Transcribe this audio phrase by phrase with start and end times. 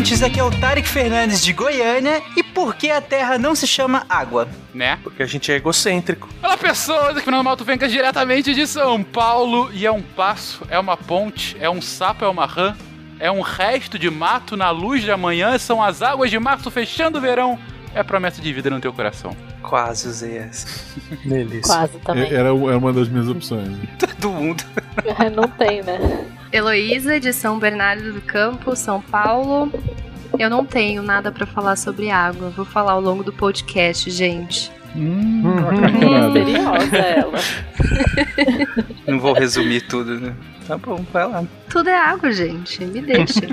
[0.00, 2.22] ouvintes, aqui é o Tarek Fernandes de Goiânia.
[2.34, 4.48] E por que a Terra não se chama água?
[4.72, 4.98] Né?
[5.02, 6.26] Porque a gente é egocêntrico.
[6.42, 7.16] Olá, pessoas!
[7.16, 9.70] Aqui Fernando Malto Vencas, diretamente de São Paulo.
[9.74, 12.74] E é um passo, é uma ponte, é um sapo, é uma rã,
[13.18, 15.58] é um resto de mato na luz de amanhã.
[15.58, 17.58] São as águas de março fechando o verão.
[17.94, 19.36] É promessa de vida no teu coração.
[19.60, 20.66] Quase usei essa.
[21.26, 21.74] Delícia.
[21.74, 22.24] Quase também.
[22.24, 23.76] Era, era uma das minhas opções.
[24.18, 24.64] Todo mundo.
[25.36, 25.98] Não tem, né?
[26.52, 29.72] Heloísa, de São Bernardo do Campo, São Paulo.
[30.38, 32.50] Eu não tenho nada pra falar sobre água.
[32.50, 34.70] Vou falar ao longo do podcast, gente.
[34.96, 35.54] Hum, Hum,
[36.34, 37.38] Misteriosa ela.
[39.06, 40.34] Não vou resumir tudo, né?
[40.66, 41.44] Tá bom, vai lá.
[41.68, 42.84] Tudo é água, gente.
[42.84, 43.40] Me deixa.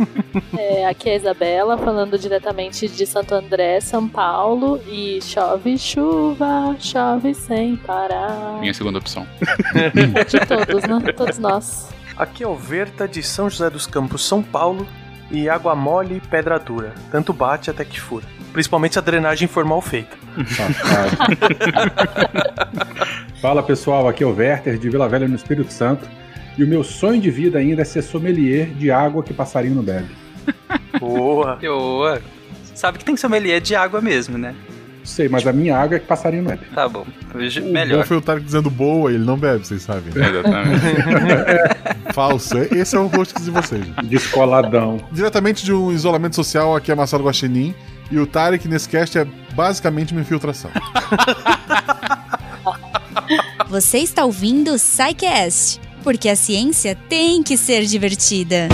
[0.57, 4.79] É, aqui é a Isabela, falando diretamente de Santo André, São Paulo.
[4.87, 8.57] E chove chuva, chove sem parar.
[8.59, 9.25] Minha segunda opção.
[10.27, 11.11] De todos, né?
[11.13, 11.89] Todos nós.
[12.17, 14.87] Aqui é o Verta de São José dos Campos, São Paulo.
[15.29, 16.93] E água mole e pedra dura.
[17.11, 18.25] Tanto bate até que fura.
[18.53, 20.15] Principalmente se a drenagem for mal feita.
[23.41, 26.07] Fala pessoal, aqui é o Werther de Vila Velha no Espírito Santo.
[26.57, 29.83] E o meu sonho de vida ainda é ser sommelier de água que passarinho não
[29.83, 30.15] bebe.
[30.97, 31.57] Boa.
[31.57, 32.21] Boa.
[32.73, 34.55] Sabe que tem sommelier de água mesmo, né?
[35.07, 36.65] Sei, mas a minha água é que passarinho não bebe.
[36.75, 37.05] Tá bom.
[37.33, 38.05] O bom melhor.
[38.05, 40.13] foi o Tarek dizendo boa, ele não bebe, vocês sabem.
[40.13, 40.29] né?
[40.29, 40.81] Exatamente.
[42.13, 42.57] Falso.
[42.71, 43.85] Esse é o rosto de vocês.
[44.03, 44.99] Descoladão.
[45.11, 47.73] Diretamente de um isolamento social, aqui é Marcelo Guaxinim.
[48.11, 50.71] E o Tarek nesse cast é basicamente uma infiltração.
[53.69, 58.67] Você está ouvindo o Psycast, porque a ciência tem que ser divertida.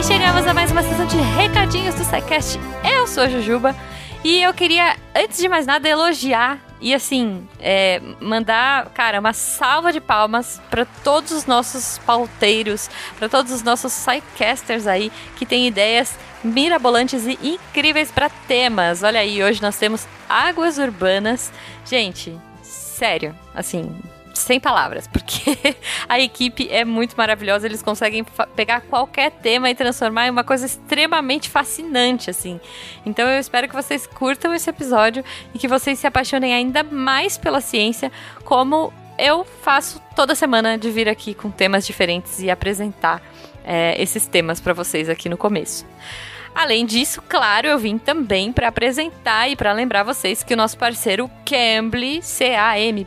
[0.00, 2.58] E chegamos a mais uma sessão de recadinhos do SciCast.
[2.90, 3.76] Eu sou a Jujuba
[4.24, 9.92] e eu queria, antes de mais nada, elogiar e assim, é, mandar, cara, uma salva
[9.92, 12.88] de palmas para todos os nossos pauteiros,
[13.18, 19.02] para todos os nossos SciCasters aí que têm ideias mirabolantes e incríveis para temas.
[19.02, 21.52] Olha aí, hoje nós temos águas urbanas.
[21.84, 23.94] Gente, sério, assim,
[24.40, 25.56] sem palavras, porque
[26.08, 28.24] a equipe é muito maravilhosa, eles conseguem
[28.56, 32.60] pegar qualquer tema e transformar em uma coisa extremamente fascinante, assim.
[33.04, 35.24] Então eu espero que vocês curtam esse episódio
[35.54, 38.10] e que vocês se apaixonem ainda mais pela ciência,
[38.44, 43.22] como eu faço toda semana de vir aqui com temas diferentes e apresentar
[43.64, 45.86] é, esses temas para vocês aqui no começo.
[46.60, 50.76] Além disso, claro, eu vim também para apresentar e para lembrar vocês que o nosso
[50.76, 53.06] parceiro Cambly, C-A-M-B-L-Y.com,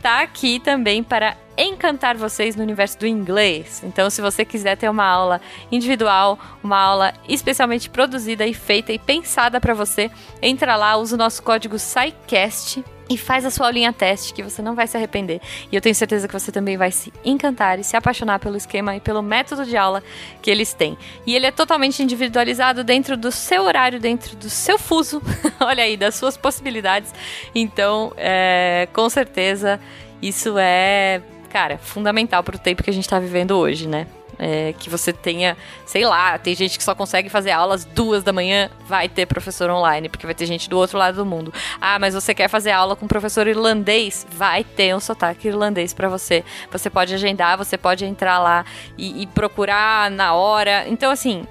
[0.00, 3.82] tá aqui também para encantar vocês no universo do inglês.
[3.84, 8.98] Então, se você quiser ter uma aula individual, uma aula especialmente produzida e feita e
[8.98, 10.10] pensada para você,
[10.40, 14.62] entra lá, usa o nosso código SciCast e faz a sua aulinha teste que você
[14.62, 15.40] não vai se arrepender.
[15.70, 18.96] E eu tenho certeza que você também vai se encantar e se apaixonar pelo esquema
[18.96, 20.02] e pelo método de aula
[20.40, 20.96] que eles têm.
[21.26, 25.22] E ele é totalmente individualizado dentro do seu horário, dentro do seu fuso,
[25.60, 27.12] olha aí, das suas possibilidades.
[27.54, 29.80] Então, é, com certeza,
[30.22, 31.20] isso é,
[31.50, 34.06] cara, fundamental para o tempo que a gente está vivendo hoje, né?
[34.38, 35.56] É, que você tenha,
[35.86, 39.70] sei lá, tem gente que só consegue fazer aulas duas da manhã, vai ter professor
[39.70, 41.52] online, porque vai ter gente do outro lado do mundo.
[41.80, 44.26] Ah, mas você quer fazer aula com professor irlandês?
[44.30, 46.44] Vai ter um sotaque irlandês para você.
[46.70, 48.64] Você pode agendar, você pode entrar lá
[48.98, 50.84] e, e procurar na hora.
[50.88, 51.46] Então, assim,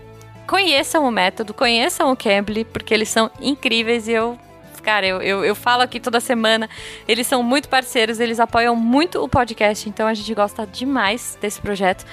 [0.47, 4.37] conheçam o método, conheçam o Cambly, porque eles são incríveis e eu
[4.83, 6.69] cara, eu, eu, eu, falo aqui toda semana.
[7.07, 11.61] Eles são muito parceiros, eles apoiam muito o podcast, então a gente gosta demais desse
[11.61, 12.05] projeto.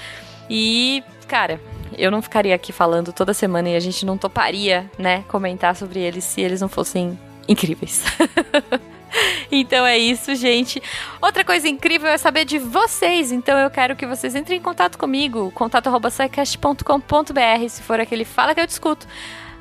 [0.51, 1.61] E, cara,
[1.97, 6.01] eu não ficaria aqui falando toda semana e a gente não toparia, né, comentar sobre
[6.01, 7.17] eles se eles não fossem
[7.49, 8.05] incríveis.
[9.51, 10.81] Então é isso, gente.
[11.21, 13.33] Outra coisa incrível é saber de vocês.
[13.33, 15.51] Então eu quero que vocês entrem em contato comigo.
[15.51, 19.09] contato.sicast.com.br Se for aquele fala que eu discuto.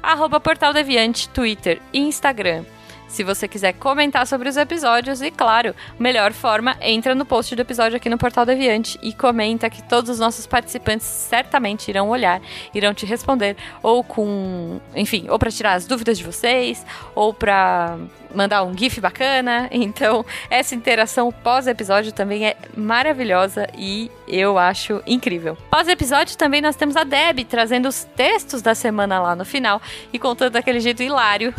[0.03, 2.63] Arroba Portal Deviante, Twitter e Instagram.
[3.09, 7.61] Se você quiser comentar sobre os episódios, e claro, melhor forma, entra no post do
[7.61, 12.39] episódio aqui no Portal Deviante e comenta que todos os nossos participantes certamente irão olhar,
[12.73, 16.85] irão te responder, ou com, enfim, ou para tirar as dúvidas de vocês,
[17.15, 17.97] ou para
[18.33, 19.67] mandar um GIF bacana.
[19.71, 25.57] Então, essa interação pós-episódio também é maravilhosa e eu acho incrível.
[25.69, 29.81] Pós-episódio também nós temos a Deb trazendo os textos da semana lá no final
[30.13, 31.53] e contando daquele jeito hilário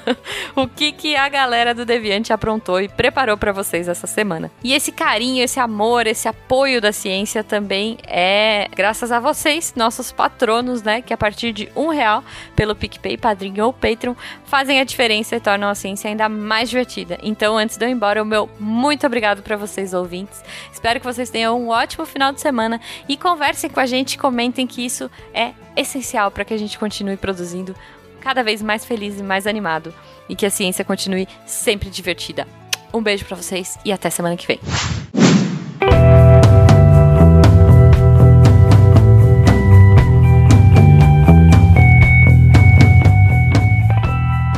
[0.56, 4.50] o que que, que a galera do Deviante aprontou e preparou para vocês essa semana.
[4.62, 10.12] E esse carinho, esse amor, esse apoio da ciência também é graças a vocês, nossos
[10.12, 11.00] patronos, né?
[11.00, 12.22] Que a partir de um real
[12.54, 17.18] pelo PicPay, Padrinho ou Patreon, fazem a diferença e tornam a ciência ainda mais divertida.
[17.22, 20.42] Então, antes de eu ir embora, o meu muito obrigado para vocês, ouvintes.
[20.72, 24.66] Espero que vocês tenham um ótimo final de semana e conversem com a gente, comentem
[24.66, 27.74] que isso é essencial para que a gente continue produzindo
[28.26, 29.94] cada vez mais feliz e mais animado
[30.28, 32.44] e que a ciência continue sempre divertida.
[32.92, 34.58] Um beijo para vocês e até semana que vem.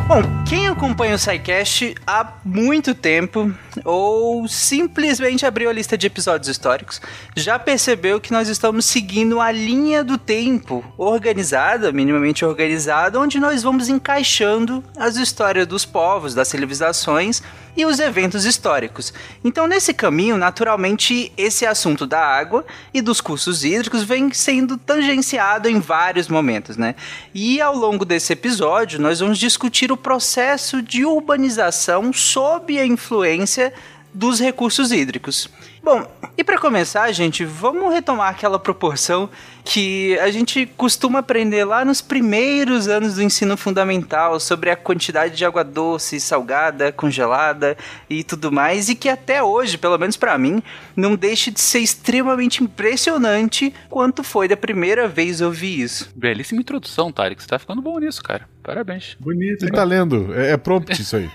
[0.09, 3.53] Bom, quem acompanha o SciCast há muito tempo,
[3.85, 7.03] ou simplesmente abriu a lista de episódios históricos,
[7.37, 13.63] já percebeu que nós estamos seguindo a linha do tempo organizada, minimamente organizada, onde nós
[13.63, 17.43] vamos encaixando as histórias dos povos, das civilizações
[17.77, 19.13] e os eventos históricos.
[19.45, 25.69] Então, nesse caminho, naturalmente, esse assunto da água e dos cursos hídricos vem sendo tangenciado
[25.69, 26.97] em vários momentos, né?
[27.33, 30.38] E ao longo desse episódio, nós vamos discutir o processo
[30.81, 33.73] de urbanização sob a influência
[34.15, 35.49] dos recursos hídricos.
[35.91, 36.07] Bom,
[36.37, 39.31] e para começar, gente, vamos retomar aquela proporção
[39.65, 45.35] que a gente costuma aprender lá nos primeiros anos do ensino fundamental sobre a quantidade
[45.35, 47.75] de água doce, salgada, congelada
[48.09, 50.63] e tudo mais, e que até hoje, pelo menos para mim,
[50.95, 56.11] não deixa de ser extremamente impressionante quanto foi da primeira vez ouvir isso.
[56.15, 57.43] Belíssima introdução, Tarek.
[57.43, 58.47] Você tá ficando bom nisso, cara.
[58.63, 59.17] Parabéns.
[59.19, 59.65] Bonito.
[59.65, 60.35] Ele tá lendo.
[60.35, 61.31] É, é prompt isso aí.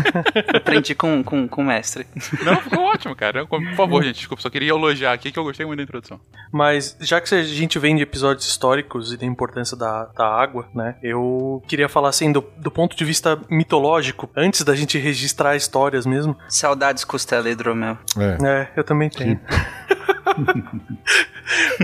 [0.56, 2.06] Aprendi com, com, com o mestre.
[2.42, 3.46] Não, ficou ótimo, cara.
[3.46, 6.20] Por favor, gente, desculpa, só queria elogiar aqui que eu gostei muito da introdução.
[6.52, 10.68] Mas já que a gente vem de episódios históricos e da importância da, da água,
[10.74, 10.96] né?
[11.02, 16.06] Eu queria falar assim, do, do ponto de vista mitológico, antes da gente registrar histórias
[16.06, 16.36] mesmo.
[16.48, 17.98] Saudades costela e hidromel.
[18.18, 18.46] É.
[18.46, 19.40] É, eu também tenho.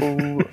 [0.01, 0.45] O-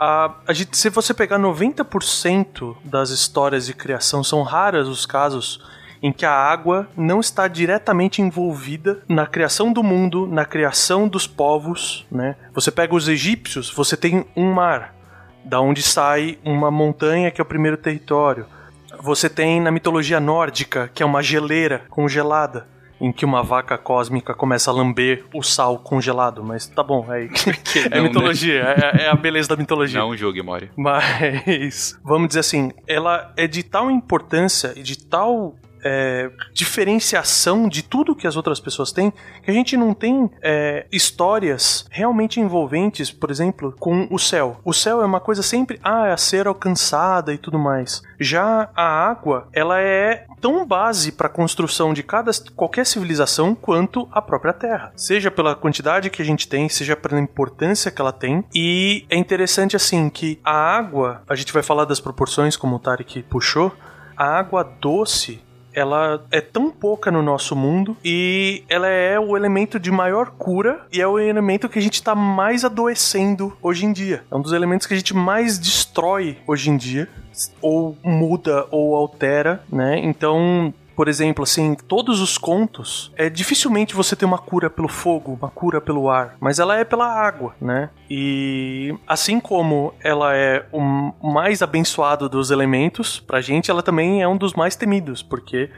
[0.00, 5.60] a, a gente, se você pegar 90% das histórias de criação, são raras os casos
[6.02, 11.26] em que a água não está diretamente envolvida na criação do mundo, na criação dos
[11.26, 12.36] povos, né?
[12.54, 14.94] Você pega os egípcios, você tem um mar,
[15.44, 18.46] da onde sai uma montanha que é o primeiro território.
[19.00, 22.66] Você tem na mitologia nórdica, que é uma geleira congelada,
[23.00, 27.26] em que uma vaca cósmica começa a lamber o sal congelado, mas tá bom, é,
[27.90, 30.00] é não, mitologia, é, é a beleza da mitologia.
[30.00, 30.70] Não jogue, Mori.
[30.76, 37.82] Mas, vamos dizer assim, ela é de tal importância e de tal é, diferenciação de
[37.82, 43.10] tudo que as outras pessoas têm que a gente não tem é, histórias realmente envolventes,
[43.10, 44.60] por exemplo, com o céu.
[44.64, 48.02] O céu é uma coisa sempre, ah, é a ser alcançada e tudo mais.
[48.18, 54.08] Já a água, ela é tão base para a construção de cada qualquer civilização quanto
[54.12, 54.92] a própria Terra.
[54.96, 58.44] Seja pela quantidade que a gente tem, seja pela importância que ela tem.
[58.54, 62.78] E é interessante assim que a água, a gente vai falar das proporções como o
[62.78, 63.74] Tarek puxou,
[64.16, 65.40] a água doce
[65.72, 70.86] ela é tão pouca no nosso mundo e ela é o elemento de maior cura
[70.92, 74.24] e é o elemento que a gente está mais adoecendo hoje em dia.
[74.30, 77.08] É um dos elementos que a gente mais destrói hoje em dia,
[77.60, 79.98] ou muda ou altera, né?
[79.98, 85.38] Então, por exemplo, assim, todos os contos, é dificilmente você ter uma cura pelo fogo,
[85.40, 87.90] uma cura pelo ar, mas ela é pela água, né?
[88.10, 90.80] E assim como ela é o
[91.22, 95.70] mais abençoado dos elementos, pra gente ela também é um dos mais temidos, porque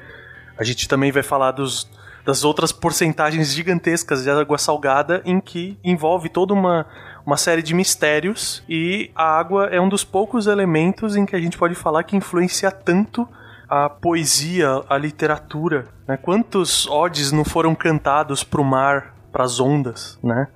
[0.56, 1.86] a gente também vai falar dos
[2.24, 6.86] das outras porcentagens gigantescas de água salgada em que envolve toda uma
[7.26, 11.40] uma série de mistérios e a água é um dos poucos elementos em que a
[11.40, 13.28] gente pode falar que influencia tanto
[13.70, 16.16] a poesia, a literatura, né?
[16.16, 20.48] Quantos odes não foram cantados pro mar, pras ondas, né?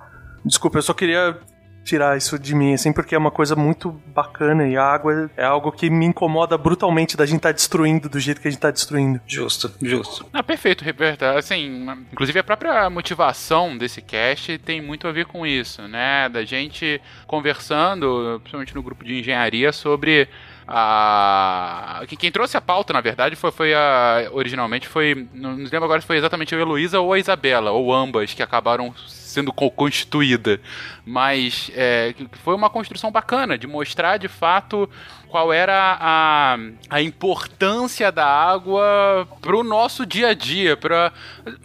[0.43, 1.39] Desculpa, eu só queria
[1.85, 5.45] tirar isso de mim, assim, porque é uma coisa muito bacana e a água é
[5.45, 8.71] algo que me incomoda brutalmente da gente estar destruindo do jeito que a gente tá
[8.71, 9.21] destruindo.
[9.25, 10.25] Justo, justo.
[10.33, 11.37] Ah, perfeito, Roberta.
[11.37, 16.27] Assim, inclusive a própria motivação desse cast tem muito a ver com isso, né?
[16.27, 20.27] Da gente conversando, principalmente no grupo de engenharia, sobre
[20.67, 26.01] a quem trouxe a pauta na verdade foi, foi a originalmente foi não lembro agora
[26.01, 30.59] se foi exatamente a Heloísa ou a Isabela ou ambas que acabaram sendo co- constituída.
[31.05, 34.89] Mas é, foi uma construção bacana de mostrar de fato
[35.35, 36.57] qual era a,
[36.89, 41.11] a importância da água pro nosso dia a dia, pra,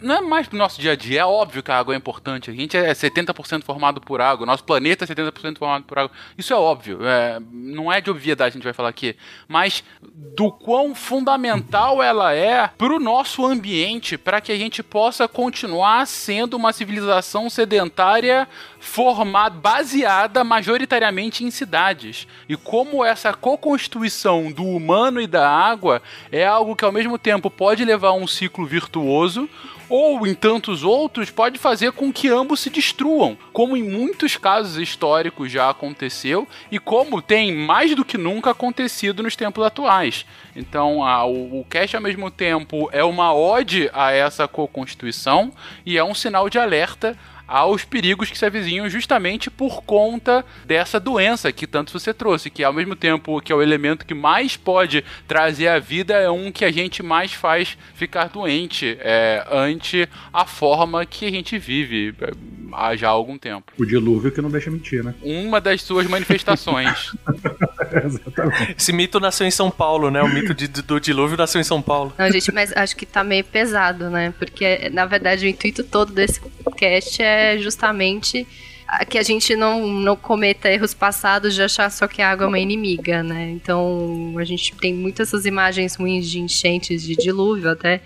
[0.01, 2.51] não é mais pro nosso dia a dia, é óbvio que a água é importante,
[2.51, 6.51] a gente é 70% formado por água, nosso planeta é 70% formado por água, isso
[6.51, 9.15] é óbvio, é, não é de obviedade a gente vai falar aqui,
[9.47, 9.85] mas
[10.35, 16.05] do quão fundamental ela é para o nosso ambiente, para que a gente possa continuar
[16.07, 18.49] sendo uma civilização sedentária
[18.81, 22.27] formada, baseada majoritariamente em cidades.
[22.49, 27.49] E como essa co-constituição do humano e da água é algo que ao mesmo tempo
[27.49, 29.47] pode levar a um ciclo virtuoso,
[29.87, 34.77] ou em tantos outros, pode fazer com que ambos se destruam, como em muitos casos
[34.77, 40.25] históricos já aconteceu e como tem mais do que nunca acontecido nos tempos atuais.
[40.55, 45.51] Então, a, o, o cast ao mesmo tempo é uma ode a essa co-constituição
[45.85, 47.17] e é um sinal de alerta
[47.51, 52.63] aos perigos que se avizinham justamente por conta dessa doença que tanto você trouxe, que
[52.63, 56.49] ao mesmo tempo que é o elemento que mais pode trazer a vida, é um
[56.49, 62.15] que a gente mais faz ficar doente é, ante a forma que a gente vive
[62.21, 62.31] é,
[62.71, 63.73] há já algum tempo.
[63.77, 65.13] O dilúvio que não deixa mentir, né?
[65.21, 67.11] Uma das suas manifestações.
[67.91, 68.75] Exatamente.
[68.77, 70.23] Esse mito nasceu em São Paulo, né?
[70.23, 72.13] O mito de, do dilúvio nasceu em São Paulo.
[72.17, 74.33] Não, gente, mas acho que tá meio pesado, né?
[74.39, 76.39] Porque, na verdade, o intuito todo desse
[76.77, 78.47] cast é justamente
[79.09, 82.47] que a gente não, não cometa erros passados de achar só que a água é
[82.47, 83.49] uma inimiga, né?
[83.51, 88.01] Então a gente tem muitas essas imagens ruins de enchentes, de dilúvio até,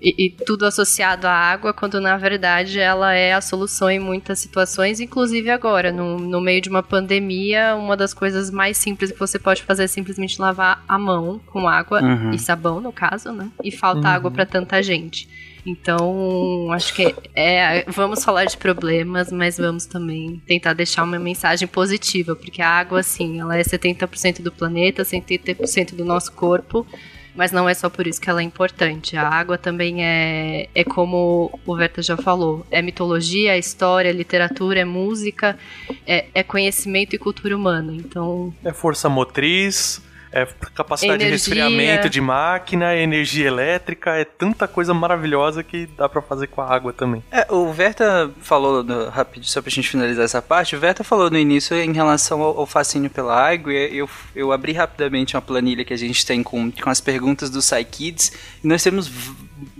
[0.00, 4.38] e, e, tudo associado à água, quando na verdade ela é a solução em muitas
[4.38, 9.18] situações, inclusive agora, no, no meio de uma pandemia, uma das coisas mais simples que
[9.18, 12.30] você pode fazer é simplesmente lavar a mão com água uhum.
[12.32, 13.50] e sabão, no caso, né?
[13.62, 14.14] E falta uhum.
[14.14, 15.28] água para tanta gente.
[15.66, 21.66] Então, acho que é, vamos falar de problemas, mas vamos também tentar deixar uma mensagem
[21.66, 26.86] positiva, porque a água, assim, ela é 70% do planeta, 70% do nosso corpo,
[27.34, 29.16] mas não é só por isso que ela é importante.
[29.16, 34.12] A água também é, é como o Verta já falou, é mitologia, é história, é
[34.12, 35.58] literatura, é música,
[36.06, 37.92] é, é conhecimento e cultura humana.
[37.94, 40.00] Então, é força motriz,
[40.34, 41.26] é capacidade energia.
[41.26, 46.60] de resfriamento de máquina, energia elétrica, é tanta coisa maravilhosa que dá para fazer com
[46.60, 47.22] a água também.
[47.30, 51.30] É, o Verta falou, no, rápido, só pra gente finalizar essa parte, o Verta falou
[51.30, 55.42] no início em relação ao, ao fascínio pela água, e eu, eu abri rapidamente uma
[55.42, 58.32] planilha que a gente tem com, com as perguntas do PsyKids,
[58.64, 59.08] e nós temos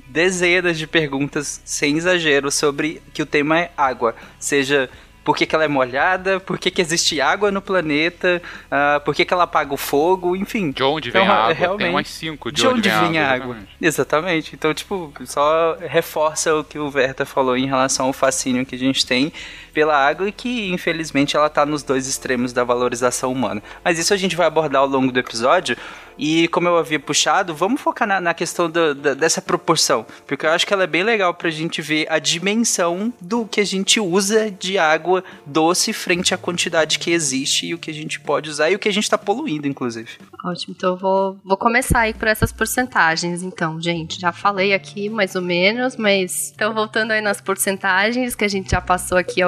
[0.06, 4.14] dezenas de perguntas, sem exagero, sobre que o tema é água.
[4.38, 4.88] Seja
[5.24, 9.14] por que, que ela é molhada, por que, que existe água no planeta, uh, por
[9.14, 10.70] que, que ela apaga o fogo, enfim.
[10.70, 11.54] De onde vem então, a água?
[11.54, 12.52] Realmente, Tem mais cinco.
[12.52, 13.56] De, de onde, onde, vem a água?
[13.56, 13.78] Exatamente.
[13.80, 14.54] exatamente.
[14.54, 18.78] Então, tipo, só reforça o que o Verta falou em relação ao fascínio que a
[18.78, 19.32] gente tem
[19.72, 23.62] pela água e que, infelizmente, ela tá nos dois extremos da valorização humana.
[23.82, 25.76] Mas isso a gente vai abordar ao longo do episódio.
[26.18, 30.46] E como eu havia puxado, vamos focar na, na questão do, da, dessa proporção, porque
[30.46, 33.64] eu acho que ela é bem legal pra gente ver a dimensão do que a
[33.64, 38.20] gente usa de água doce frente à quantidade que existe e o que a gente
[38.20, 40.10] pode usar e o que a gente tá poluindo, inclusive.
[40.44, 44.20] Ótimo, então eu vou, vou começar aí por essas porcentagens, então, gente.
[44.20, 48.70] Já falei aqui mais ou menos, mas então voltando aí nas porcentagens que a gente
[48.70, 49.40] já passou aqui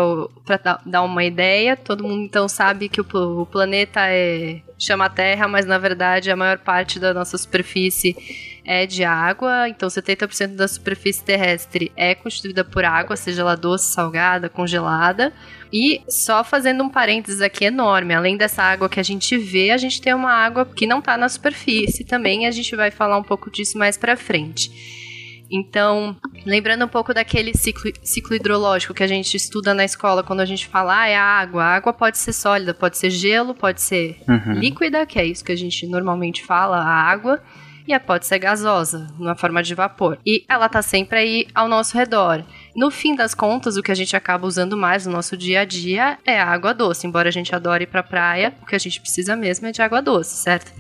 [0.45, 3.07] para dar uma ideia, todo mundo então sabe que o,
[3.43, 8.17] o planeta é chama Terra, mas na verdade a maior parte da nossa superfície
[8.65, 13.93] é de água, então 70% da superfície terrestre é constituída por água, seja ela doce,
[13.93, 15.33] salgada, congelada.
[15.73, 19.77] E só fazendo um parênteses aqui enorme, além dessa água que a gente vê, a
[19.77, 23.23] gente tem uma água que não está na superfície também, a gente vai falar um
[23.23, 25.06] pouco disso mais para frente.
[25.51, 30.41] Então, lembrando um pouco daquele ciclo, ciclo hidrológico que a gente estuda na escola quando
[30.41, 31.63] a gente fala, ah, é a água.
[31.63, 34.55] A água pode ser sólida, pode ser gelo, pode ser uhum.
[34.55, 37.41] líquida, que é isso que a gente normalmente fala, a água.
[37.89, 40.19] E pode ser gasosa, numa forma de vapor.
[40.27, 42.45] E ela tá sempre aí ao nosso redor.
[42.75, 45.65] No fim das contas, o que a gente acaba usando mais no nosso dia a
[45.65, 47.07] dia é a água doce.
[47.07, 49.81] Embora a gente adore ir pra praia, o que a gente precisa mesmo é de
[49.81, 50.73] água doce, certo?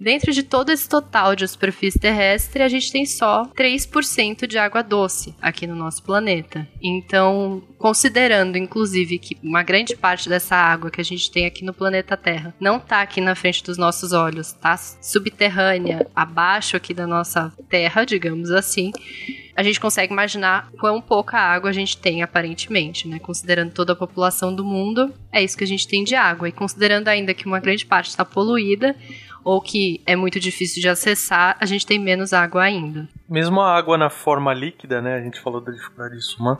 [0.00, 4.82] Dentro de todo esse total de superfície terrestre, a gente tem só 3% de água
[4.82, 6.66] doce aqui no nosso planeta.
[6.82, 11.72] Então, considerando inclusive que uma grande parte dessa água que a gente tem aqui no
[11.72, 17.06] planeta Terra não está aqui na frente dos nossos olhos, está subterrânea, abaixo aqui da
[17.06, 18.92] nossa Terra, digamos assim,
[19.56, 23.18] a gente consegue imaginar quão pouca água a gente tem aparentemente, né?
[23.18, 26.48] Considerando toda a população do mundo, é isso que a gente tem de água.
[26.48, 28.94] E considerando ainda que uma grande parte está poluída,
[29.46, 33.08] ou que é muito difícil de acessar, a gente tem menos água ainda.
[33.28, 35.14] Mesmo a água na forma líquida, né?
[35.14, 36.58] A gente falou da dificuldade de sumar.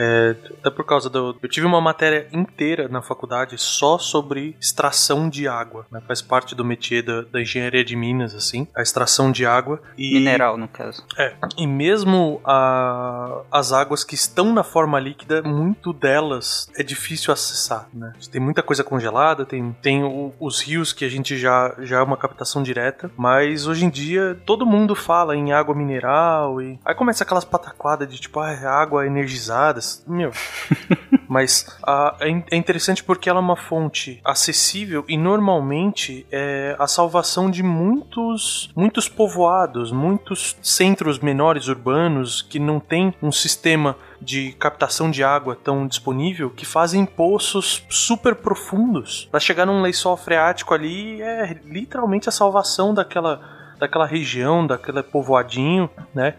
[0.00, 1.36] É, até por causa do.
[1.42, 5.86] Eu tive uma matéria inteira na faculdade só sobre extração de água.
[5.90, 6.00] Né?
[6.06, 9.80] Faz parte do métier da, da engenharia de Minas, assim, a extração de água.
[9.96, 11.04] E, Mineral, no caso.
[11.18, 11.34] É.
[11.56, 17.88] E mesmo a, as águas que estão na forma líquida, muito delas é difícil acessar,
[17.92, 18.12] né?
[18.30, 22.02] Tem muita coisa congelada, tem, tem o- os rios que a gente já, já é
[22.02, 26.94] uma captação direta, mas hoje em dia todo mundo fala em água mineral e aí
[26.94, 30.30] começa aquelas pataquadas de tipo, ah, é água energizada, meu.
[31.28, 36.86] Mas ah, é é interessante porque ela é uma fonte acessível e normalmente é a
[36.86, 44.52] salvação de muitos, muitos povoados, muitos centros menores urbanos que não tem um sistema de
[44.52, 50.74] captação de água tão disponível que fazem poços super profundos para chegar num lençol freático
[50.74, 56.34] ali é literalmente a salvação daquela daquela região, daquele povoadinho, né?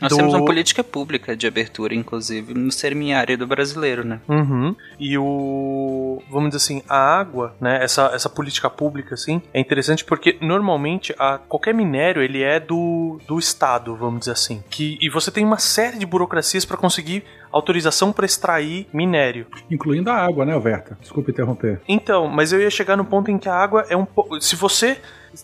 [0.00, 4.20] Nós Do- temos uma política pública de abertura, inclusive, no semiárido brasileiro, né?
[4.28, 4.74] Uhum.
[4.98, 6.22] E o.
[6.30, 7.82] Vamos dizer assim, a água, né?
[7.82, 13.18] Essa, essa política pública, assim, é interessante porque normalmente a, qualquer minério ele é do,
[13.26, 14.62] do Estado, vamos dizer assim.
[14.70, 19.46] Que, e você tem uma série de burocracias para conseguir autorização para extrair minério.
[19.70, 20.98] Incluindo a água, né, Alverta?
[21.00, 21.80] Desculpa interromper.
[21.88, 24.40] Então, mas eu ia chegar no ponto em que a água é um pouco.
[24.40, 24.98] Se você.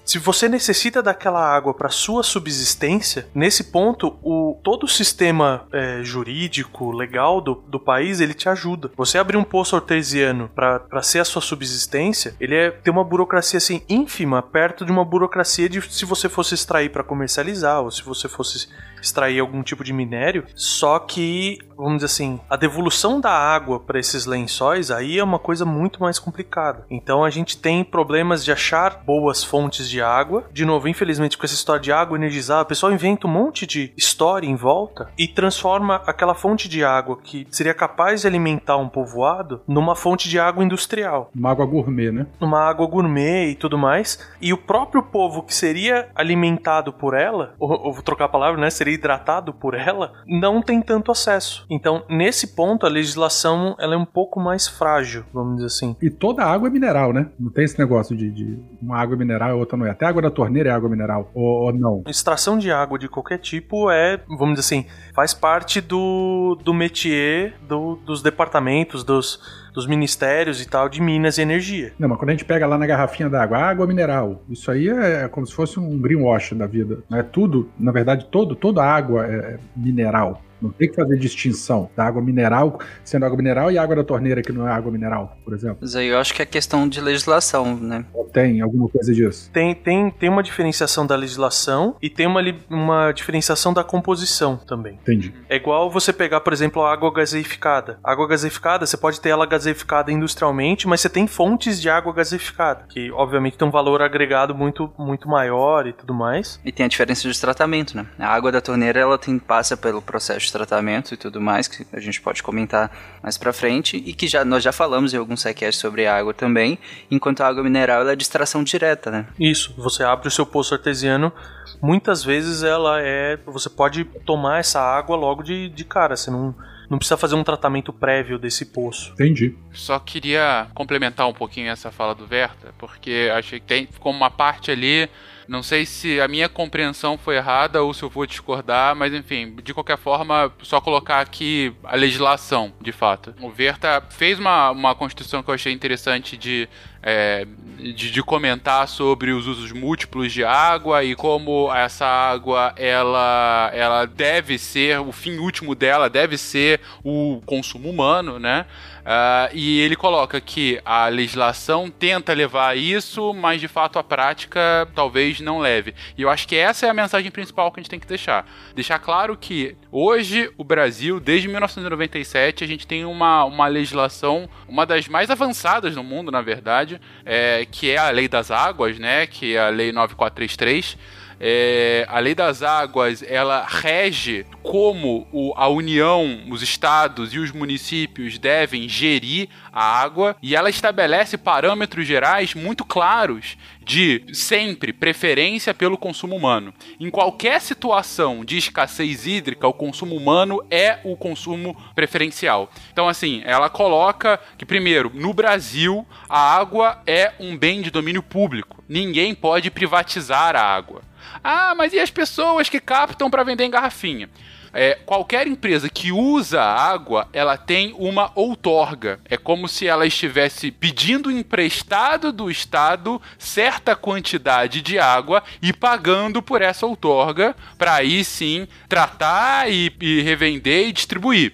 [0.05, 5.99] Se você necessita daquela água para sua subsistência, nesse ponto, o, todo o sistema é,
[6.05, 8.93] jurídico, legal do, do país, ele te ajuda.
[8.97, 13.57] Você abrir um poço artesiano para ser a sua subsistência, ele é, tem uma burocracia
[13.57, 18.05] assim ínfima perto de uma burocracia de se você fosse extrair para comercializar ou se
[18.05, 18.69] você fosse
[19.03, 20.45] extrair algum tipo de minério.
[20.55, 25.39] Só que, vamos dizer assim, a devolução da água para esses lençóis aí é uma
[25.39, 26.85] coisa muito mais complicada.
[26.91, 30.45] Então a gente tem problemas de achar boas fontes de água.
[30.53, 33.93] De novo, infelizmente, com essa história de água energizada, o pessoal inventa um monte de
[33.97, 38.89] história em volta e transforma aquela fonte de água que seria capaz de alimentar um
[38.89, 42.27] povoado numa fonte de água industrial Uma água gourmet, né?
[42.41, 47.55] numa água gourmet e tudo mais, e o próprio povo que seria alimentado por ela,
[47.59, 51.67] ou, ou vou trocar a palavra, né, seria hidratado por ela, não tem tanto acesso.
[51.71, 55.97] Então, nesse ponto, a legislação ela é um pouco mais frágil, vamos dizer assim.
[56.03, 57.29] E toda água é mineral, né?
[57.39, 59.91] Não tem esse negócio de, de uma água mineral e outra não é.
[59.91, 61.31] Até água da torneira é água mineral.
[61.35, 62.03] Ou, ou não.
[62.09, 67.55] Extração de água de qualquer tipo é, vamos dizer assim, faz parte do, do métier
[67.69, 69.41] do- dos departamentos, dos,
[69.73, 71.93] dos ministérios e tal de Minas e Energia.
[71.99, 75.29] Não, mas quando a gente pega lá na garrafinha d'água, água mineral, isso aí é
[75.29, 76.99] como se fosse um greenwash da vida.
[77.09, 77.23] Né?
[77.23, 80.43] Tudo, na verdade, todo, toda água é mineral.
[80.61, 84.43] Não tem que fazer distinção da água mineral sendo água mineral e água da torneira
[84.43, 85.79] que não é água mineral, por exemplo.
[85.81, 88.05] Mas aí eu acho que é questão de legislação, né?
[88.33, 89.51] Tem alguma coisa disso?
[89.53, 94.95] Tem, tem, tem uma diferenciação da legislação e tem uma, uma diferenciação da composição também.
[95.03, 95.35] Entendi.
[95.49, 97.99] É igual você pegar, por exemplo, a água gaseificada.
[98.05, 102.13] A água gaseificada, você pode ter ela gaseificada industrialmente, mas você tem fontes de água
[102.13, 106.61] gaseificada, que obviamente tem um valor agregado muito, muito maior e tudo mais.
[106.65, 108.07] E tem a diferença de tratamento, né?
[108.19, 111.87] A água da torneira, ela tem, passa pelo processo de tratamento e tudo mais, que
[111.93, 112.91] a gente pode comentar
[113.23, 116.79] mais pra frente, e que já, nós já falamos em alguns sidecasts sobre água também,
[117.11, 119.27] enquanto a água mineral, ela é de extração direta, né?
[119.39, 121.33] Isso, você abre o seu poço artesiano,
[121.81, 123.39] muitas vezes ela é.
[123.47, 126.55] Você pode tomar essa água logo de, de cara, você não,
[126.89, 129.13] não precisa fazer um tratamento prévio desse poço.
[129.13, 129.57] Entendi.
[129.73, 134.31] Só queria complementar um pouquinho essa fala do Verta, porque achei que tem ficou uma
[134.31, 135.09] parte ali.
[135.51, 139.57] Não sei se a minha compreensão foi errada ou se eu vou discordar, mas enfim,
[139.65, 143.35] de qualquer forma, só colocar aqui a legislação, de fato.
[143.41, 146.69] O Verta fez uma, uma constituição que eu achei interessante de,
[147.03, 147.45] é,
[147.81, 154.05] de, de comentar sobre os usos múltiplos de água e como essa água ela, ela
[154.05, 158.67] deve ser, o fim último dela deve ser o consumo humano, né?
[159.13, 164.87] Ah, e ele coloca que a legislação tenta levar isso, mas de fato a prática
[164.95, 165.97] talvez não leve.
[166.17, 168.49] E eu acho que essa é a mensagem principal que a gente tem que deixar.
[168.73, 174.87] Deixar claro que hoje o Brasil, desde 1997, a gente tem uma, uma legislação, uma
[174.87, 179.27] das mais avançadas no mundo, na verdade, é, que é a Lei das Águas, né?
[179.27, 180.97] Que é a Lei 9433.
[181.43, 187.51] É, a lei das águas ela rege como o- a União, os estados e os
[187.51, 195.73] municípios devem gerir a água e ela estabelece parâmetros gerais muito claros de sempre preferência
[195.73, 196.75] pelo consumo humano.
[197.01, 202.71] Em qualquer situação de escassez hídrica, o consumo humano é o consumo preferencial.
[202.93, 208.23] Então, assim, ela coloca que, primeiro, no Brasil, a água é um bem de domínio
[208.23, 208.85] público.
[208.87, 211.01] Ninguém pode privatizar a água.
[211.43, 214.29] Ah, mas e as pessoas que captam para vender em garrafinha?
[214.73, 219.21] é, qualquer empresa que usa água, ela tem uma outorga.
[219.25, 226.43] É como se ela estivesse pedindo emprestado do Estado certa quantidade de água e pagando
[226.43, 231.53] por essa outorga para aí sim tratar e, e revender e distribuir.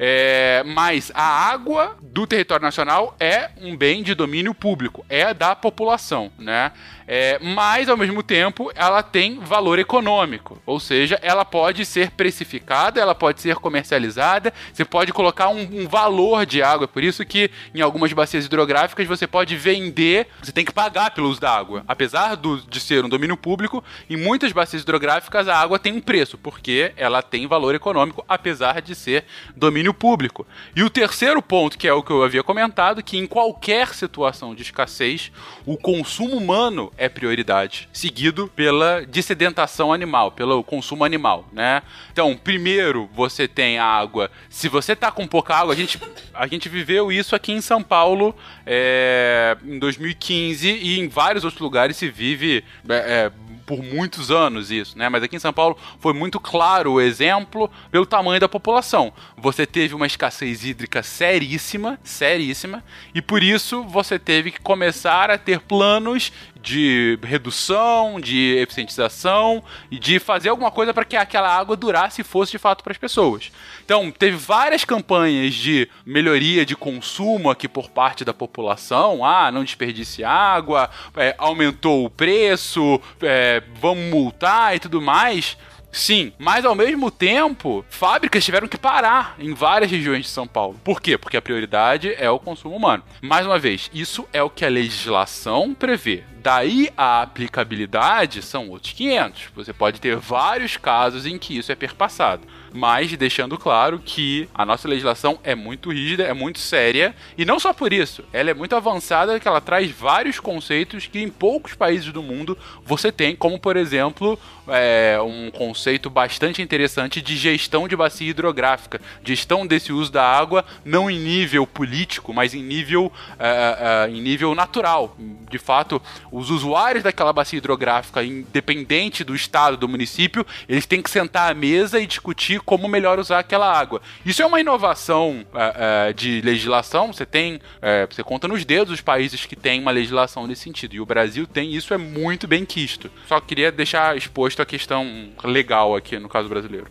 [0.00, 5.56] É, mas a água do território nacional é um bem de domínio público, é da
[5.56, 6.70] população, né?
[7.10, 10.60] É, mas, ao mesmo tempo, ela tem valor econômico.
[10.66, 15.88] Ou seja, ela pode ser precificada, ela pode ser comercializada, você pode colocar um, um
[15.88, 16.86] valor de água.
[16.86, 21.30] Por isso que em algumas bacias hidrográficas você pode vender, você tem que pagar pelo
[21.30, 21.82] uso da água.
[21.88, 26.02] Apesar do, de ser um domínio público, em muitas bacias hidrográficas a água tem um
[26.02, 29.24] preço, porque ela tem valor econômico, apesar de ser
[29.56, 30.46] domínio público.
[30.76, 34.54] E o terceiro ponto, que é o que eu havia comentado, que em qualquer situação
[34.54, 35.32] de escassez,
[35.64, 41.82] o consumo humano é prioridade, seguido pela dissedentação animal, pelo consumo animal, né?
[42.12, 44.30] Então, primeiro você tem a água.
[44.50, 45.98] Se você tá com pouca água, a gente,
[46.34, 48.34] a gente viveu isso aqui em São Paulo
[48.66, 53.32] é, em 2015 e em vários outros lugares se vive é, é
[53.68, 55.10] por muitos anos isso, né?
[55.10, 59.12] Mas aqui em São Paulo foi muito claro o exemplo pelo tamanho da população.
[59.36, 62.82] Você teve uma escassez hídrica seríssima, seríssima,
[63.14, 69.98] e por isso você teve que começar a ter planos de redução, de eficientização e
[69.98, 72.98] de fazer alguma coisa para que aquela água durasse e fosse de fato para as
[72.98, 73.52] pessoas.
[73.84, 79.24] Então, teve várias campanhas de melhoria de consumo aqui por parte da população.
[79.24, 85.56] Ah, não desperdice água, é, aumentou o preço, é, vamos multar e tudo mais.
[85.90, 90.78] Sim, mas ao mesmo tempo, fábricas tiveram que parar em várias regiões de São Paulo.
[90.84, 91.16] Por quê?
[91.16, 93.02] Porque a prioridade é o consumo humano.
[93.22, 96.24] Mais uma vez, isso é o que a legislação prevê.
[96.42, 99.48] Daí a aplicabilidade são outros 500.
[99.54, 104.64] Você pode ter vários casos em que isso é perpassado mas deixando claro que a
[104.64, 108.54] nossa legislação é muito rígida, é muito séria, e não só por isso, ela é
[108.54, 113.34] muito avançada que ela traz vários conceitos que em poucos países do mundo você tem,
[113.34, 119.92] como por exemplo, é, um conceito bastante interessante de gestão de bacia hidrográfica, gestão desse
[119.92, 125.16] uso da água não em nível político, mas em nível, é, é, em nível natural.
[125.50, 126.00] De fato,
[126.30, 131.54] os usuários daquela bacia hidrográfica, independente do estado, do município, eles têm que sentar à
[131.54, 134.00] mesa e discutir como melhor usar aquela água.
[134.24, 137.12] Isso é uma inovação é, é, de legislação.
[137.12, 140.94] Você tem, é, você conta nos dedos os países que têm uma legislação nesse sentido.
[140.94, 143.10] E o Brasil tem isso é muito bem quisto.
[143.26, 146.86] Só queria deixar exposto a questão legal aqui no caso brasileiro.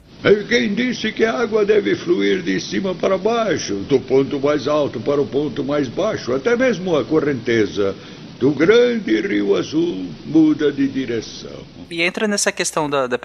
[0.50, 5.00] Quem disse que a água deve fluir de cima para baixo, do ponto mais alto
[5.00, 7.96] para o ponto mais baixo, até mesmo a correnteza
[8.40, 11.66] do grande Rio Azul muda de direção.
[11.90, 13.18] E entra nessa questão da, da,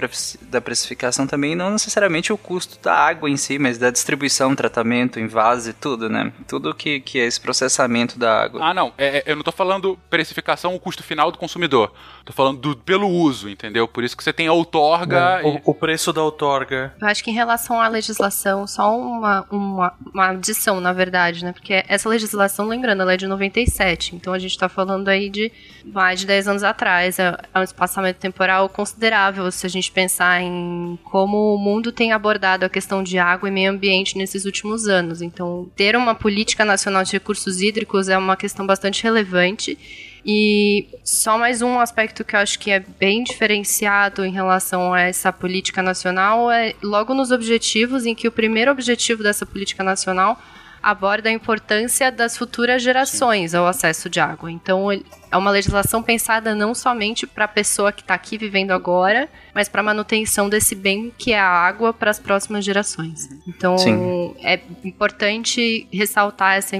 [0.42, 5.18] da, precificação também, não necessariamente o custo da água em si, mas da distribuição, tratamento,
[5.18, 6.32] invase, tudo, né?
[6.46, 8.60] Tudo que, que é esse processamento da água.
[8.62, 8.92] Ah, não.
[8.96, 11.92] É, é eu não tô falando precificação, o custo final do consumidor.
[12.24, 13.88] Tô falando do, pelo uso, entendeu?
[13.88, 15.40] Por isso que você tem a outorga.
[15.40, 15.44] É, e...
[15.44, 16.94] o, o, preço da outorga.
[17.00, 21.52] Eu acho que em relação à legislação, só uma, uma, uma adição, na verdade, né?
[21.52, 24.14] Porque essa legislação, lembrando, ela é de 97.
[24.14, 25.50] Então a gente tá falando aí de
[25.84, 27.18] mais de 10 anos atrás.
[27.18, 32.12] É, é um espaçamento temporal considerável se a gente pensar em como o mundo tem
[32.12, 35.22] abordado a questão de água e meio ambiente nesses últimos anos.
[35.22, 39.78] Então, ter uma política nacional de recursos hídricos é uma questão bastante relevante.
[40.24, 45.00] E só mais um aspecto que eu acho que é bem diferenciado em relação a
[45.00, 50.40] essa política nacional é logo nos objetivos, em que o primeiro objetivo dessa política nacional
[50.82, 53.56] aborda a importância das futuras gerações Sim.
[53.56, 54.50] ao acesso de água.
[54.50, 59.28] Então, é uma legislação pensada não somente para a pessoa que está aqui vivendo agora,
[59.54, 63.28] mas para a manutenção desse bem que é a água para as próximas gerações.
[63.46, 64.34] Então, Sim.
[64.42, 66.76] é importante ressaltar essa,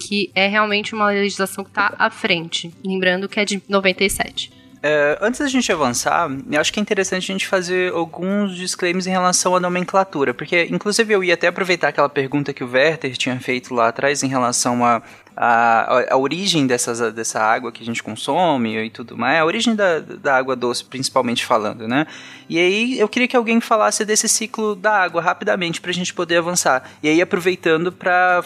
[0.00, 2.72] que é realmente uma legislação que está à frente.
[2.84, 4.61] Lembrando que é de 97.
[4.84, 9.06] É, antes da gente avançar, eu acho que é interessante a gente fazer alguns disclaimers
[9.06, 13.16] em relação à nomenclatura, porque inclusive eu ia até aproveitar aquela pergunta que o Werther
[13.16, 15.00] tinha feito lá atrás em relação a,
[15.36, 19.76] a, a, origem dessas, dessa água que a gente consome e tudo mais, a origem
[19.76, 22.04] da, da água doce, principalmente falando, né?
[22.48, 26.12] E aí eu queria que alguém falasse desse ciclo da água rapidamente para a gente
[26.12, 26.90] poder avançar.
[27.00, 28.42] E aí aproveitando para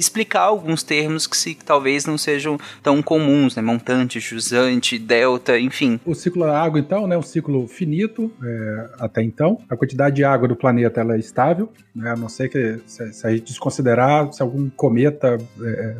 [0.00, 3.62] explicar alguns termos que se, talvez não sejam tão comuns, né?
[3.62, 6.00] Montante, jusante, delta, enfim.
[6.06, 7.16] O ciclo da água, então, né?
[7.16, 9.58] Um ciclo finito é, até então.
[9.68, 12.10] A quantidade de água do planeta ela é estável, né?
[12.10, 15.96] A não ser que se, se a gente desconsiderar se algum cometa é,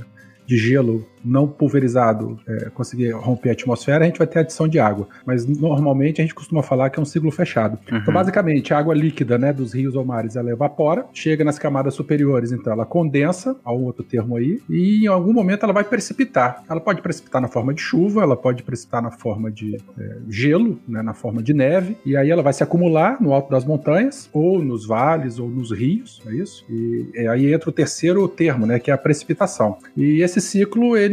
[0.46, 4.78] de gelo não pulverizado é, conseguir romper a atmosfera, a gente vai ter adição de
[4.78, 5.08] água.
[5.24, 7.78] Mas normalmente a gente costuma falar que é um ciclo fechado.
[7.90, 7.98] Uhum.
[7.98, 11.94] Então, basicamente, a água líquida né, dos rios ou mares ela evapora, chega nas camadas
[11.94, 15.84] superiores, então ela condensa, há um outro termo aí, e em algum momento ela vai
[15.84, 16.62] precipitar.
[16.68, 20.78] Ela pode precipitar na forma de chuva, ela pode precipitar na forma de é, gelo,
[20.88, 24.28] né, na forma de neve, e aí ela vai se acumular no alto das montanhas,
[24.32, 26.64] ou nos vales, ou nos rios, é isso?
[26.68, 29.78] E, e aí entra o terceiro termo, né, que é a precipitação.
[29.96, 31.09] E esse ciclo, ele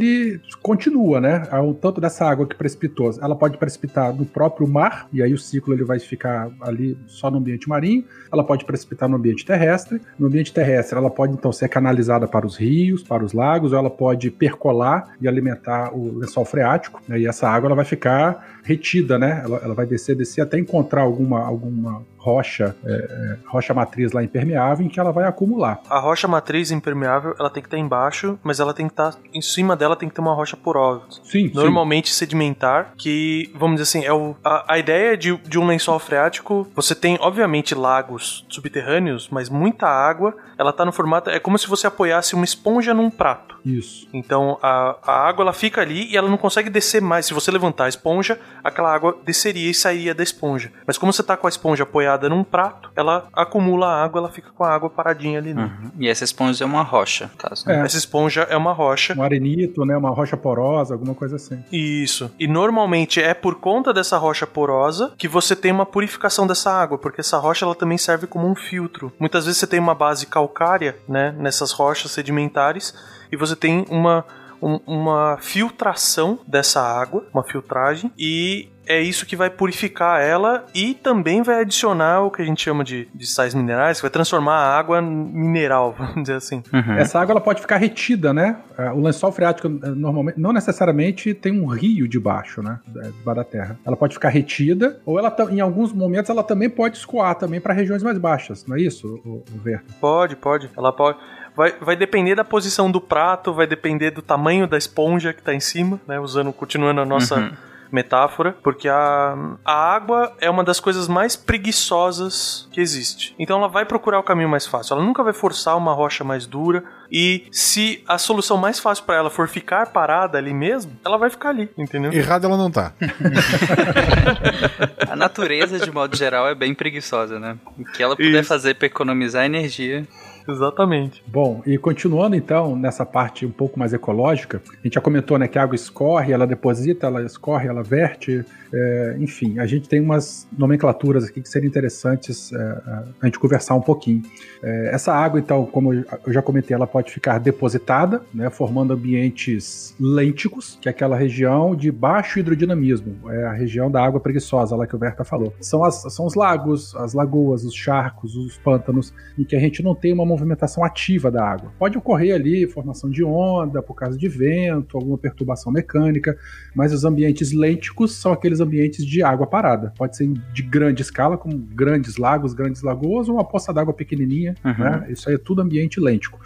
[0.62, 1.44] continua, né?
[1.64, 5.38] O tanto dessa água que precipitou, ela pode precipitar no próprio mar, e aí o
[5.38, 10.02] ciclo ele vai ficar ali só no ambiente marinho, ela pode precipitar no ambiente terrestre.
[10.18, 13.80] No ambiente terrestre, ela pode então ser canalizada para os rios, para os lagos, ou
[13.80, 17.20] ela pode percolar e alimentar o lençol freático, né?
[17.20, 19.42] e essa água ela vai ficar retida, né?
[19.46, 24.22] Ela, ela vai descer, descer até encontrar alguma, alguma rocha, é, é, rocha matriz lá
[24.22, 25.80] impermeável em que ela vai acumular.
[25.90, 29.42] A rocha matriz impermeável, ela tem que estar embaixo, mas ela tem que estar em
[29.42, 31.06] cima dela tem que ter uma rocha porosa.
[31.24, 31.50] Sim.
[31.54, 32.16] Normalmente sim.
[32.16, 36.68] sedimentar, que vamos dizer assim, é o, a, a ideia de, de um lençol freático,
[36.76, 41.68] você tem obviamente lagos subterrâneos, mas muita água, ela tá no formato é como se
[41.70, 43.58] você apoiasse uma esponja num prato.
[43.64, 44.08] Isso.
[44.14, 47.26] Então a, a água ela fica ali e ela não consegue descer mais.
[47.26, 50.72] Se você levantar a esponja, aquela água desceria e sairia da esponja.
[50.86, 54.30] Mas como você tá com a esponja apoiada num prato, ela acumula a água, ela
[54.30, 55.54] fica com a água paradinha ali.
[55.54, 55.92] Uhum.
[56.00, 57.68] E essa esponja é uma rocha, caso.
[57.68, 57.82] Né?
[57.82, 57.86] É.
[57.86, 59.14] Essa esponja é uma rocha.
[59.18, 59.96] Um arenito, né?
[59.96, 61.64] Uma rocha porosa, alguma coisa assim.
[61.72, 62.32] Isso.
[62.40, 66.98] E normalmente é por conta dessa rocha porosa que você tem uma purificação dessa água,
[66.98, 69.12] porque essa rocha ela também serve como um filtro.
[69.20, 71.36] Muitas vezes você tem uma base calcária, né?
[71.38, 72.94] Nessas rochas sedimentares
[73.32, 74.26] e você tem uma
[74.62, 80.94] um, uma filtração dessa água, uma filtragem, e é isso que vai purificar ela e
[80.94, 84.56] também vai adicionar o que a gente chama de, de sais minerais, que vai transformar
[84.56, 86.64] a água mineral, vamos dizer assim.
[86.74, 86.94] Uhum.
[86.94, 88.58] Essa água ela pode ficar retida, né?
[88.78, 93.44] É, o lençol freático é, normalmente não necessariamente tem um rio debaixo, né, debaixo da
[93.44, 93.80] terra.
[93.86, 97.74] Ela pode ficar retida ou ela em alguns momentos ela também pode escoar também para
[97.74, 99.68] regiões mais baixas, não é isso, o, o
[100.00, 100.70] Pode, pode.
[100.78, 101.18] Ela pode
[101.58, 105.56] Vai, vai depender da posição do prato, vai depender do tamanho da esponja que está
[105.56, 106.20] em cima, né?
[106.20, 107.52] Usando, continuando a nossa uhum.
[107.92, 113.34] metáfora, porque a, a água é uma das coisas mais preguiçosas que existe.
[113.40, 114.94] Então ela vai procurar o caminho mais fácil.
[114.94, 116.84] Ela nunca vai forçar uma rocha mais dura.
[117.12, 121.32] E se a solução mais fácil para ela for ficar parada ali mesmo, ela vai
[121.32, 122.14] ficar ali, entendeu?
[122.14, 122.94] Errada ela não tá.
[125.10, 127.58] a natureza, de modo geral, é bem preguiçosa, né?
[127.80, 128.48] O que ela puder Isso.
[128.48, 130.06] fazer para economizar energia.
[130.48, 131.24] Exatamente.
[131.28, 135.48] Bom, e continuando então nessa parte um pouco mais ecológica, a gente já comentou né,
[135.48, 140.00] que a água escorre, ela deposita, ela escorre, ela verte, é, enfim, a gente tem
[140.00, 142.82] umas nomenclaturas aqui que seriam interessantes é,
[143.22, 144.24] a gente conversar um pouquinho.
[144.64, 149.96] É, essa água, então, como eu já comentei, ela pode ficar depositada, né, formando ambientes
[150.00, 154.86] lênticos, que é aquela região de baixo hidrodinamismo, é a região da água preguiçosa, lá
[154.88, 155.54] que o Berta falou.
[155.62, 159.84] São, as, são os lagos, as lagoas, os charcos, os pântanos, em que a gente
[159.84, 161.72] não tem uma movimentação ativa da água.
[161.80, 166.38] Pode ocorrer ali formação de onda por causa de vento, alguma perturbação mecânica,
[166.76, 169.94] mas os ambientes lênticos são aqueles ambientes de água parada.
[169.98, 174.56] Pode ser de grande escala, como grandes lagos, grandes lagoas, ou uma poça d'água pequenininha.
[174.64, 174.74] Uhum.
[174.78, 175.08] Né?
[175.10, 176.40] Isso aí é tudo ambiente lêntico.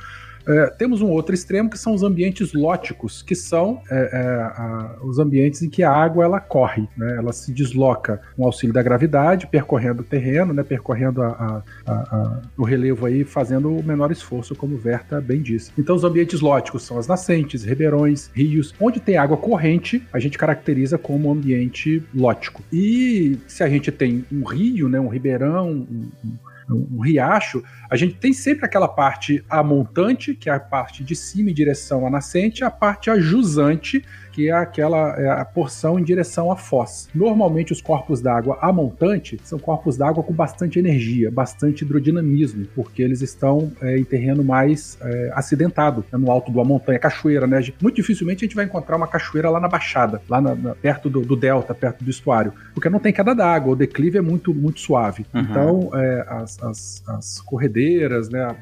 [0.48, 4.98] É, temos um outro extremo que são os ambientes lóticos, que são é, é, a,
[5.04, 7.16] os ambientes em que a água ela corre, né?
[7.18, 10.64] ela se desloca com auxílio da gravidade, percorrendo o terreno, né?
[10.64, 15.72] percorrendo a, a, o relevo aí, fazendo o menor esforço, como o Verta bem disse.
[15.78, 18.74] Então, os ambientes lóticos são as nascentes, ribeirões, rios.
[18.80, 22.64] Onde tem água corrente, a gente caracteriza como ambiente lótico.
[22.72, 25.00] E se a gente tem um rio, né?
[25.00, 30.54] um ribeirão, um, um um riacho, a gente tem sempre aquela parte amontante, que é
[30.54, 34.02] a parte de cima em direção à nascente, e a parte ajusante,
[34.32, 37.10] que é aquela é a porção em direção à foz.
[37.14, 43.02] Normalmente os corpos d'água a montante são corpos d'água com bastante energia, bastante hidrodinamismo, porque
[43.02, 47.46] eles estão é, em terreno mais é, acidentado, né, no alto de uma montanha, cachoeira,
[47.46, 47.62] né?
[47.82, 51.10] Muito dificilmente a gente vai encontrar uma cachoeira lá na baixada, lá na, na, perto
[51.10, 54.54] do, do, delta, perto do estuário, porque não tem queda d'água, o declive é muito,
[54.54, 55.26] muito suave.
[55.34, 55.42] Uhum.
[55.42, 57.81] Então, é, as, as, as, corredeiras,
[58.30, 58.56] né,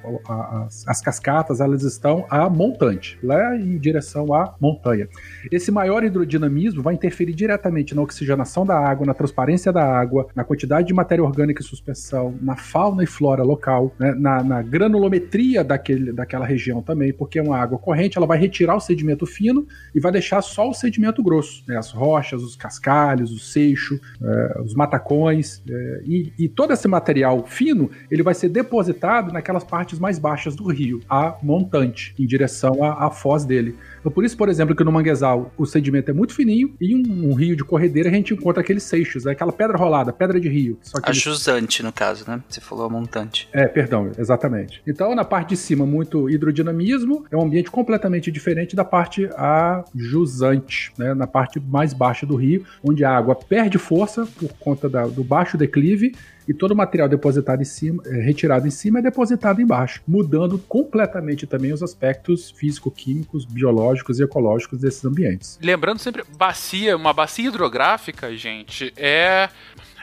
[0.65, 5.07] as, as cascatas, elas estão a montante, lá em direção à montanha.
[5.51, 10.43] Esse maior hidrodinamismo vai interferir diretamente na oxigenação da água, na transparência da água, na
[10.43, 15.63] quantidade de matéria orgânica em suspensão, na fauna e flora local, né, na, na, granulometria
[15.63, 19.67] daquele, daquela região também, porque é uma água corrente, ela vai retirar o sedimento fino
[19.93, 24.61] e vai deixar só o sedimento grosso, né, as rochas, os cascalhos, o seixo, é,
[24.61, 29.99] os matacões, é, e, e todo esse material fino, ele vai ser depositado naquelas partes
[29.99, 33.75] mais baixas do rio, a montante, em direção à, à foz dele.
[33.99, 37.29] Então, por isso, por exemplo, que no manguezal o sedimento é muito fininho e um,
[37.29, 39.31] um rio de corredeira a gente encontra aqueles seixos, né?
[39.31, 40.77] aquela pedra rolada, pedra de rio.
[40.81, 42.41] Só que A jusante, no caso, né?
[42.47, 43.47] Você falou a montante.
[43.53, 44.81] é, perdão, exatamente.
[44.87, 49.83] Então, na parte de cima, muito hidrodinamismo, é um ambiente completamente diferente da parte a
[49.95, 51.13] jusante, né?
[51.13, 55.23] Na parte mais baixa do rio, onde a água perde força por conta da- do
[55.23, 56.13] baixo declive
[56.47, 60.57] e todo o material depositado em cima, é, retirado em cima, é depositado embaixo, mudando
[60.57, 63.88] completamente também os aspectos físico-químicos, biológicos
[64.19, 65.59] e ecológicos desses ambientes.
[65.61, 69.49] Lembrando sempre, bacia, uma bacia hidrográfica, gente, é,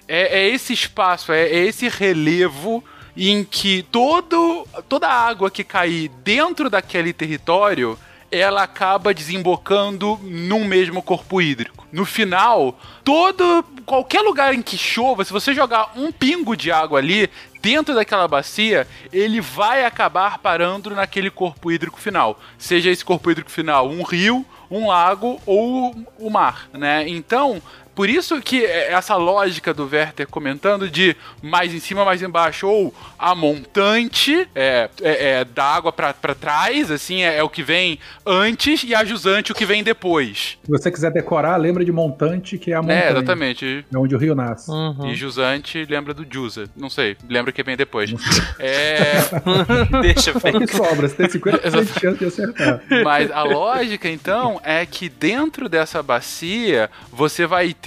[0.09, 2.83] é, é esse espaço, é, é esse relevo
[3.17, 7.99] em que todo, toda a água que cair dentro daquele território
[8.31, 11.87] ela acaba desembocando num mesmo corpo hídrico.
[11.93, 16.99] No final, todo qualquer lugar em que chova, se você jogar um pingo de água
[16.99, 17.31] ali
[17.67, 22.39] dentro daquela bacia, ele vai acabar parando naquele corpo hídrico final.
[22.57, 27.09] Seja esse corpo hídrico final um rio, um lago ou o mar, né?
[27.09, 27.61] Então,
[27.97, 32.95] por isso que essa lógica do Werther comentando de mais em cima, mais embaixo, ou
[33.19, 37.63] a montante é, é, é da água pra pra trás, assim, é, é o que
[37.63, 40.59] vem antes, e a jusante o que vem depois.
[40.63, 43.01] Se você quiser decorar, lembra de montante, que é a montanha.
[43.01, 43.85] É, exatamente.
[43.91, 44.71] É onde o rio nasce.
[45.07, 46.69] E jusante lembra do Jusa.
[46.77, 48.13] Não sei, lembra que vem depois.
[48.59, 49.23] É.
[50.03, 52.83] Deixa Só que sobra, você tem 50% de chance de acertar.
[53.03, 57.86] Mas a lógica, então, é que dentro dessa bacia você vai ter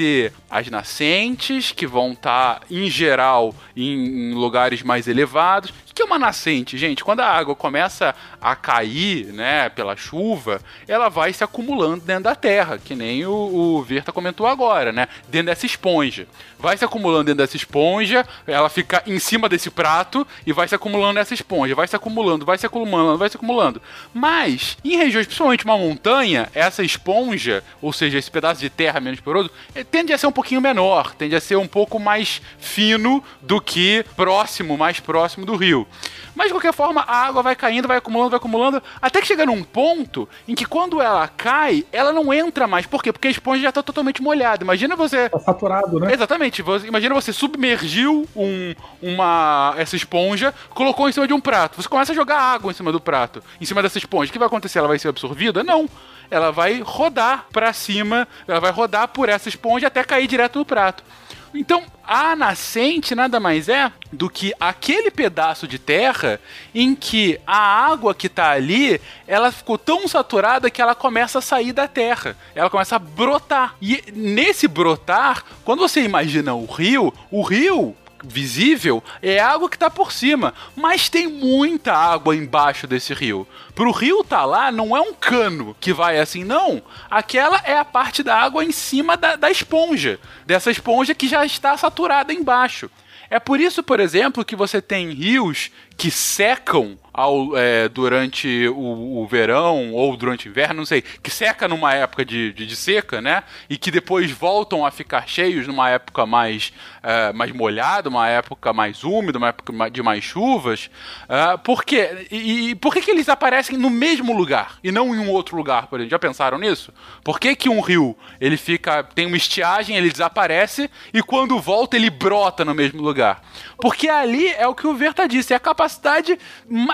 [0.49, 5.73] as nascentes, que vão estar, em geral, em, em lugares mais elevados.
[5.99, 7.03] Que é uma nascente, gente?
[7.03, 12.35] Quando a água começa a cair, né, pela chuva, ela vai se acumulando dentro da
[12.35, 15.09] terra, que nem o, o Verta comentou agora, né?
[15.27, 16.25] Dentro dessa esponja.
[16.57, 20.75] Vai se acumulando dentro dessa esponja, ela fica em cima desse prato e vai se
[20.75, 23.81] acumulando nessa esponja, vai se acumulando, vai se acumulando, vai se acumulando.
[24.13, 29.19] Mas, em regiões, principalmente uma montanha, essa esponja, ou seja, esse pedaço de terra menos
[29.19, 33.21] poroso, eh, tende a ser um pouquinho menor, tende a ser um pouco mais fino
[33.41, 35.88] do que próximo, mais próximo do rio.
[36.35, 39.45] Mas de qualquer forma, a água vai caindo, vai acumulando, vai acumulando, até que chega
[39.45, 42.85] num ponto em que quando ela cai, ela não entra mais.
[42.85, 43.11] Por quê?
[43.11, 44.63] Porque a esponja já está totalmente molhada.
[44.63, 45.29] Imagina você.
[45.29, 46.13] Tá saturado, né?
[46.13, 46.61] Exatamente.
[46.61, 51.81] Você, imagina você submergiu um, uma, essa esponja, colocou em cima de um prato.
[51.81, 54.29] Você começa a jogar água em cima do prato, em cima dessa esponja.
[54.29, 54.79] O que vai acontecer?
[54.79, 55.63] Ela vai ser absorvida?
[55.63, 55.89] Não.
[56.31, 60.65] Ela vai rodar para cima, ela vai rodar por essa esponja até cair direto no
[60.65, 61.03] prato.
[61.53, 66.39] Então, a nascente nada mais é do que aquele pedaço de terra
[66.73, 71.41] em que a água que está ali, ela ficou tão saturada que ela começa a
[71.41, 72.35] sair da terra.
[72.55, 73.75] Ela começa a brotar.
[73.81, 79.75] E nesse brotar, quando você imagina o rio, o rio visível é a água que
[79.75, 83.47] está por cima, mas tem muita água embaixo desse rio.
[83.73, 86.81] Pro rio tá lá, não é um cano que vai assim, não.
[87.09, 91.45] Aquela é a parte da água em cima da, da esponja, dessa esponja que já
[91.45, 92.89] está saturada embaixo.
[93.29, 99.19] É por isso, por exemplo, que você tem rios que secam ao, é, durante o,
[99.21, 102.75] o, verão ou durante o inverno, não sei, que seca numa época de, de, de,
[102.77, 103.43] seca, né?
[103.69, 106.71] E que depois voltam a ficar cheios numa época mais,
[107.03, 110.89] é, mais molhada, uma época mais úmida, uma época de mais chuvas.
[111.27, 112.27] É, por quê?
[112.31, 115.57] E, e por que, que eles aparecem no mesmo lugar e não em um outro
[115.57, 116.11] lugar, por exemplo?
[116.11, 116.93] Já pensaram nisso?
[117.21, 119.03] Por que, que um rio ele fica.
[119.03, 123.41] tem uma estiagem, ele desaparece e quando volta ele brota no mesmo lugar?
[123.77, 126.39] Porque ali é o que o Verta disse, é a capacidade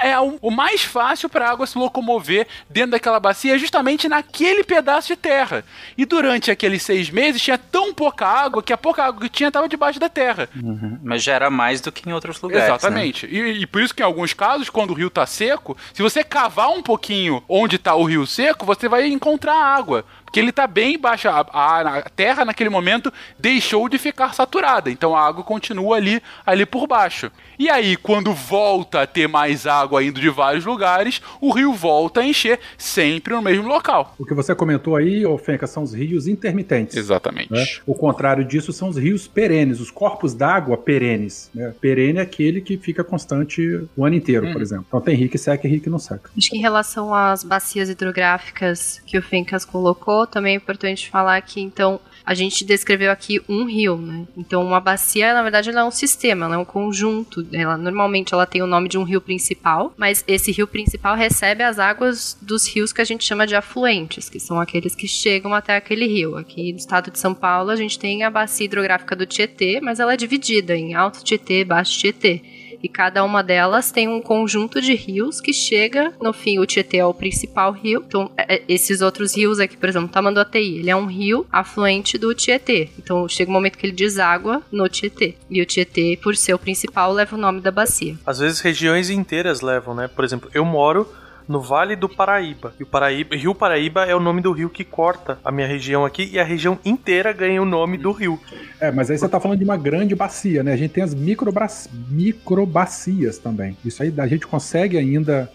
[0.01, 4.63] é o mais fácil para a água se locomover dentro daquela bacia, é justamente naquele
[4.63, 5.63] pedaço de terra.
[5.97, 9.47] E durante aqueles seis meses tinha tão pouca água que a pouca água que tinha
[9.47, 10.49] estava debaixo da terra.
[10.55, 10.99] Uhum.
[11.03, 12.65] Mas já era mais do que em outros lugares.
[12.65, 13.27] Exatamente.
[13.27, 13.33] Né?
[13.33, 16.23] E, e, por isso que em alguns casos, quando o rio está seco, se você
[16.23, 20.05] cavar um pouquinho onde está o rio seco, você vai encontrar água.
[20.25, 21.29] Porque ele está bem embaixo.
[21.29, 24.91] A, a, a, terra, naquele momento, deixou de ficar saturada.
[24.91, 27.31] Então a água continua ali, ali por baixo.
[27.57, 32.19] E aí, quando volta a ter mais água indo de vários lugares, o rio volta
[32.19, 34.13] a encher sempre no mesmo local.
[34.19, 36.97] O que você comentou aí, ô Fenca, são os rios intermitentes.
[36.97, 37.53] Exatamente.
[37.53, 37.65] Né?
[37.85, 41.49] O contrário disso são os rios perenes, os corpos d'água perenes.
[41.53, 41.73] Né?
[41.79, 44.53] Perene é aquele que fica constante o ano inteiro, hum.
[44.53, 44.85] por exemplo.
[44.87, 46.29] Então tem rio que seca e rio que não seca.
[46.37, 51.41] Acho que em relação às bacias hidrográficas que o Fencas colocou, também é importante falar
[51.41, 54.27] que, então, a gente descreveu aqui um rio, né?
[54.37, 57.45] Então, uma bacia, na verdade, ela é um sistema, ela é um conjunto.
[57.51, 61.63] Ela, normalmente, ela tem o nome de um rio principal, mas esse rio principal recebe
[61.63, 65.53] as águas dos rios que a gente chama de afluentes, que são aqueles que chegam
[65.53, 66.37] até aquele rio.
[66.37, 69.99] Aqui no estado de São Paulo, a gente tem a bacia hidrográfica do Tietê, mas
[69.99, 72.41] ela é dividida em Alto Tietê, Baixo Tietê.
[72.85, 76.97] E cada uma delas tem um conjunto de rios que chega, no fim, o Tietê
[76.97, 78.03] é o principal rio.
[78.05, 82.15] Então, é, é, esses outros rios aqui, por exemplo, Tamanduateí, ele é um rio afluente
[82.15, 82.91] do Tietê.
[82.99, 85.33] Então, chega um momento que ele deságua no Tietê.
[85.49, 88.15] E o Tietê, por ser o principal, leva o nome da bacia.
[88.23, 90.07] Às vezes regiões inteiras levam, né?
[90.07, 91.11] Por exemplo, eu moro
[91.47, 92.73] no Vale do Paraíba.
[92.79, 96.05] E o Paraíba, Rio Paraíba é o nome do rio que corta a minha região
[96.05, 98.39] aqui e a região inteira ganha o nome do rio.
[98.79, 100.73] É, mas aí você tá falando de uma grande bacia, né?
[100.73, 103.77] A gente tem as microbacias microbacias também.
[103.83, 105.49] Isso aí a gente consegue ainda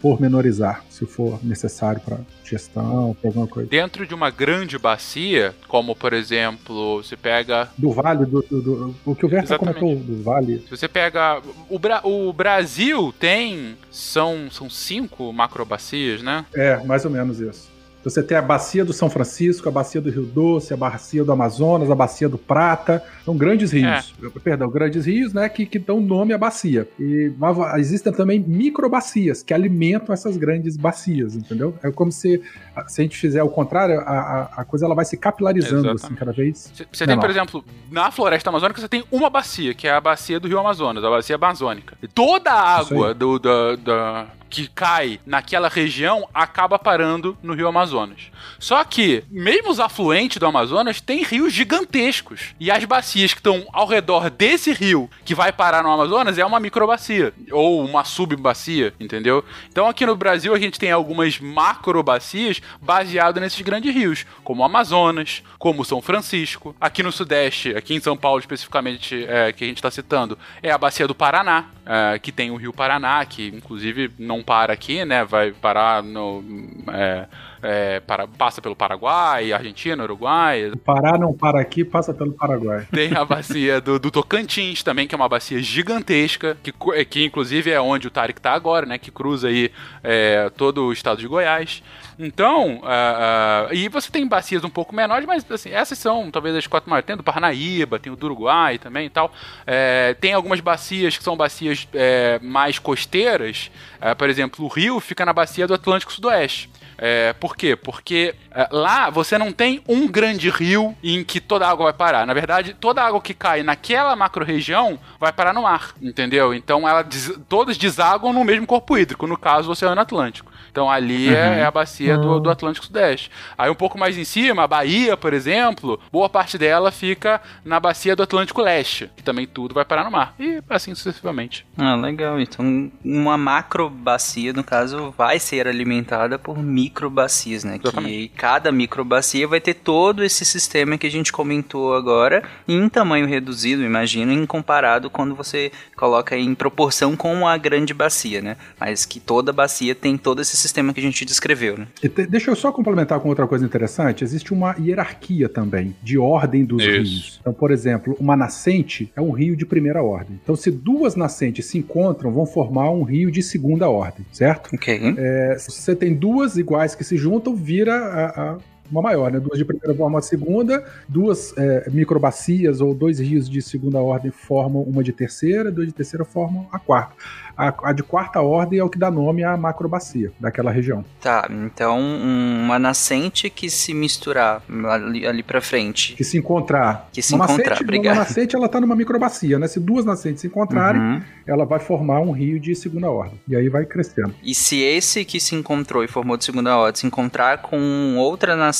[0.00, 3.68] pormenorizar, se for necessário para gestão, pra alguma coisa.
[3.68, 7.68] Dentro de uma grande bacia, como por exemplo, você pega.
[7.76, 10.60] Do vale, do, do, do o que o Verta comentou, do vale.
[10.60, 11.42] Se você pega.
[11.68, 12.00] O, Bra...
[12.04, 13.76] o Brasil tem.
[13.90, 16.46] São, são cinco macrobacias, né?
[16.54, 17.73] É, mais ou menos isso.
[18.04, 21.32] Você tem a bacia do São Francisco, a bacia do Rio Doce, a bacia do
[21.32, 23.02] Amazonas, a bacia do Prata.
[23.24, 24.14] São grandes rios.
[24.22, 24.38] É.
[24.40, 26.86] Perdão, grandes rios, né, que, que dão nome à bacia.
[26.98, 27.32] E
[27.76, 31.74] existem também microbacias que alimentam essas grandes bacias, entendeu?
[31.82, 32.42] É como se,
[32.88, 36.04] se a gente fizer o contrário, a, a, coisa ela vai se capilarizando, Exatamente.
[36.04, 36.72] assim, cada vez.
[36.92, 40.38] Você tem, por exemplo, na floresta amazônica, você tem uma bacia, que é a bacia
[40.38, 41.96] do Rio Amazonas, a bacia amazônica.
[42.02, 47.66] E toda a água do, da, da que cai naquela região acaba parando no Rio
[47.66, 48.30] Amazonas.
[48.58, 52.54] Só que, mesmo os afluentes do Amazonas têm rios gigantescos.
[52.60, 56.44] E as bacias que estão ao redor desse rio que vai parar no Amazonas é
[56.44, 59.44] uma microbacia ou uma subbacia, entendeu?
[59.68, 64.64] Então aqui no Brasil a gente tem algumas macrobacias baseadas nesses grandes rios, como o
[64.64, 66.76] Amazonas, como o São Francisco.
[66.80, 70.70] Aqui no Sudeste, aqui em São Paulo especificamente, é, que a gente está citando, é
[70.70, 75.04] a bacia do Paraná, é, que tem o Rio Paraná, que inclusive não para aqui,
[75.04, 75.24] né?
[75.24, 76.44] Vai parar no.
[76.92, 77.26] É,
[77.62, 80.72] é, para, passa pelo Paraguai, Argentina, Uruguai.
[80.84, 82.86] Pará não para aqui, passa pelo Paraguai.
[82.92, 86.72] Tem a bacia do, do Tocantins também, que é uma bacia gigantesca, que,
[87.06, 88.98] que inclusive é onde o Tarek está agora, né?
[88.98, 89.70] Que cruza aí
[90.02, 91.82] é, todo o estado de Goiás.
[92.18, 96.54] Então, uh, uh, e você tem bacias um pouco menores, mas assim, essas são talvez
[96.54, 97.06] as quatro maiores.
[97.06, 99.32] Tem do Parnaíba, tem o do Uruguai também e tal.
[99.66, 103.70] É, tem algumas bacias que são bacias é, mais costeiras.
[104.00, 106.70] É, por exemplo, o Rio fica na bacia do Atlântico Sudoeste.
[106.96, 107.74] É, por quê?
[107.74, 111.92] Porque é, lá você não tem um grande rio em que toda a água vai
[111.92, 112.26] parar.
[112.26, 116.54] Na verdade, toda a água que cai naquela macro-região vai parar no mar, entendeu?
[116.54, 117.04] Então ela
[117.48, 117.76] todos
[118.22, 120.52] no mesmo corpo hídrico, no caso o Oceano Atlântico.
[120.74, 121.52] Então ali é, uhum.
[121.52, 123.30] é, é, a bacia do, do, Atlântico Sudeste.
[123.56, 127.78] Aí um pouco mais em cima, a Bahia, por exemplo, boa parte dela fica na
[127.78, 130.34] bacia do Atlântico Leste, que também tudo vai parar no mar.
[130.36, 131.64] E assim sucessivamente.
[131.78, 132.40] Ah, legal.
[132.40, 137.78] Então uma macro bacia, no caso, vai ser alimentada por micro bacias, né?
[137.80, 138.28] Exatamente.
[138.28, 142.88] Que cada micro bacia vai ter todo esse sistema que a gente comentou agora em
[142.88, 148.56] tamanho reduzido, imagino, em comparado quando você coloca em proporção com a grande bacia, né?
[148.80, 151.78] Mas que toda bacia tem todo esse sistema que a gente descreveu.
[151.78, 151.86] Né?
[152.00, 154.24] Te, deixa eu só complementar com outra coisa interessante.
[154.24, 156.90] Existe uma hierarquia também de ordem dos Isso.
[156.90, 157.38] rios.
[157.40, 160.38] Então, por exemplo, uma nascente é um rio de primeira ordem.
[160.42, 164.74] Então, se duas nascentes se encontram, vão formar um rio de segunda ordem, certo?
[164.74, 165.14] Ok.
[165.16, 168.58] É, se você tem duas iguais que se juntam, vira a, a
[168.90, 169.40] uma maior, né?
[169.40, 174.30] Duas de primeira formam a segunda, duas é, microbacias ou dois rios de segunda ordem
[174.30, 177.14] formam uma de terceira, duas de terceira formam a quarta.
[177.56, 181.04] A, a, de quarta ordem é o que dá nome à macrobacia daquela região.
[181.20, 184.60] Tá, então uma nascente que se misturar
[184.90, 186.14] ali, ali pra frente.
[186.14, 187.08] Que se encontrar.
[187.12, 188.14] Que se uma encontrar, nascente, obrigado.
[188.16, 189.68] Uma nascente, ela tá numa microbacia, né?
[189.68, 191.22] Se duas nascentes se encontrarem, uhum.
[191.46, 193.40] ela vai formar um rio de segunda ordem.
[193.46, 194.34] E aí vai crescendo.
[194.42, 198.56] E se esse que se encontrou e formou de segunda ordem se encontrar com outra
[198.56, 198.73] nascente,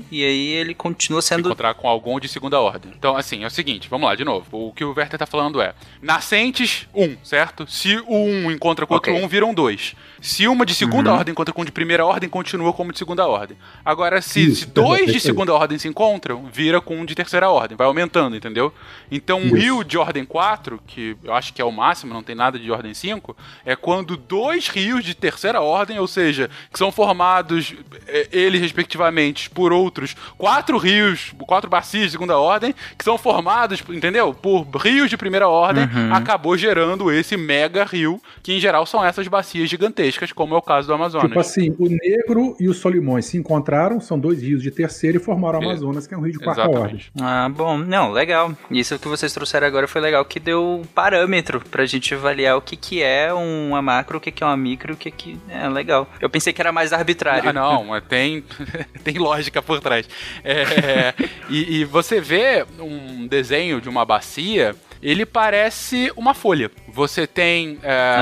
[0.00, 0.06] Não.
[0.10, 1.42] e aí ele continua sendo...
[1.42, 2.92] Se encontrar com algum de segunda ordem.
[2.96, 4.46] Então, assim, é o seguinte, vamos lá, de novo.
[4.52, 7.66] O que o Werther tá falando é, nascentes, um, certo?
[7.70, 9.24] Se o um encontra com outro okay.
[9.24, 9.94] um, viram dois.
[10.20, 11.16] Se uma de segunda uhum.
[11.16, 13.56] ordem encontra com um de primeira ordem, continua como de segunda ordem.
[13.84, 17.48] Agora, se, Isso, se dois de segunda ordem se encontram, vira com um de terceira
[17.48, 17.76] ordem.
[17.76, 18.72] Vai aumentando, entendeu?
[19.10, 22.34] Então, um rio de ordem 4, que eu acho que é o máximo, não tem
[22.34, 26.92] nada de ordem 5, é quando dois rios de terceira ordem, ou seja, que são
[26.92, 27.74] formados,
[28.06, 33.82] é, eles respectivamente, por outros quatro rios, quatro bacias de segunda ordem, que são formados,
[33.88, 34.34] entendeu?
[34.34, 36.14] Por rios de primeira ordem, uhum.
[36.14, 40.62] acabou gerando esse mega rio, que em geral são essas bacias gigantescas como é o
[40.62, 41.28] caso do Amazonas.
[41.28, 45.20] Tipo assim, o Negro e o Solimões se encontraram, são dois rios de terceira e
[45.20, 47.00] formaram o Amazonas, que é um rio de quarta ordem.
[47.20, 47.78] Ah, bom.
[47.78, 48.52] Não, legal.
[48.70, 52.76] Isso que vocês trouxeram agora foi legal, que deu parâmetro pra gente avaliar o que,
[52.76, 56.08] que é uma macro, o que, que é uma micro, o que, que é legal.
[56.20, 57.48] Eu pensei que era mais arbitrário.
[57.48, 58.44] Ah, não, tem,
[59.04, 60.08] tem lógica por trás.
[60.44, 61.14] É,
[61.48, 66.70] e, e você vê um desenho de uma bacia ele parece uma folha.
[66.88, 68.16] Você tem é,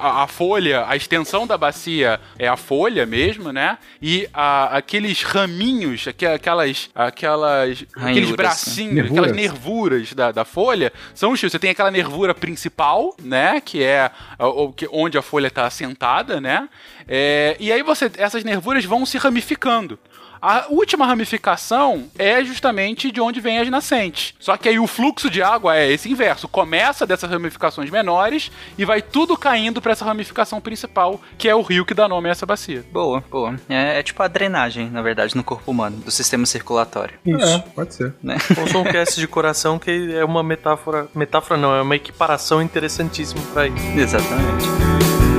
[0.00, 3.76] a, a folha, a extensão da bacia é a folha mesmo, né?
[4.00, 9.18] E a- aqueles raminhos, aque- aquelas, aquelas, aqueles bracinhos, Nervuras.
[9.18, 11.52] aquelas nervuras da, da folha, são os fios.
[11.52, 13.60] Você tem aquela nervura principal, né?
[13.60, 16.66] Que é a- o que- onde a folha está assentada, né?
[17.06, 19.98] É, e aí você, essas nervuras vão se ramificando.
[20.42, 24.34] A última ramificação é justamente de onde vem as nascentes.
[24.40, 26.48] Só que aí o fluxo de água é esse inverso.
[26.48, 31.62] Começa dessas ramificações menores e vai tudo caindo para essa ramificação principal, que é o
[31.62, 32.84] rio que dá nome a essa bacia.
[32.92, 33.54] Boa, boa.
[33.68, 37.14] É, é tipo a drenagem, na verdade, no corpo humano, do sistema circulatório.
[37.24, 37.46] Isso.
[37.46, 38.12] É, pode ser.
[38.20, 38.36] Né?
[38.60, 41.06] Ouça um cast de coração que é uma metáfora.
[41.14, 43.96] Metáfora não, é uma equiparação interessantíssima pra isso.
[43.96, 45.31] Exatamente.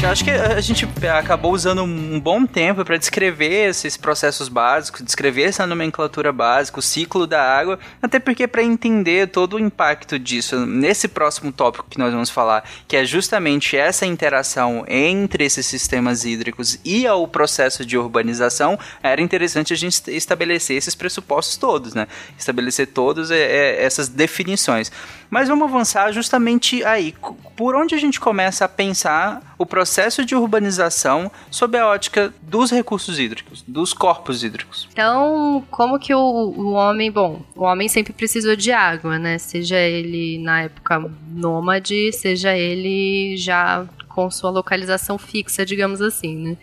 [0.00, 5.02] Gente, acho que a gente acabou usando um bom tempo para descrever esses processos básicos,
[5.02, 10.18] descrever essa nomenclatura básica, o ciclo da água, até porque para entender todo o impacto
[10.18, 15.66] disso nesse próximo tópico que nós vamos falar, que é justamente essa interação entre esses
[15.66, 21.92] sistemas hídricos e o processo de urbanização, era interessante a gente estabelecer esses pressupostos todos,
[21.92, 22.08] né?
[22.38, 24.90] Estabelecer todas essas definições.
[25.28, 27.14] Mas vamos avançar justamente aí.
[27.54, 29.89] Por onde a gente começa a pensar o processo
[30.24, 34.88] de urbanização sob a ótica dos recursos hídricos, dos corpos hídricos?
[34.92, 39.38] Então, como que o, o homem, bom, o homem sempre precisou de água, né?
[39.38, 46.56] Seja ele na época nômade, seja ele já com sua localização fixa, digamos assim, né?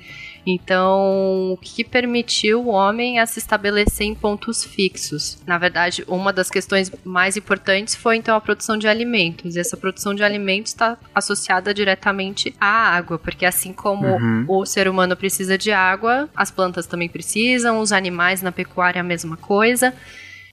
[0.50, 5.38] Então, o que permitiu o homem a se estabelecer em pontos fixos?
[5.46, 9.58] Na verdade, uma das questões mais importantes foi então a produção de alimentos.
[9.58, 14.46] E essa produção de alimentos está associada diretamente à água, porque assim como Uhum.
[14.48, 19.04] o ser humano precisa de água, as plantas também precisam, os animais na pecuária a
[19.04, 19.94] mesma coisa.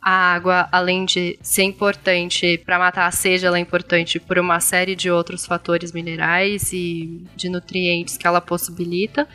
[0.02, 4.58] A água, além de ser importante para matar a sede, ela é importante por uma
[4.60, 9.26] série de outros fatores minerais e de nutrientes que ela possibilita.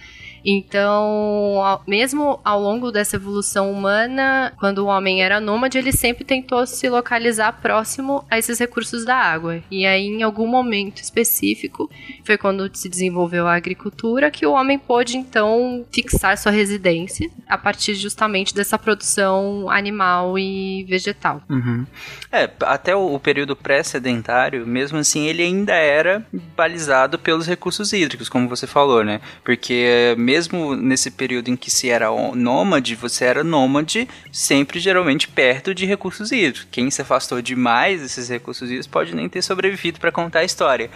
[0.46, 6.24] Então, ao- mesmo ao longo dessa evolução humana, quando o homem era nômade, ele sempre
[6.24, 9.62] tentou se localizar próximo a esses recursos da água.
[9.70, 11.90] E aí, em algum momento específico,
[12.24, 17.58] foi quando se desenvolveu a agricultura que o homem pôde então fixar sua residência a
[17.58, 21.42] partir justamente dessa produção animal e vegetal.
[21.50, 21.86] Uhum.
[22.32, 26.26] É, até o, o período pré-sedentário, mesmo assim, ele ainda era
[26.56, 29.20] balizado pelos recursos hídricos, como você falou, né?
[29.44, 35.74] Porque mesmo nesse período em que se era nômade, você era nômade sempre geralmente perto
[35.74, 36.68] de recursos hídricos.
[36.70, 40.92] Quem se afastou demais desses recursos hídricos pode nem ter sobrevivido para contar a história.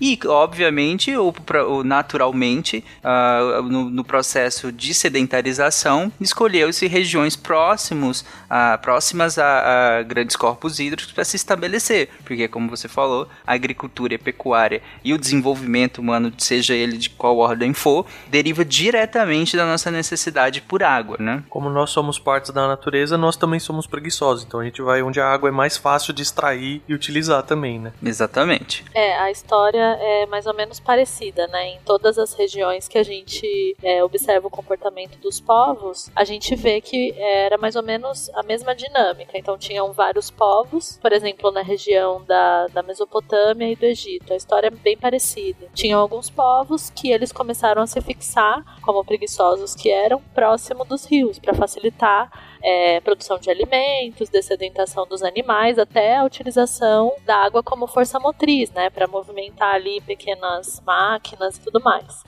[0.00, 1.34] E, obviamente, ou,
[1.66, 10.02] ou naturalmente, ah, no, no processo de sedentarização, escolheu-se regiões próximos, ah, próximas a, a
[10.02, 12.08] grandes corpos hídricos para se estabelecer.
[12.24, 16.96] Porque, como você falou, a agricultura e a pecuária e o desenvolvimento humano, seja ele
[16.96, 21.42] de qual ordem for, deriva diretamente da nossa necessidade por água, né?
[21.48, 24.44] Como nós somos partes da natureza, nós também somos preguiçosos.
[24.44, 27.78] Então a gente vai onde a água é mais fácil de extrair e utilizar também,
[27.78, 27.92] né?
[28.02, 28.84] Exatamente.
[28.94, 31.68] É, a história é mais ou menos parecida, né?
[31.68, 36.54] Em todas as regiões que a gente é, observa o comportamento dos povos, a gente
[36.54, 39.36] vê que era mais ou menos a mesma dinâmica.
[39.38, 44.32] Então tinham vários povos, por exemplo, na região da, da Mesopotâmia e do Egito.
[44.32, 45.68] A história é bem parecida.
[45.74, 51.04] Tinham alguns povos que eles começaram a se fixar, como preguiçosos que eram, próximo dos
[51.04, 57.62] rios, para facilitar é, produção de alimentos, dessedentação dos animais, até a utilização da água
[57.62, 62.24] como força motriz, né, para movimentar ali pequenas máquinas e tudo mais.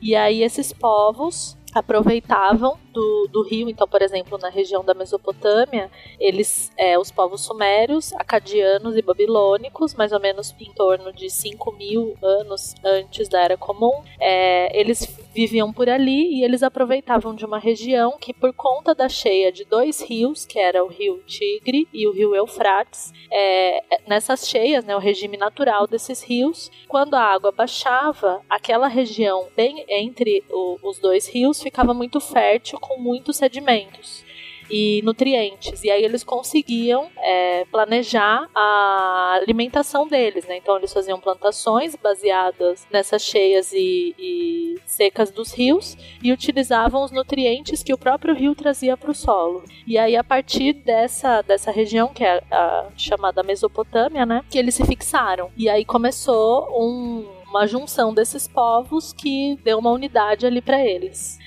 [0.00, 5.90] E aí esses povos aproveitavam do, do rio, então, por exemplo, na região da Mesopotâmia,
[6.18, 11.72] eles, é, os povos sumérios, acadianos e babilônicos, mais ou menos em torno de 5
[11.72, 17.44] mil anos antes da Era Comum, é, eles viviam por ali e eles aproveitavam de
[17.44, 21.86] uma região que, por conta da cheia de dois rios, que era o rio Tigre
[21.92, 27.20] e o rio Eufrates, é, nessas cheias, né, o regime natural desses rios, quando a
[27.20, 33.36] água baixava, aquela região bem entre o- os dois rios ficava muito fértil com muitos
[33.36, 34.24] sedimentos.
[34.70, 35.84] e nutrientes.
[35.84, 40.56] E aí eles conseguiam é, planejar a alimentação deles, né?
[40.56, 47.12] Então eles faziam plantações baseadas nessas cheias e, e secas dos rios e utilizavam os
[47.12, 49.62] nutrientes que o próprio rio trazia para o solo.
[49.86, 54.74] E aí a partir dessa, dessa região que é a chamada Mesopotâmia, né, que eles
[54.74, 55.50] se fixaram.
[55.56, 61.38] E aí começou um, uma junção desses povos que deu uma unidade ali para eles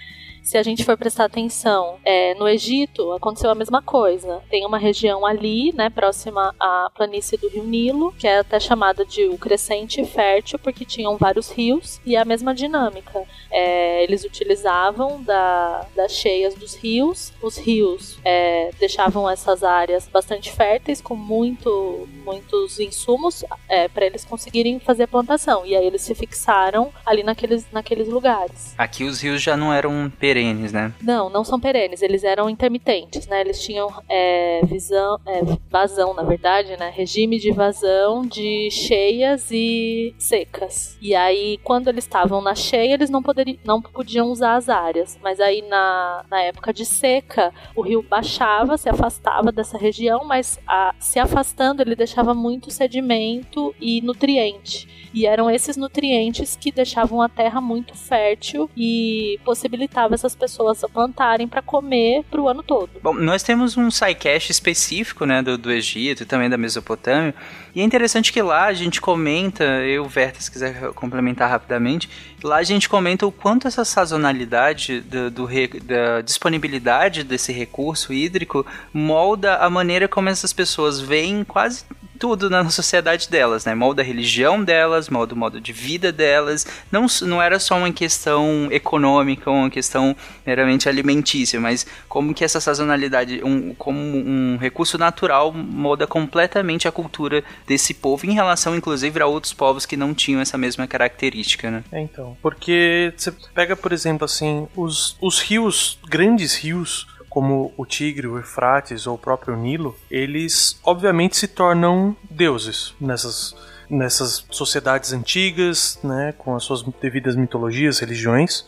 [0.49, 4.41] se a gente for prestar atenção, é, no Egito aconteceu a mesma coisa.
[4.49, 9.05] Tem uma região ali, né, próxima à planície do Rio Nilo, que é até chamada
[9.05, 13.23] de o crescente fértil, porque tinham vários rios e a mesma dinâmica.
[13.51, 20.51] É, eles utilizavam da, das cheias dos rios, os rios é, deixavam essas áreas bastante
[20.51, 25.63] férteis, com muito, muitos insumos é, para eles conseguirem fazer a plantação.
[25.63, 28.73] E aí eles se fixaram ali naqueles, naqueles lugares.
[28.75, 30.93] Aqui os rios já não eram perenes perenes, né?
[31.01, 33.41] Não, não são perenes, eles eram intermitentes, né?
[33.41, 36.91] Eles tinham é, visão, é, vazão, na verdade, né?
[36.93, 40.97] Regime de vazão de cheias e secas.
[41.01, 45.17] E aí, quando eles estavam na cheia, eles não, poderiam, não podiam usar as áreas.
[45.21, 50.59] Mas aí, na, na época de seca, o rio baixava, se afastava dessa região, mas
[50.67, 55.09] a, se afastando, ele deixava muito sedimento e nutriente.
[55.13, 61.47] E eram esses nutrientes que deixavam a terra muito fértil e possibilitava essas pessoas plantarem
[61.47, 62.89] para comer para o ano todo.
[63.01, 67.33] Bom, nós temos um SciCast específico, né, do, do Egito e também da Mesopotâmia,
[67.73, 72.09] e é interessante que lá a gente comenta, eu, Verta, se quiser complementar rapidamente,
[72.43, 75.47] lá a gente comenta o quanto essa sazonalidade do, do,
[75.83, 81.83] da disponibilidade desse recurso hídrico molda a maneira como essas pessoas veem quase
[82.19, 83.73] tudo na sociedade delas, né?
[83.73, 86.67] Molda a religião delas, molda o modo de vida delas.
[86.91, 90.15] Não, não era só uma questão econômica, uma questão
[90.45, 96.91] meramente alimentícia, mas como que essa sazonalidade, um, como um recurso natural, molda completamente a
[96.91, 101.71] cultura desse povo em relação, inclusive, a outros povos que não tinham essa mesma característica,
[101.71, 101.83] né?
[101.91, 102.37] É, então.
[102.41, 108.37] Porque você pega, por exemplo, assim, os, os rios, grandes rios, como o Tigre, o
[108.37, 113.55] Eufrates ou o próprio Nilo, eles obviamente se tornam deuses nessas
[113.89, 118.65] nessas sociedades antigas, né, com as suas devidas mitologias, religiões.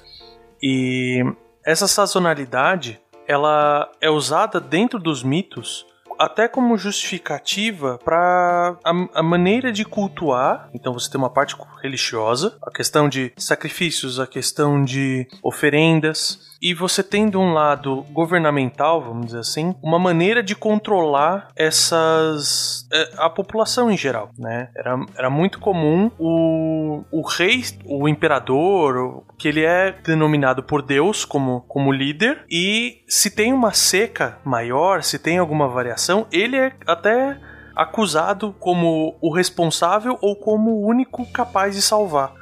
[0.62, 1.24] E
[1.64, 5.86] essa sazonalidade, ela é usada dentro dos mitos
[6.22, 10.70] até como justificativa para a, a, maneira de cultuar.
[10.72, 16.51] Então você tem uma parte religiosa, a questão de sacrifícios, a questão de oferendas.
[16.62, 22.88] E você tem de um lado governamental, vamos dizer assim, uma maneira de controlar essas
[22.94, 24.70] é, a população em geral, né?
[24.76, 31.26] Era, era muito comum o, o rei, o imperador, que ele é denominado por Deus
[31.26, 36.74] como, como líder, e se tem uma seca maior, se tem alguma variação, ele é
[36.86, 37.40] até
[37.76, 42.41] acusado como o responsável ou como o único capaz de salvar.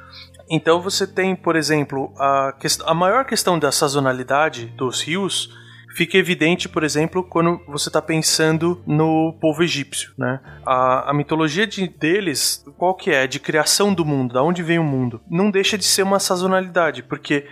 [0.50, 2.52] Então você tem, por exemplo, a,
[2.86, 5.48] a maior questão da sazonalidade dos rios
[5.94, 10.40] fica evidente, por exemplo, quando você está pensando no povo egípcio, né?
[10.66, 13.26] A, a mitologia de, deles, qual que é?
[13.26, 17.02] De criação do mundo, da onde vem o mundo, não deixa de ser uma sazonalidade,
[17.02, 17.46] porque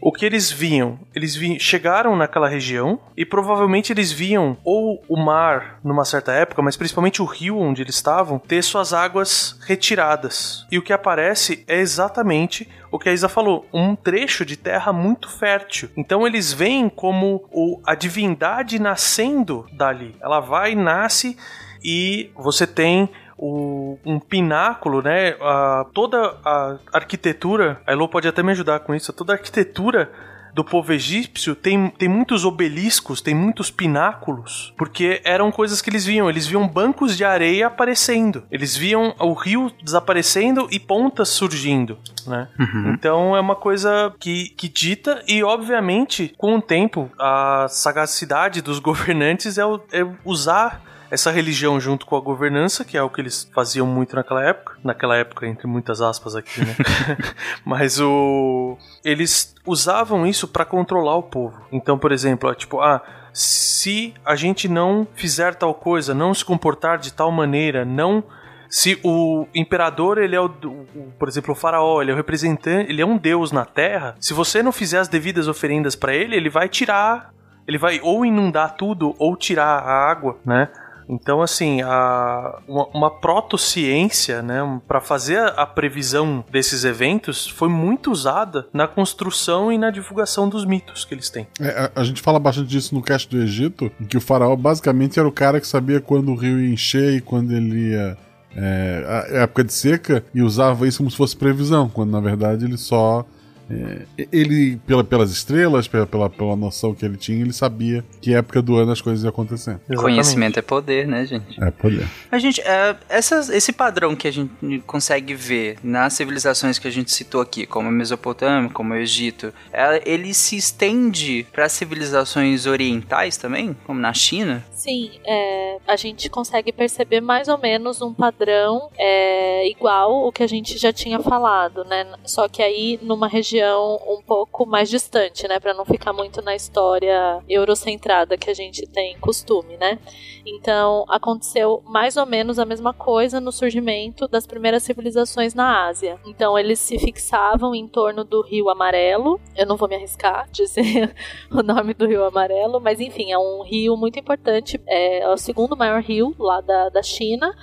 [0.00, 0.98] o que eles viam?
[1.14, 6.62] Eles vi chegaram naquela região e provavelmente eles viam ou o mar numa certa época,
[6.62, 10.66] mas principalmente o rio onde eles estavam, ter suas águas retiradas.
[10.70, 14.92] E o que aparece é exatamente o que a Isa falou, um trecho de terra
[14.92, 15.88] muito fértil.
[15.96, 20.14] Então eles veem como o, a divindade nascendo dali.
[20.20, 21.36] Ela vai, nasce
[21.82, 25.36] e você tem o, um pináculo, né?
[25.40, 30.10] A, toda a arquitetura, a Elo pode até me ajudar com isso, toda a arquitetura
[30.56, 36.06] do povo egípcio tem, tem muitos obeliscos, tem muitos pináculos, porque eram coisas que eles
[36.06, 36.30] viam.
[36.30, 42.48] Eles viam bancos de areia aparecendo, eles viam o rio desaparecendo e pontas surgindo, né?
[42.58, 42.94] Uhum.
[42.94, 48.78] Então é uma coisa que, que dita e, obviamente, com o tempo, a sagacidade dos
[48.80, 49.62] governantes é,
[49.92, 50.82] é usar
[51.16, 54.76] essa religião junto com a governança, que é o que eles faziam muito naquela época,
[54.84, 56.76] naquela época entre muitas aspas aqui, né?
[57.64, 61.58] Mas o eles usavam isso para controlar o povo.
[61.72, 63.02] Então, por exemplo, tipo, ah,
[63.32, 68.22] se a gente não fizer tal coisa, não se comportar de tal maneira, não
[68.68, 72.90] se o imperador, ele é o, o, por exemplo, o faraó, ele é o representante,
[72.90, 74.16] ele é um deus na terra.
[74.20, 77.32] Se você não fizer as devidas oferendas para ele, ele vai tirar,
[77.66, 80.68] ele vai ou inundar tudo ou tirar a água, né?
[81.08, 87.68] Então, assim, a, uma, uma protociência, né, para fazer a, a previsão desses eventos foi
[87.68, 91.46] muito usada na construção e na divulgação dos mitos que eles têm.
[91.60, 94.54] É, a, a gente fala bastante disso no cast do Egito, em que o faraó
[94.56, 98.16] basicamente era o cara que sabia quando o rio ia encher e quando ele ia
[98.56, 102.64] é, a época de seca e usava isso como se fosse previsão, quando na verdade
[102.64, 103.24] ele só
[103.68, 108.34] é, ele, pela, pelas estrelas, pela, pela, pela noção que ele tinha, ele sabia que
[108.34, 109.72] época do ano as coisas iam acontecer.
[109.72, 110.02] Exatamente.
[110.02, 111.62] Conhecimento é poder, né, gente?
[111.62, 112.06] É poder.
[112.30, 116.90] A gente, é, essas, esse padrão que a gente consegue ver nas civilizações que a
[116.90, 122.66] gente citou aqui, como a Mesopotâmia, como o Egito, é, ele se estende para civilizações
[122.66, 124.64] orientais também, como na China?
[124.72, 130.42] Sim, é, a gente consegue perceber mais ou menos um padrão é, igual o que
[130.42, 132.06] a gente já tinha falado, né?
[132.24, 136.42] Só que aí numa região região um pouco mais distante, né, para não ficar muito
[136.42, 139.98] na história eurocentrada que a gente tem costume, né?
[140.44, 146.20] Então, aconteceu mais ou menos a mesma coisa no surgimento das primeiras civilizações na Ásia.
[146.26, 149.40] Então, eles se fixavam em torno do Rio Amarelo.
[149.56, 151.14] Eu não vou me arriscar dizer
[151.50, 155.76] o nome do Rio Amarelo, mas enfim, é um rio muito importante, é o segundo
[155.76, 157.54] maior rio lá da, da China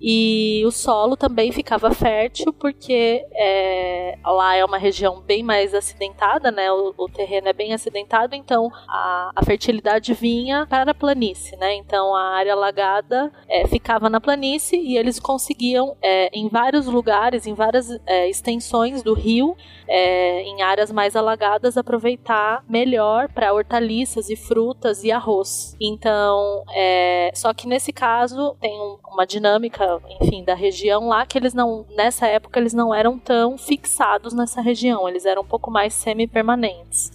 [0.00, 6.50] e o solo também ficava fértil porque é, lá é uma região bem mais acidentada,
[6.50, 6.72] né?
[6.72, 11.74] O, o terreno é bem acidentado, então a, a, fertilidade vinha para a planície, né?
[11.74, 17.46] Então a área alagada é, ficava na planície e eles conseguiam é, em vários lugares,
[17.46, 19.54] em várias é, extensões do rio,
[19.86, 25.76] é, em áreas mais alagadas, aproveitar melhor para hortaliças e frutas e arroz.
[25.80, 29.89] Então, é, só que nesse caso tem um, uma dinâmica
[30.20, 34.60] enfim, da região lá, que eles não, nessa época, eles não eram tão fixados nessa
[34.60, 37.10] região, eles eram um pouco mais semi-permanentes.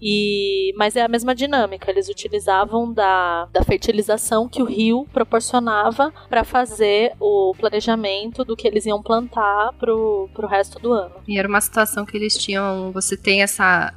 [0.00, 6.12] E, mas é a mesma dinâmica, eles utilizavam da, da fertilização que o rio proporcionava
[6.28, 11.14] para fazer o planejamento do que eles iam plantar pro, pro resto do ano.
[11.26, 13.94] E era uma situação que eles tinham, você tem essa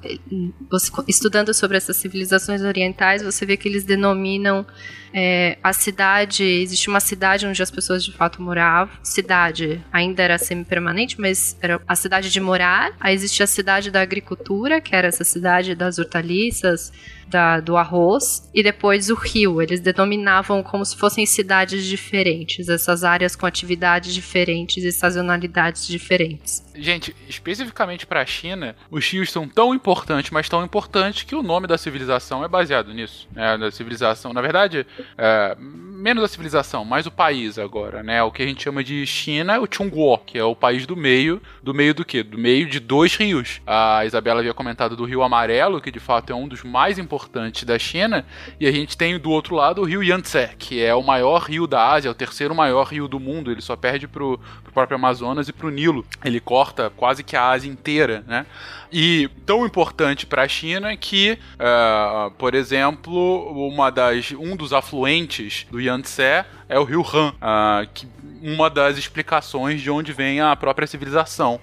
[0.70, 4.66] você, estudando sobre essas civilizações orientais, você vê que eles denominam
[5.14, 8.94] é, a cidade, existe uma cidade onde as pessoas de fato moravam.
[9.04, 12.94] Cidade ainda era semi-permanente, mas era a cidade de morar.
[13.00, 16.92] Aí existe a cidade da agricultura, que era essa cidade das hortaliças,
[17.30, 19.62] da, do arroz, e depois o rio.
[19.62, 26.64] Eles denominavam como se fossem cidades diferentes, essas áreas com atividades diferentes e sazonalidades diferentes.
[26.76, 31.44] Gente, especificamente para a China, os rios são tão importantes, mas tão importantes que o
[31.44, 33.28] nome da civilização é baseado nisso.
[33.36, 38.24] É, da civilização, na verdade, é, menos a civilização, mais o país agora, né?
[38.24, 41.42] O que a gente chama de China, o Chungguo, que é o país do meio,
[41.62, 42.24] do meio do quê?
[42.24, 43.62] Do meio de dois rios.
[43.68, 47.19] A Isabela havia comentado do Rio Amarelo, que de fato é um dos mais importantes
[47.66, 48.26] da China,
[48.60, 51.68] e a gente tem do outro lado o Rio Yangtze, que é o maior rio
[51.68, 54.96] da Ásia, é o terceiro maior rio do mundo, ele só perde pro, pro próprio
[54.96, 56.06] Amazonas e pro Nilo.
[56.24, 58.46] Ele corta quase que a Ásia inteira, né?
[58.92, 65.68] E tão importante para a China que, uh, por exemplo, uma das, um dos afluentes
[65.70, 68.08] do Yangtze é o rio Han, uh, que
[68.42, 71.60] uma das explicações de onde vem a própria civilização.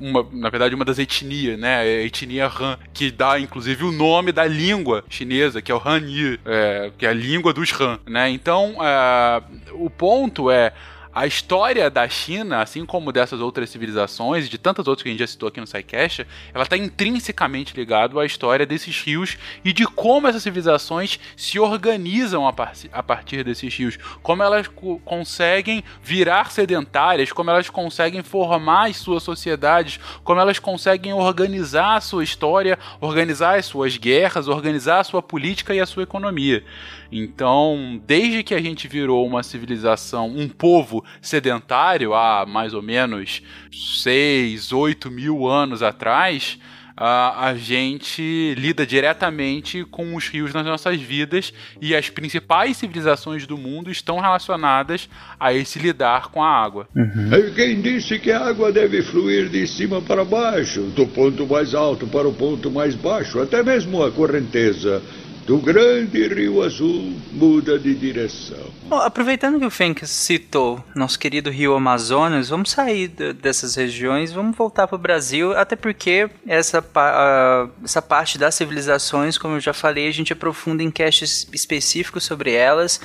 [0.00, 1.80] Uma, na verdade, uma das etnias, né?
[1.80, 6.40] A etnia Han, que dá inclusive o nome da língua chinesa, que é o Hanyi,
[6.44, 8.30] é, que é a língua dos Han, né?
[8.30, 10.72] Então, é, o ponto é
[11.14, 15.12] a história da China, assim como dessas outras civilizações e de tantas outras que a
[15.12, 19.72] gente já citou aqui no SciCast, ela está intrinsecamente ligada à história desses rios e
[19.72, 24.98] de como essas civilizações se organizam a, par a partir desses rios, como elas co
[25.04, 32.00] conseguem virar sedentárias, como elas conseguem formar as suas sociedades, como elas conseguem organizar a
[32.00, 36.64] sua história, organizar as suas guerras, organizar a sua política e a sua economia.
[37.10, 43.42] Então, desde que a gente virou uma civilização, um povo sedentário há mais ou menos
[44.02, 46.58] 6, 8 mil anos atrás,
[46.96, 53.46] a, a gente lida diretamente com os rios nas nossas vidas e as principais civilizações
[53.46, 56.86] do mundo estão relacionadas a esse lidar com a água.
[56.94, 57.52] Uhum.
[57.54, 62.06] Quem disse que a água deve fluir de cima para baixo, do ponto mais alto
[62.06, 65.02] para o ponto mais baixo, até mesmo a correnteza
[65.46, 68.64] do grande Rio Azul muda de direção.
[68.88, 74.56] Bom, aproveitando que o Fenk citou nosso querido Rio Amazonas, vamos sair dessas regiões, vamos
[74.56, 76.84] voltar para o Brasil, até porque essa,
[77.82, 82.52] essa parte das civilizações, como eu já falei, a gente aprofunda em casts específicos sobre
[82.52, 83.00] elas.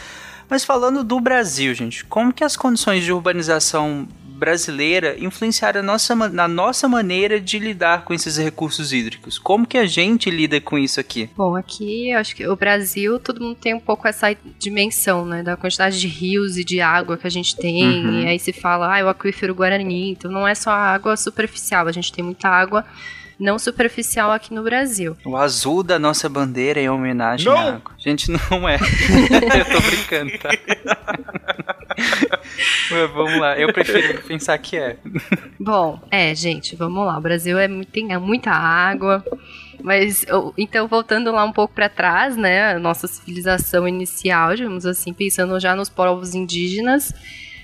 [0.50, 4.08] Mas falando do Brasil, gente, como que as condições de urbanização
[4.38, 9.40] brasileira influenciaram a nossa, na nossa maneira de lidar com esses recursos hídricos?
[9.40, 11.30] Como que a gente lida com isso aqui?
[11.36, 15.42] Bom, aqui eu acho que o Brasil, todo mundo tem um pouco essa dimensão, né?
[15.42, 18.06] Da quantidade de rios e de água que a gente tem.
[18.06, 18.22] Uhum.
[18.22, 20.12] E aí se fala, ah, o aquífero Guarani.
[20.12, 22.86] Então não é só a água superficial, a gente tem muita água
[23.40, 25.16] não superficial aqui no Brasil.
[25.26, 27.58] O azul da nossa bandeira é em homenagem Não!
[27.58, 27.92] à água.
[27.98, 28.76] Gente, não é.
[28.80, 30.50] eu tô brincando, tá?
[32.90, 34.98] Mas vamos lá, eu prefiro pensar que é.
[35.60, 37.18] Bom, é, gente, vamos lá.
[37.18, 39.24] O Brasil é, tem é muita água.
[39.82, 40.26] Mas,
[40.58, 42.74] então, voltando lá um pouco para trás, né?
[42.74, 47.14] A nossa civilização inicial, digamos assim, pensando já nos povos indígenas.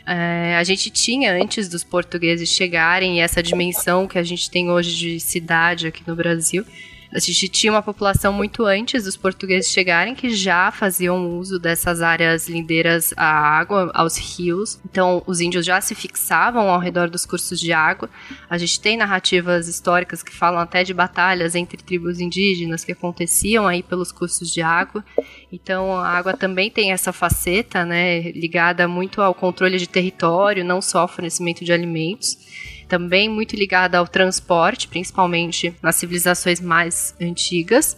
[0.05, 4.95] É, a gente tinha, antes dos portugueses chegarem, essa dimensão que a gente tem hoje
[4.95, 6.65] de cidade aqui no Brasil.
[7.13, 12.01] A gente tinha uma população muito antes dos portugueses chegarem que já faziam uso dessas
[12.01, 14.79] áreas lindeiras à água, aos rios.
[14.83, 18.09] Então, os índios já se fixavam ao redor dos cursos de água.
[18.49, 23.67] A gente tem narrativas históricas que falam até de batalhas entre tribos indígenas que aconteciam
[23.67, 25.05] aí pelos cursos de água.
[25.51, 30.81] Então, a água também tem essa faceta, né, ligada muito ao controle de território, não
[30.81, 37.97] só ao fornecimento de alimentos também muito ligada ao transporte, principalmente nas civilizações mais antigas.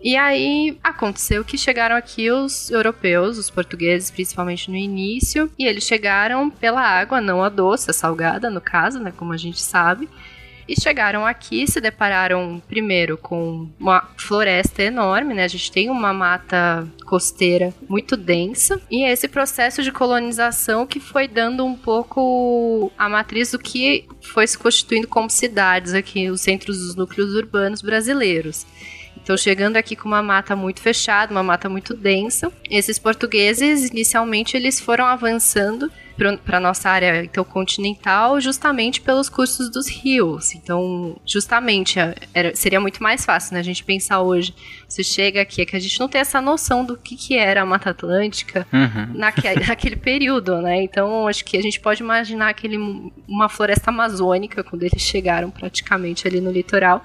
[0.00, 5.84] E aí aconteceu que chegaram aqui os europeus, os portugueses, principalmente no início, e eles
[5.84, 10.08] chegaram pela água, não a doce, a salgada, no caso, né, como a gente sabe.
[10.68, 15.44] E chegaram aqui, se depararam primeiro com uma floresta enorme, né?
[15.44, 18.78] A gente tem uma mata costeira muito densa.
[18.90, 24.46] E esse processo de colonização que foi dando um pouco a matriz do que foi
[24.46, 28.66] se constituindo como cidades aqui, os centros dos núcleos urbanos brasileiros.
[29.16, 34.56] Então, chegando aqui com uma mata muito fechada, uma mata muito densa, esses portugueses, inicialmente,
[34.56, 35.90] eles foram avançando
[36.44, 40.54] para nossa área então continental justamente pelos cursos dos rios.
[40.54, 41.98] Então, justamente
[42.34, 43.60] era, seria muito mais fácil, né?
[43.60, 44.54] A gente pensar hoje,
[44.88, 47.62] você chega aqui, é que a gente não tem essa noção do que, que era
[47.62, 49.12] a Mata Atlântica Uhum.
[49.14, 50.82] naquele, naquele período, né?
[50.82, 52.76] Então, acho que a gente pode imaginar aquele,
[53.28, 57.04] uma floresta amazônica quando eles chegaram praticamente ali no litoral.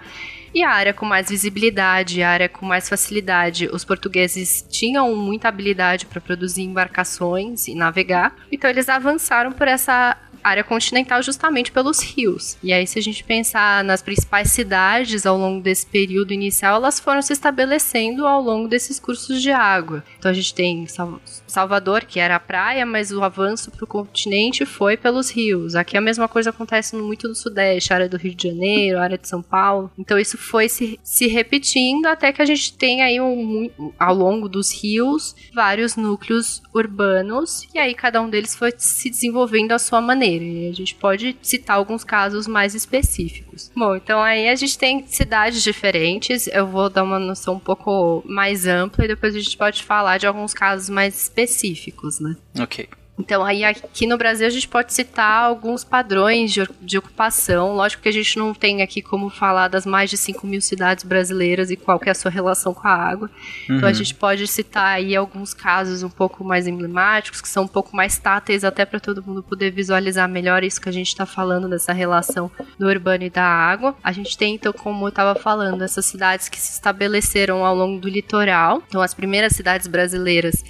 [0.54, 3.68] E a área com mais visibilidade, a área com mais facilidade.
[3.74, 10.16] Os portugueses tinham muita habilidade para produzir embarcações e navegar, então eles avançaram por essa
[10.44, 12.58] área continental justamente pelos rios.
[12.64, 17.00] E aí, se a gente pensar nas principais cidades ao longo desse período inicial, elas
[17.00, 20.04] foram se estabelecendo ao longo desses cursos de água.
[20.20, 23.88] Então a gente tem Sal- Salvador, que era a praia, mas o avanço para o
[23.88, 25.76] continente foi pelos rios.
[25.76, 29.28] Aqui a mesma coisa acontece muito no Sudeste, área do Rio de Janeiro, área de
[29.28, 29.92] São Paulo.
[29.98, 33.70] Então isso foi se, se repetindo até que a gente tem aí um-
[34.00, 39.72] ao longo dos rios vários núcleos urbanos e aí cada um deles foi se desenvolvendo
[39.72, 40.33] à sua maneira.
[40.42, 43.72] E a gente pode citar alguns casos mais específicos.
[43.76, 46.48] Bom, então aí a gente tem cidades diferentes.
[46.48, 50.18] Eu vou dar uma noção um pouco mais ampla e depois a gente pode falar
[50.18, 52.36] de alguns casos mais específicos, né?
[52.60, 52.88] Ok.
[53.18, 57.76] Então, aí aqui no Brasil a gente pode citar alguns padrões de, de ocupação.
[57.76, 61.04] Lógico que a gente não tem aqui como falar das mais de 5 mil cidades
[61.04, 63.30] brasileiras e qual que é a sua relação com a água.
[63.66, 63.94] Então, a Uhum.
[63.94, 68.18] gente pode citar aí alguns casos um pouco mais emblemáticos, que são um pouco mais
[68.18, 71.94] táteis, até para todo mundo poder visualizar melhor isso que a gente está falando dessa
[71.94, 72.50] relação
[72.80, 73.96] do urbano e da água.
[74.04, 78.02] A gente tem, então, como eu estava falando, essas cidades que se estabeleceram ao longo
[78.02, 78.82] do litoral.
[78.88, 80.64] Então, as primeiras cidades brasileiras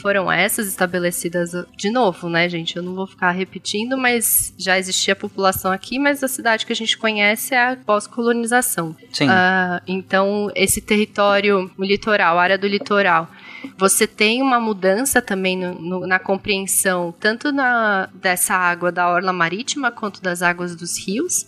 [0.00, 2.76] foram essas estabelecidas de novo, né, gente?
[2.76, 6.76] Eu não vou ficar repetindo, mas já existia população aqui, mas a cidade que a
[6.76, 8.96] gente conhece é a pós-colonização.
[9.12, 9.26] Sim.
[9.28, 13.28] Ah, então, esse território, o litoral, a área do litoral,
[13.76, 19.32] você tem uma mudança também no- no- na compreensão tanto na, dessa água da orla
[19.32, 21.46] marítima quanto das águas dos rios.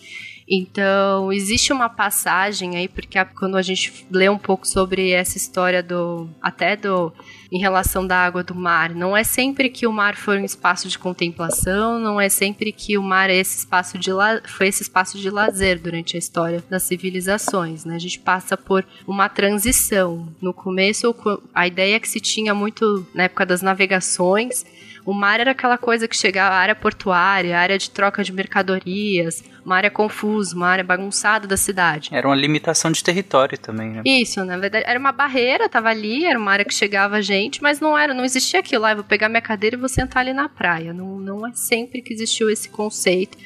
[0.52, 5.80] Então, existe uma passagem aí, porque quando a gente lê um pouco sobre essa história
[5.80, 6.28] do.
[6.42, 7.12] até do.
[7.52, 10.88] em relação da água do mar, não é sempre que o mar foi um espaço
[10.88, 14.82] de contemplação, não é sempre que o mar é esse espaço de la, foi esse
[14.82, 17.94] espaço de lazer durante a história das civilizações, né?
[17.94, 20.34] A gente passa por uma transição.
[20.42, 21.14] No começo,
[21.54, 24.64] a ideia que se tinha muito na época das navegações,
[25.04, 29.42] o mar era aquela coisa que chegava à área portuária, área de troca de mercadorias,
[29.64, 32.10] uma área confusa, uma área bagunçada da cidade.
[32.12, 34.02] Era uma limitação de território também, né?
[34.04, 37.80] Isso, na verdade, era uma barreira, tava ali, era uma área que chegava gente, mas
[37.80, 40.32] não era, não existia aquilo, ah, eu vou pegar minha cadeira e vou sentar ali
[40.32, 40.92] na praia.
[40.92, 43.36] Não, não é sempre que existiu esse conceito.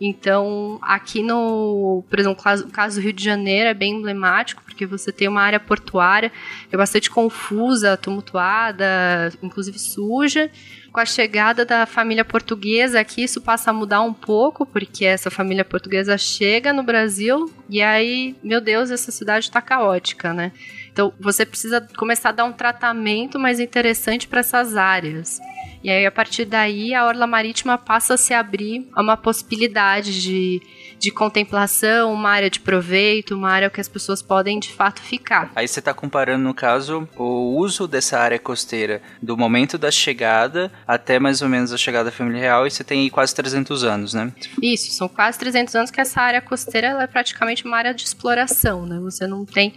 [0.00, 4.86] Então, aqui no, por exemplo, o caso do Rio de Janeiro é bem emblemático, porque
[4.86, 6.32] você tem uma área portuária
[6.70, 10.50] que é bastante confusa, tumultuada, inclusive suja.
[10.92, 15.30] Com a chegada da família portuguesa aqui, isso passa a mudar um pouco, porque essa
[15.30, 20.50] família portuguesa chega no Brasil e aí, meu Deus, essa cidade está caótica, né?
[20.92, 25.40] Então, você precisa começar a dar um tratamento mais interessante para essas áreas.
[25.82, 30.20] E aí, a partir daí, a Orla Marítima passa a se abrir a uma possibilidade
[30.20, 30.60] de,
[31.00, 35.50] de contemplação, uma área de proveito, uma área que as pessoas podem de fato ficar.
[35.56, 40.70] Aí você está comparando, no caso, o uso dessa área costeira do momento da chegada
[40.86, 43.82] até mais ou menos a chegada da família real, e você tem aí quase 300
[43.82, 44.30] anos, né?
[44.62, 48.84] Isso, são quase 300 anos que essa área costeira é praticamente uma área de exploração,
[48.84, 48.98] né?
[49.00, 49.72] Você não tem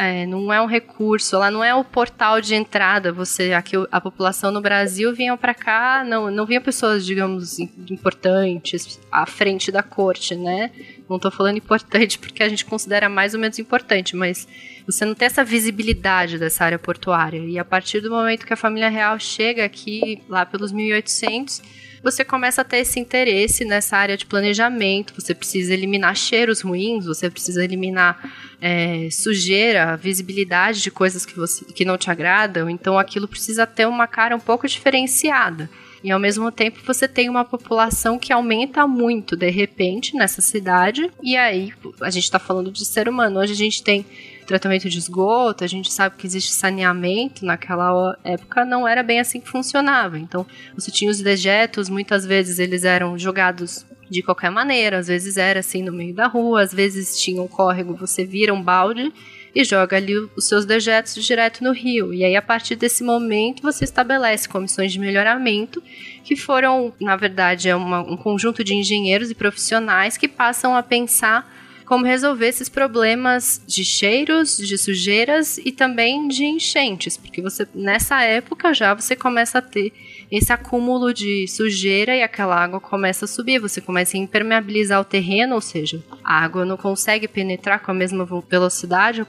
[0.00, 3.12] é, não é um recurso, ela não é o portal de entrada.
[3.12, 8.98] Você, aqui a população no Brasil vinha para cá, não, não vinha pessoas, digamos, importantes
[9.12, 10.70] à frente da corte, né?
[11.06, 14.48] Não estou falando importante porque a gente considera mais ou menos importante, mas
[14.86, 17.44] você não tem essa visibilidade dessa área portuária.
[17.44, 21.60] E a partir do momento que a família real chega aqui, lá pelos 1800,
[22.02, 25.14] você começa a ter esse interesse nessa área de planejamento.
[25.14, 31.64] Você precisa eliminar cheiros ruins, você precisa eliminar é, sujeira, visibilidade de coisas que, você,
[31.64, 32.70] que não te agradam.
[32.70, 35.68] Então aquilo precisa ter uma cara um pouco diferenciada.
[36.02, 41.10] E ao mesmo tempo você tem uma população que aumenta muito de repente nessa cidade.
[41.22, 43.40] E aí a gente está falando de ser humano.
[43.40, 44.06] Hoje a gente tem
[44.50, 49.40] tratamento de esgoto, a gente sabe que existe saneamento, naquela época não era bem assim
[49.40, 50.18] que funcionava.
[50.18, 50.44] Então,
[50.74, 55.60] você tinha os dejetos, muitas vezes eles eram jogados de qualquer maneira, às vezes era
[55.60, 59.12] assim no meio da rua, às vezes tinha um córrego, você vira um balde
[59.54, 62.12] e joga ali os seus dejetos direto no rio.
[62.12, 65.80] E aí, a partir desse momento, você estabelece comissões de melhoramento,
[66.24, 70.82] que foram, na verdade, é uma, um conjunto de engenheiros e profissionais que passam a
[70.82, 71.59] pensar
[71.90, 78.22] como resolver esses problemas de cheiros, de sujeiras e também de enchentes, porque você nessa
[78.22, 79.92] época já você começa a ter
[80.30, 85.04] esse acúmulo de sujeira e aquela água começa a subir, você começa a impermeabilizar o
[85.04, 89.26] terreno, ou seja, a água não consegue penetrar com a mesma velocidade,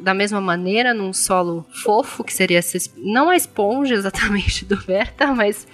[0.00, 2.60] da mesma maneira, num solo fofo, que seria
[2.96, 5.66] não a esponja exatamente do Verta, mas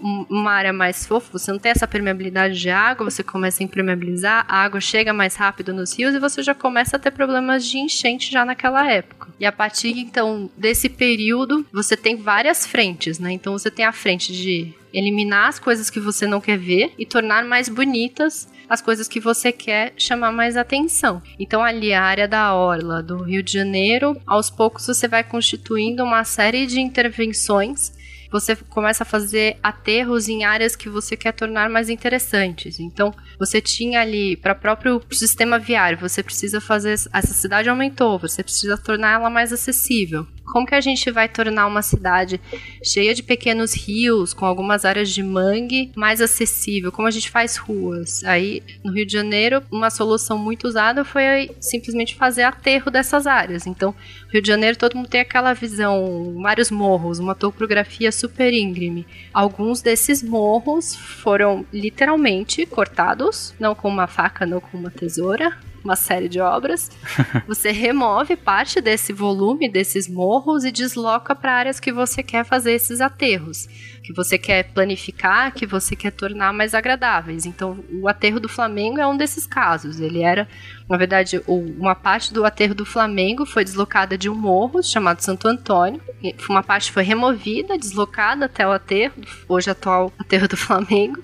[0.00, 4.44] uma área mais fofa, você não tem essa permeabilidade de água, você começa a impermeabilizar,
[4.48, 7.78] a água chega mais rápido nos rios e você já começa a ter problemas de
[7.78, 9.28] enchente já naquela época.
[9.38, 13.32] E a partir então desse período, você tem várias frentes, né?
[13.32, 17.06] Então você tem a frente de eliminar as coisas que você não quer ver e
[17.06, 21.20] tornar mais bonitas as coisas que você quer chamar mais atenção.
[21.40, 26.04] Então, ali a área da orla do Rio de Janeiro, aos poucos você vai constituindo
[26.04, 27.92] uma série de intervenções
[28.30, 32.78] você começa a fazer aterros em áreas que você quer tornar mais interessantes.
[32.78, 38.42] Então, você tinha ali para próprio sistema viário, você precisa fazer essa cidade aumentou, você
[38.42, 40.26] precisa tornar ela mais acessível.
[40.50, 42.40] Como que a gente vai tornar uma cidade
[42.82, 46.92] cheia de pequenos rios, com algumas áreas de mangue, mais acessível?
[46.92, 48.24] Como a gente faz ruas?
[48.24, 53.66] Aí, no Rio de Janeiro, uma solução muito usada foi simplesmente fazer aterro dessas áreas.
[53.66, 53.94] Então,
[54.32, 59.06] Rio de Janeiro, todo mundo tem aquela visão, vários morros, uma topografia super íngreme.
[59.32, 65.96] Alguns desses morros foram literalmente cortados, não com uma faca, não com uma tesoura, uma
[65.96, 66.90] série de obras.
[67.46, 72.72] Você remove parte desse volume desses morros e desloca para áreas que você quer fazer
[72.72, 73.68] esses aterros,
[74.02, 77.46] que você quer planificar, que você quer tornar mais agradáveis.
[77.46, 80.00] Então, o aterro do Flamengo é um desses casos.
[80.00, 80.48] Ele era,
[80.88, 85.48] na verdade, uma parte do aterro do Flamengo foi deslocada de um morro chamado Santo
[85.48, 86.00] Antônio.
[86.48, 89.14] Uma parte foi removida, deslocada até o aterro,
[89.48, 91.20] hoje atual aterro do Flamengo.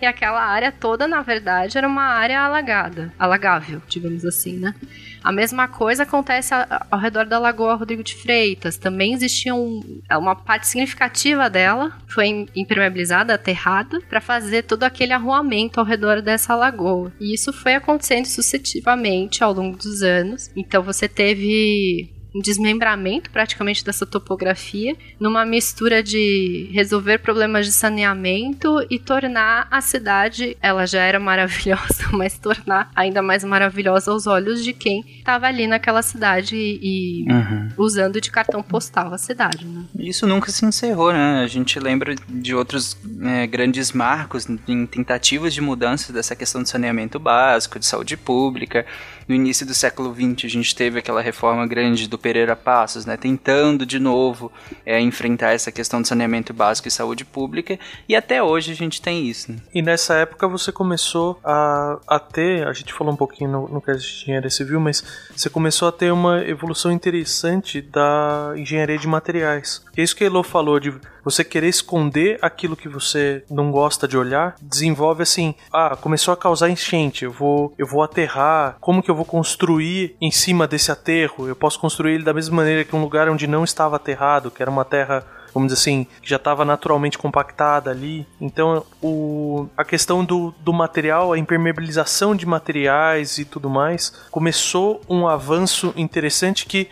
[0.00, 4.74] E aquela área toda, na verdade, era uma área alagada, alagável, digamos assim, né?
[5.22, 6.54] A mesma coisa acontece
[6.88, 8.76] ao redor da Lagoa Rodrigo de Freitas.
[8.76, 15.80] Também existia um, uma parte significativa dela, foi impermeabilizada, aterrada, para fazer todo aquele arruamento
[15.80, 17.12] ao redor dessa lagoa.
[17.18, 20.48] E isso foi acontecendo sucessivamente ao longo dos anos.
[20.54, 28.84] Então você teve um desmembramento praticamente dessa topografia, numa mistura de resolver problemas de saneamento
[28.90, 34.62] e tornar a cidade, ela já era maravilhosa, mas tornar ainda mais maravilhosa aos olhos
[34.62, 37.68] de quem estava ali naquela cidade e uhum.
[37.78, 39.64] usando de cartão postal a cidade.
[39.64, 39.84] Né?
[39.98, 41.42] Isso nunca se encerrou, né?
[41.42, 46.68] A gente lembra de outros é, grandes marcos em tentativas de mudança dessa questão de
[46.68, 48.84] saneamento básico, de saúde pública.
[49.28, 53.16] No início do século XX, a gente teve aquela reforma grande do Pereira Passos, né,
[53.16, 54.50] tentando de novo
[54.84, 59.00] é, enfrentar essa questão do saneamento básico e saúde pública, e até hoje a gente
[59.00, 59.52] tem isso.
[59.52, 59.58] Né?
[59.72, 64.00] E nessa época você começou a, a ter, a gente falou um pouquinho no, caso
[64.00, 65.04] de engenharia civil, mas
[65.36, 69.84] você começou a ter uma evolução interessante da engenharia de materiais.
[69.96, 70.92] É isso que a Elo falou de
[71.26, 76.36] você querer esconder aquilo que você não gosta de olhar, desenvolve assim, ah, começou a
[76.36, 80.92] causar enchente, eu vou, eu vou aterrar, como que eu vou construir em cima desse
[80.92, 81.48] aterro?
[81.48, 84.62] Eu posso construir ele da mesma maneira que um lugar onde não estava aterrado, que
[84.62, 88.26] era uma terra vamos dizer assim, que já estava naturalmente compactada ali.
[88.38, 95.00] Então, o, a questão do, do material, a impermeabilização de materiais e tudo mais, começou
[95.08, 96.90] um avanço interessante que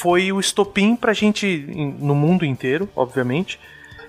[0.00, 1.46] foi o estopim para a gente,
[1.98, 3.60] no mundo inteiro, obviamente,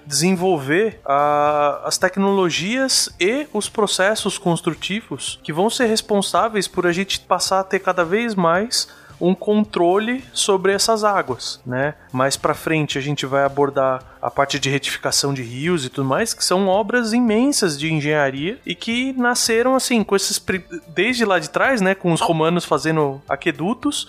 [0.05, 7.19] desenvolver a, as tecnologias e os processos construtivos que vão ser responsáveis por a gente
[7.19, 8.87] passar a ter cada vez mais
[9.19, 11.93] um controle sobre essas águas, né?
[12.11, 16.07] Mais para frente a gente vai abordar a parte de retificação de rios e tudo
[16.07, 20.41] mais, que são obras imensas de engenharia e que nasceram assim com esses
[20.87, 24.07] desde lá de trás, né, com os romanos fazendo aquedutos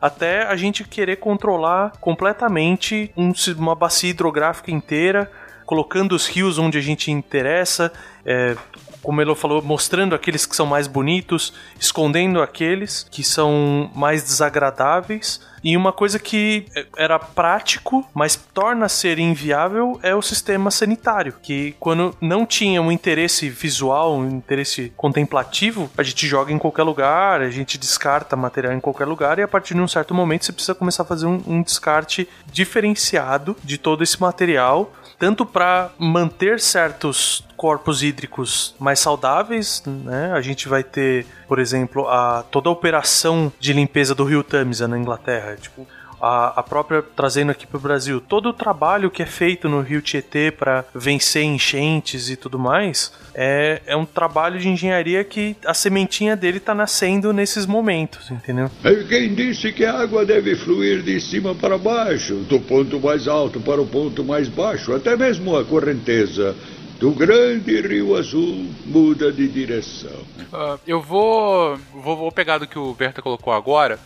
[0.00, 5.30] até a gente querer controlar completamente um, uma bacia hidrográfica inteira,
[5.66, 7.92] colocando os rios onde a gente interessa,
[8.24, 8.56] é,
[9.02, 15.40] como ele falou, mostrando aqueles que são mais bonitos, escondendo aqueles que são mais desagradáveis.
[15.62, 21.74] E uma coisa que era prático, mas torna ser inviável é o sistema sanitário, que
[21.78, 27.40] quando não tinha um interesse visual, um interesse contemplativo, a gente joga em qualquer lugar,
[27.40, 30.52] a gente descarta material em qualquer lugar e a partir de um certo momento você
[30.52, 36.58] precisa começar a fazer um, um descarte diferenciado de todo esse material tanto para manter
[36.58, 40.32] certos corpos hídricos mais saudáveis, né?
[40.32, 44.88] A gente vai ter, por exemplo, a toda a operação de limpeza do Rio Tamisa
[44.88, 45.86] na Inglaterra, tipo,
[46.20, 49.80] a, a própria trazendo aqui para o Brasil, todo o trabalho que é feito no
[49.80, 55.56] Rio Tietê para vencer enchentes e tudo mais, é, é um trabalho de engenharia que
[55.64, 58.70] a sementinha dele está nascendo nesses momentos, entendeu?
[59.08, 63.60] Quem disse que a água deve fluir de cima para baixo, do ponto mais alto
[63.60, 66.54] para o ponto mais baixo, até mesmo a correnteza
[66.98, 70.20] do grande Rio Azul muda de direção.
[70.52, 73.98] Uh, eu vou, vou, vou pegar do que o Berta colocou agora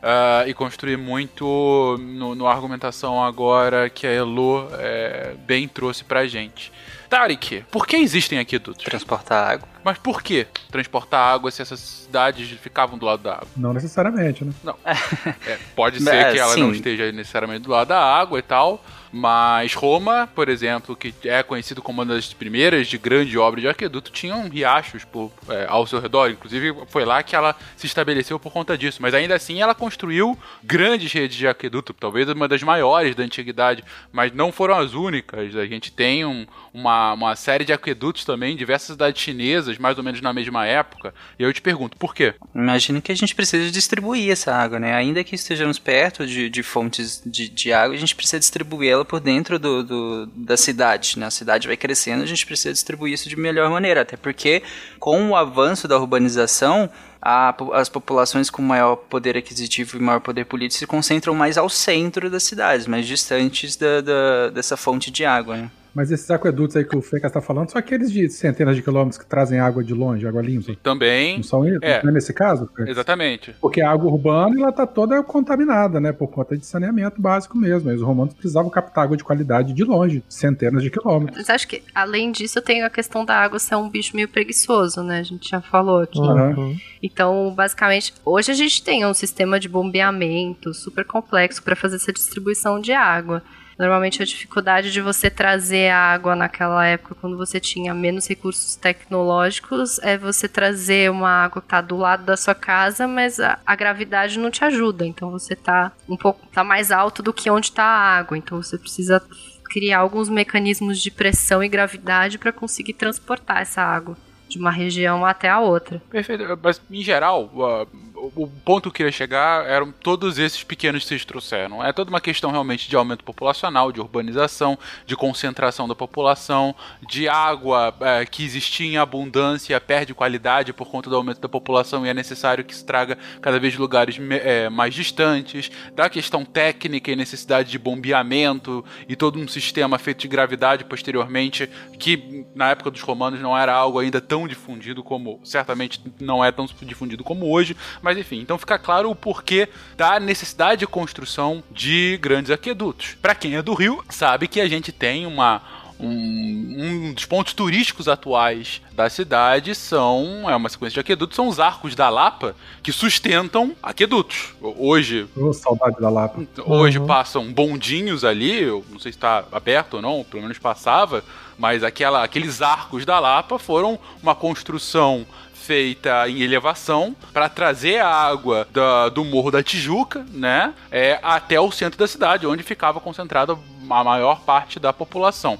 [0.00, 6.26] uh, e construir muito no, no, argumentação agora que a Elo é, bem trouxe pra
[6.26, 6.72] gente.
[7.08, 8.84] Tarik, por que existem aquedutos?
[8.84, 9.68] Transportar água.
[9.82, 13.48] Mas por que transportar água se essas cidades ficavam do lado da água?
[13.56, 14.52] Não necessariamente, né?
[14.62, 14.76] Não.
[14.84, 16.60] É, pode ser é, que ela sim.
[16.60, 21.42] não esteja necessariamente do lado da água e tal, mas Roma, por exemplo, que é
[21.42, 25.86] conhecido como uma das primeiras de grande obra de aqueduto, tinham riachos por, é, ao
[25.86, 26.30] seu redor.
[26.30, 29.02] Inclusive, foi lá que ela se estabeleceu por conta disso.
[29.02, 33.84] Mas ainda assim, ela construiu grandes redes de aqueduto, talvez uma das maiores da antiguidade,
[34.12, 35.56] mas não foram as únicas.
[35.56, 40.04] A gente tem um, uma, uma série de aquedutos também, diversas cidades chinesas, mais ou
[40.04, 41.12] menos na mesma época.
[41.38, 42.34] E eu te pergunto, por quê?
[42.54, 44.94] Imagino que a gente precisa distribuir essa água, né?
[44.94, 49.04] Ainda que estejamos perto de, de fontes de, de água, a gente precisa distribuir ela
[49.04, 51.18] por dentro do, do, da cidade.
[51.18, 51.26] Né?
[51.26, 54.02] A cidade vai crescendo, a gente precisa distribuir isso de melhor maneira.
[54.02, 54.62] Até porque,
[54.98, 56.88] com o avanço da urbanização,
[57.20, 61.68] a, as populações com maior poder aquisitivo e maior poder político se concentram mais ao
[61.68, 65.56] centro das cidades, mais distantes da, da dessa fonte de água.
[65.56, 65.70] Né?
[65.94, 69.18] Mas esses aquedutos aí que o Fecas está falando são aqueles de centenas de quilômetros
[69.18, 70.74] que trazem água de longe, água limpa.
[70.82, 71.36] Também.
[71.36, 72.02] Não são é.
[72.02, 72.68] não é nesse caso?
[72.68, 72.88] Fecas?
[72.88, 73.54] Exatamente.
[73.60, 76.12] Porque a água urbana ela tá toda contaminada, né?
[76.12, 77.90] Por conta de saneamento básico mesmo.
[77.90, 81.36] E os romanos precisavam captar água de qualidade de longe, centenas de quilômetros.
[81.38, 85.02] Mas acho que, além disso, tem a questão da água ser um bicho meio preguiçoso,
[85.02, 85.20] né?
[85.20, 86.18] A gente já falou aqui.
[86.18, 86.76] Uhum.
[87.02, 92.12] Então, basicamente, hoje a gente tem um sistema de bombeamento super complexo para fazer essa
[92.12, 93.42] distribuição de água.
[93.80, 99.98] Normalmente a dificuldade de você trazer água naquela época, quando você tinha menos recursos tecnológicos,
[100.00, 103.74] é você trazer uma água que está do lado da sua casa, mas a, a,
[103.74, 105.06] gravidade não te ajuda.
[105.06, 108.36] Então você está um pouco tá mais alto do que onde está a água.
[108.36, 109.22] Então você precisa
[109.64, 114.14] criar alguns mecanismos de pressão e gravidade para conseguir transportar essa água
[114.46, 116.02] de uma região até a outra.
[116.10, 116.44] Perfeito.
[116.62, 117.88] Mas, em geral, uh,
[118.36, 121.84] o ponto que eu queria chegar eram todos esses pequenos que vocês trouxeram.
[121.84, 126.74] É toda uma questão realmente de aumento populacional, de urbanização, de concentração da população,
[127.08, 132.04] de água é, que existia em abundância perde qualidade por conta do aumento da população
[132.04, 137.10] e é necessário que se traga cada vez lugares é, mais distantes, da questão técnica
[137.10, 141.68] e necessidade de bombeamento e todo um sistema feito de gravidade posteriormente,
[141.98, 146.52] que na época dos romanos não era algo ainda tão difundido como, certamente não é
[146.52, 151.62] tão difundido como hoje, mas enfim, então fica claro o porquê da necessidade de construção
[151.70, 153.16] de grandes aquedutos.
[153.20, 155.62] Para quem é do Rio, sabe que a gente tem uma
[156.02, 161.46] um, um, dos pontos turísticos atuais da cidade são é uma sequência de aquedutos são
[161.46, 167.06] os arcos da Lapa que sustentam aquedutos hoje oh, saudade da Lapa hoje uhum.
[167.06, 171.22] passam bondinhos ali eu não sei se está aberto ou não pelo menos passava
[171.58, 175.26] mas aquela, aqueles arcos da Lapa foram uma construção
[175.60, 181.60] feita em elevação para trazer a água da, do Morro da Tijuca, né, é, até
[181.60, 185.58] o centro da cidade, onde ficava concentrada a maior parte da população.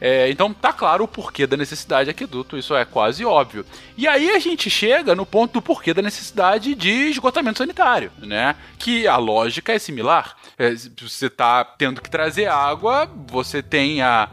[0.00, 3.64] É, então tá claro o porquê da necessidade de aqueduto, isso é quase óbvio.
[3.96, 8.56] E aí a gente chega no ponto do porquê da necessidade de esgotamento sanitário, né?
[8.78, 10.36] Que a lógica é similar.
[10.58, 14.28] É, você tá tendo que trazer água, você tem a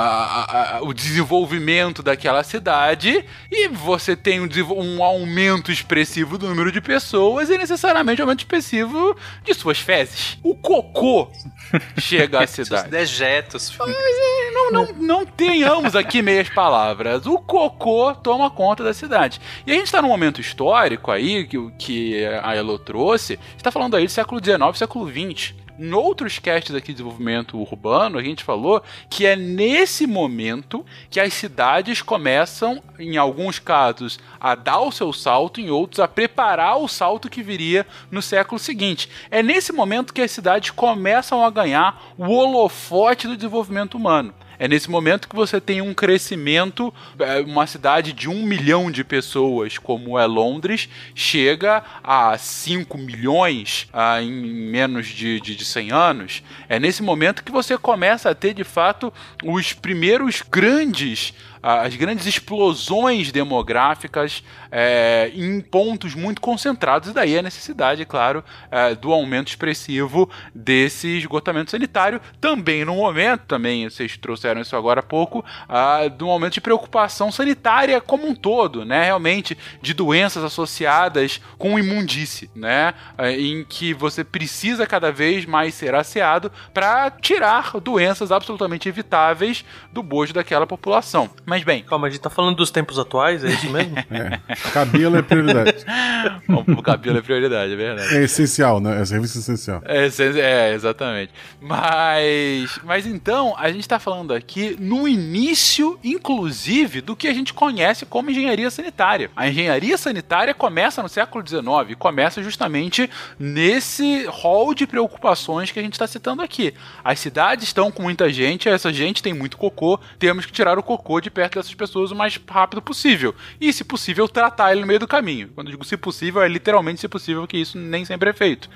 [0.00, 6.72] a, a, o desenvolvimento daquela cidade e você tem um, um, aumento expressivo do número
[6.72, 9.14] de pessoas e necessariamente um aumento expressivo
[9.44, 10.38] de suas fezes.
[10.42, 11.30] O cocô
[11.98, 12.84] chega à cidade.
[12.84, 13.76] Os dejetos.
[13.78, 17.26] Mas, é, não, não, não tenhamos aqui meias palavras.
[17.26, 19.40] O cocô toma conta da cidade.
[19.66, 23.38] E a gente está num momento histórico aí que, que a Elo trouxe.
[23.56, 25.61] está falando aí do século XIX, século XX.
[25.78, 31.18] Em outros casts aqui de desenvolvimento urbano, a gente falou que é nesse momento que
[31.18, 36.78] as cidades começam, em alguns casos, a dar o seu salto, em outros, a preparar
[36.78, 39.08] o salto que viria no século seguinte.
[39.30, 44.34] É nesse momento que as cidades começam a ganhar o holofote do desenvolvimento humano.
[44.62, 49.02] É nesse momento que você tem um crescimento, é, uma cidade de um milhão de
[49.02, 55.90] pessoas, como é Londres, chega a 5 milhões ah, em menos de, de, de 100
[55.90, 56.42] anos.
[56.68, 59.12] É nesse momento que você começa a ter, de fato,
[59.42, 67.42] os primeiros grandes as grandes explosões demográficas é, em pontos muito concentrados, e daí a
[67.42, 74.60] necessidade, claro, é, do aumento expressivo desse esgotamento sanitário, também no momento, também vocês trouxeram
[74.60, 79.56] isso agora há pouco, uh, do momento de preocupação sanitária como um todo, né, realmente,
[79.80, 85.94] de doenças associadas com imundície, né, uh, em que você precisa cada vez mais ser
[85.94, 91.30] asseado para tirar doenças absolutamente evitáveis do bojo daquela população.
[91.52, 91.82] Mas bem.
[91.82, 93.94] Calma, a gente tá falando dos tempos atuais, é isso mesmo?
[94.10, 94.40] é.
[94.72, 95.84] Cabelo é prioridade.
[96.48, 98.16] o cabelo é prioridade, é verdade.
[98.16, 99.02] É essencial, né?
[99.02, 99.82] É serviço essencial.
[99.84, 100.08] É,
[100.38, 101.30] é, exatamente.
[101.60, 107.52] Mas, mas então, a gente tá falando aqui no início, inclusive, do que a gente
[107.52, 109.30] conhece como engenharia sanitária.
[109.36, 115.78] A engenharia sanitária começa no século XIX e começa justamente nesse rol de preocupações que
[115.78, 116.72] a gente está citando aqui.
[117.04, 120.82] As cidades estão com muita gente, essa gente tem muito cocô, temos que tirar o
[120.82, 123.34] cocô de perto dessas pessoas o mais rápido possível.
[123.60, 125.48] E, se possível, tratar ele no meio do caminho.
[125.54, 128.68] Quando eu digo se possível, é literalmente se possível, que isso nem sempre é feito.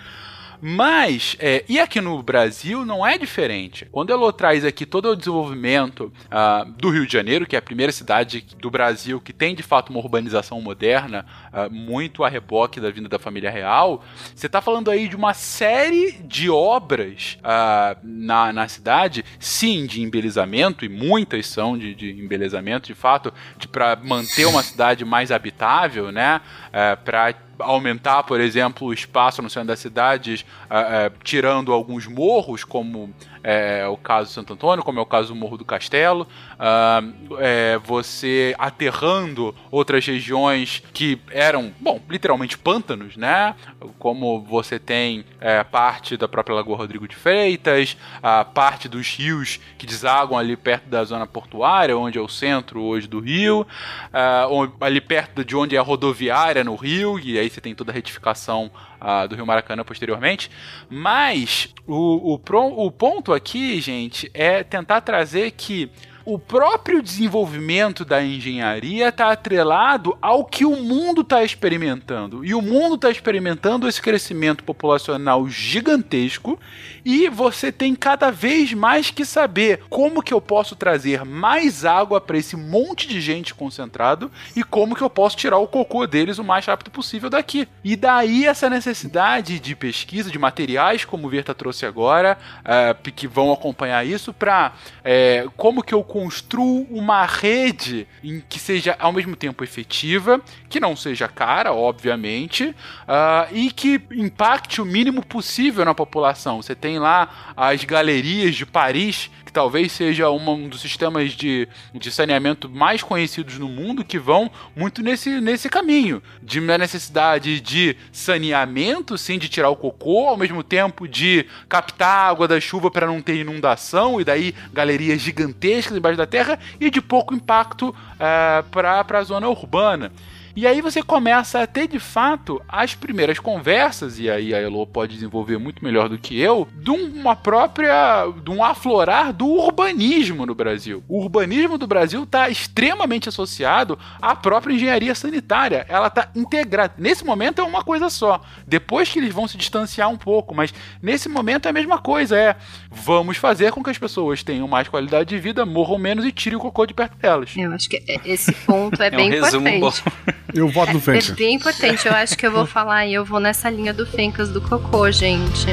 [0.61, 3.87] Mas, é, e aqui no Brasil não é diferente.
[3.91, 7.62] Quando ela traz aqui todo o desenvolvimento uh, do Rio de Janeiro, que é a
[7.62, 12.81] primeira cidade do Brasil que tem de fato uma urbanização moderna, uh, muito a reboque
[12.81, 14.05] da vinda da família real,
[14.35, 20.03] você está falando aí de uma série de obras uh, na, na cidade, sim, de
[20.03, 23.33] embelezamento, e muitas são de, de embelezamento, de fato,
[23.70, 26.41] para manter uma cidade mais habitável, né?
[26.77, 32.07] Uh, para aumentar, por exemplo, o espaço no centro das cidades, uh, uh, tirando alguns
[32.07, 33.15] morros, como
[33.48, 37.78] é o caso Santo Antônio, como é o caso do Morro do Castelo, uh, é,
[37.78, 43.55] você aterrando outras regiões que eram, bom, literalmente pântanos, né?
[44.01, 49.60] Como você tem é, parte da própria Lagoa Rodrigo de Freitas, a parte dos rios
[49.78, 54.74] que desaguam ali perto da zona portuária, onde é o centro hoje do Rio, uh,
[54.81, 57.94] ali perto de onde é a rodoviária no Rio, e aí você tem toda a
[57.94, 60.51] retificação uh, do Rio Maracanã posteriormente.
[60.89, 65.90] Mas o, o, o ponto aqui, gente, é tentar trazer que
[66.27, 72.44] o próprio desenvolvimento da engenharia está atrelado ao que o mundo está experimentando.
[72.44, 76.59] E o mundo está experimentando esse crescimento populacional gigantesco
[77.05, 82.20] e você tem cada vez mais que saber como que eu posso trazer mais água
[82.20, 86.39] para esse monte de gente concentrado e como que eu posso tirar o cocô deles
[86.39, 87.69] o mais rápido possível daqui.
[87.85, 93.28] E daí essa necessidade de pesquisa, de materiais, como o Verta trouxe agora, uh, que
[93.28, 94.73] vão acompanhar isso, para
[95.05, 100.80] é, como que eu construo uma rede em que seja ao mesmo tempo efetiva, que
[100.80, 106.62] não seja cara, obviamente, uh, e que impacte o mínimo possível na população.
[106.62, 112.11] Você tem lá as galerias de Paris talvez seja uma, um dos sistemas de, de
[112.11, 116.23] saneamento mais conhecidos no mundo que vão muito nesse, nesse caminho.
[116.43, 122.47] De necessidade de saneamento, sim, de tirar o cocô, ao mesmo tempo de captar água
[122.47, 127.01] da chuva para não ter inundação, e daí galerias gigantescas embaixo da terra, e de
[127.01, 130.12] pouco impacto é, para a zona urbana.
[130.57, 134.87] E aí você começa a ter de fato as primeiras conversas, e aí a Elo
[134.87, 138.24] pode desenvolver muito melhor do que eu, de uma própria.
[138.43, 141.05] de um aflorar do urbanismo no Brasil.
[141.07, 145.85] O urbanismo do Brasil está extremamente associado à própria engenharia sanitária.
[145.91, 146.95] Ela está integrada.
[146.97, 148.41] Nesse momento é uma coisa só.
[148.66, 150.73] Depois que eles vão se distanciar um pouco, mas
[151.03, 152.35] nesse momento é a mesma coisa.
[152.35, 152.57] É
[152.91, 156.57] vamos fazer com que as pessoas tenham mais qualidade de vida, morram menos e tirem
[156.57, 157.53] o cocô de perto delas.
[157.55, 160.45] Eu acho que esse ponto é, É um bem resumo importante.
[160.57, 161.31] Eu voto no É Fencas.
[161.31, 162.07] bem importante.
[162.09, 165.11] Eu acho que eu vou falar e eu vou nessa linha do Fencas do Cocô,
[165.11, 165.66] gente.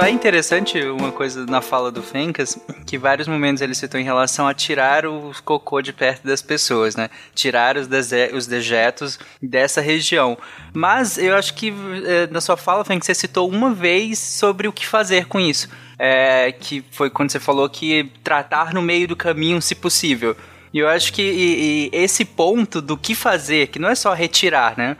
[0.00, 4.02] Só é interessante uma coisa na fala do Fencas, que vários momentos ele citou em
[4.02, 7.10] relação a tirar o cocô de perto das pessoas, né?
[7.34, 7.86] Tirar os,
[8.32, 10.38] os dejetos dessa região.
[10.72, 11.68] Mas eu acho que
[12.06, 15.68] eh, na sua fala, Fencas, você citou uma vez sobre o que fazer com isso.
[15.98, 20.34] É, que foi quando você falou que tratar no meio do caminho, se possível.
[20.72, 24.14] E eu acho que e- e esse ponto do que fazer, que não é só
[24.14, 24.96] retirar, né?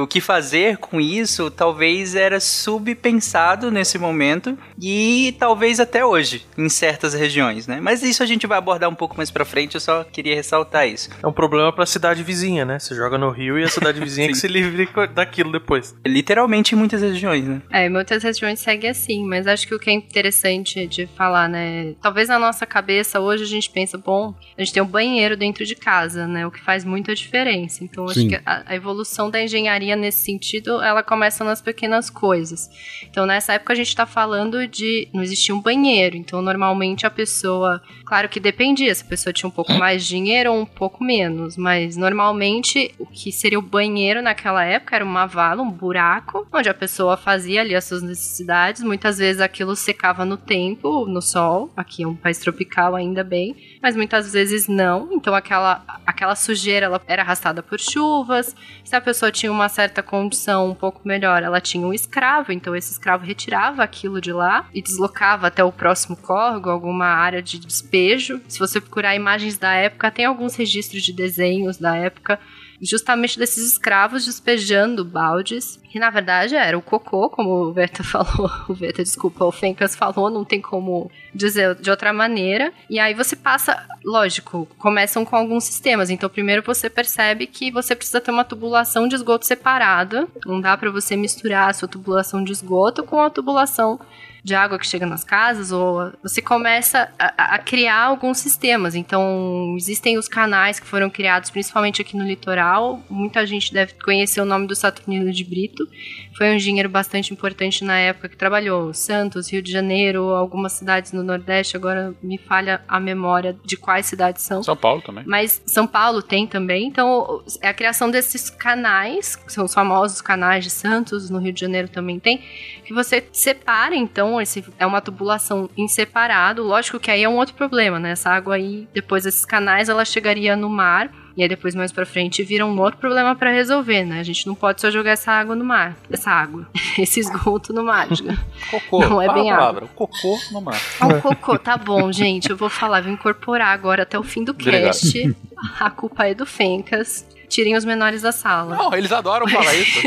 [0.00, 6.68] O que fazer com isso talvez era subpensado nesse momento e talvez até hoje, em
[6.68, 7.78] certas regiões, né?
[7.80, 10.88] Mas isso a gente vai abordar um pouco mais pra frente, eu só queria ressaltar
[10.88, 11.10] isso.
[11.22, 12.78] É um problema pra cidade vizinha, né?
[12.78, 15.94] Você joga no Rio e a cidade vizinha que se livre daquilo depois.
[16.06, 17.60] Literalmente em muitas regiões, né?
[17.70, 21.48] É, em muitas regiões segue assim, mas acho que o que é interessante de falar,
[21.48, 21.94] né?
[22.00, 25.66] Talvez na nossa cabeça hoje a gente pensa, bom, a gente tem um banheiro dentro
[25.66, 26.46] de casa, né?
[26.46, 27.84] O que faz muita diferença.
[27.84, 28.28] Então acho Sim.
[28.28, 29.65] que a, a evolução da engenharia
[29.96, 32.70] nesse sentido, ela começa nas pequenas coisas.
[33.08, 37.10] Então nessa época a gente tá falando de não existia um banheiro, então normalmente a
[37.10, 40.66] pessoa, claro que dependia, se a pessoa tinha um pouco mais de dinheiro ou um
[40.66, 45.70] pouco menos, mas normalmente o que seria o banheiro naquela época era uma vala, um
[45.70, 51.06] buraco, onde a pessoa fazia ali as suas necessidades, muitas vezes aquilo secava no tempo,
[51.06, 55.84] no sol, aqui é um país tropical ainda bem, mas muitas vezes não, então aquela,
[56.06, 60.74] aquela sujeira ela era arrastada por chuvas, se a pessoa tinha uma certa condição um
[60.74, 65.46] pouco melhor, ela tinha um escravo, então esse escravo retirava aquilo de lá e deslocava
[65.48, 68.40] até o próximo córrego, alguma área de despejo.
[68.46, 72.38] Se você procurar imagens da época, tem alguns registros de desenhos da época
[72.80, 78.50] justamente desses escravos despejando baldes, que na verdade era o cocô, como o Verta falou,
[78.68, 82.72] o Verta, desculpa, o Fencas falou, não tem como dizer de outra maneira.
[82.88, 86.10] E aí você passa, lógico, começam com alguns sistemas.
[86.10, 90.76] Então primeiro você percebe que você precisa ter uma tubulação de esgoto separada, não dá
[90.76, 93.98] para você misturar a sua tubulação de esgoto com a tubulação
[94.46, 98.94] de água que chega nas casas, ou você começa a, a criar alguns sistemas.
[98.94, 103.02] Então, existem os canais que foram criados principalmente aqui no litoral.
[103.10, 105.88] Muita gente deve conhecer o nome do Saturnino de Brito.
[106.36, 111.12] Foi um engenheiro bastante importante na época que trabalhou Santos, Rio de Janeiro, algumas cidades
[111.12, 111.76] no Nordeste.
[111.76, 114.62] Agora me falha a memória de quais cidades são.
[114.62, 115.24] São Paulo também.
[115.26, 120.20] Mas São Paulo tem também, então é a criação desses canais, que são os famosos
[120.20, 122.42] canais de Santos, no Rio de Janeiro também tem,
[122.84, 127.36] que você separa, então, esse, é uma tubulação em separado, lógico que aí é um
[127.36, 128.10] outro problema, né?
[128.10, 132.06] Essa água aí, depois desses canais, ela chegaria no mar, e aí depois mais pra
[132.06, 134.20] frente vira um outro problema pra resolver, né?
[134.20, 136.66] A gente não pode só jogar essa água no mar, essa água,
[136.98, 138.38] esse esgoto no mar, diga.
[138.70, 139.00] Cocô.
[139.06, 139.66] Não é bem a água.
[139.66, 139.86] palavra.
[139.94, 140.80] Cocô no mar.
[141.00, 142.50] Ah, o cocô, tá bom, gente.
[142.50, 144.84] Eu vou falar, vou incorporar agora até o fim do Obrigado.
[144.84, 145.36] cast.
[145.78, 147.26] A culpa é do Fencas.
[147.48, 148.76] Tirem os menores da sala.
[148.76, 149.98] Não, eles adoram falar isso.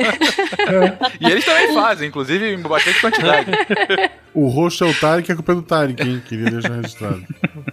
[1.20, 3.50] e eles também fazem, inclusive em bastante quantidade.
[4.34, 6.22] O roxo é o Tarek, a culpa é do Tarek, hein?
[6.28, 7.24] Queria deixar registrado.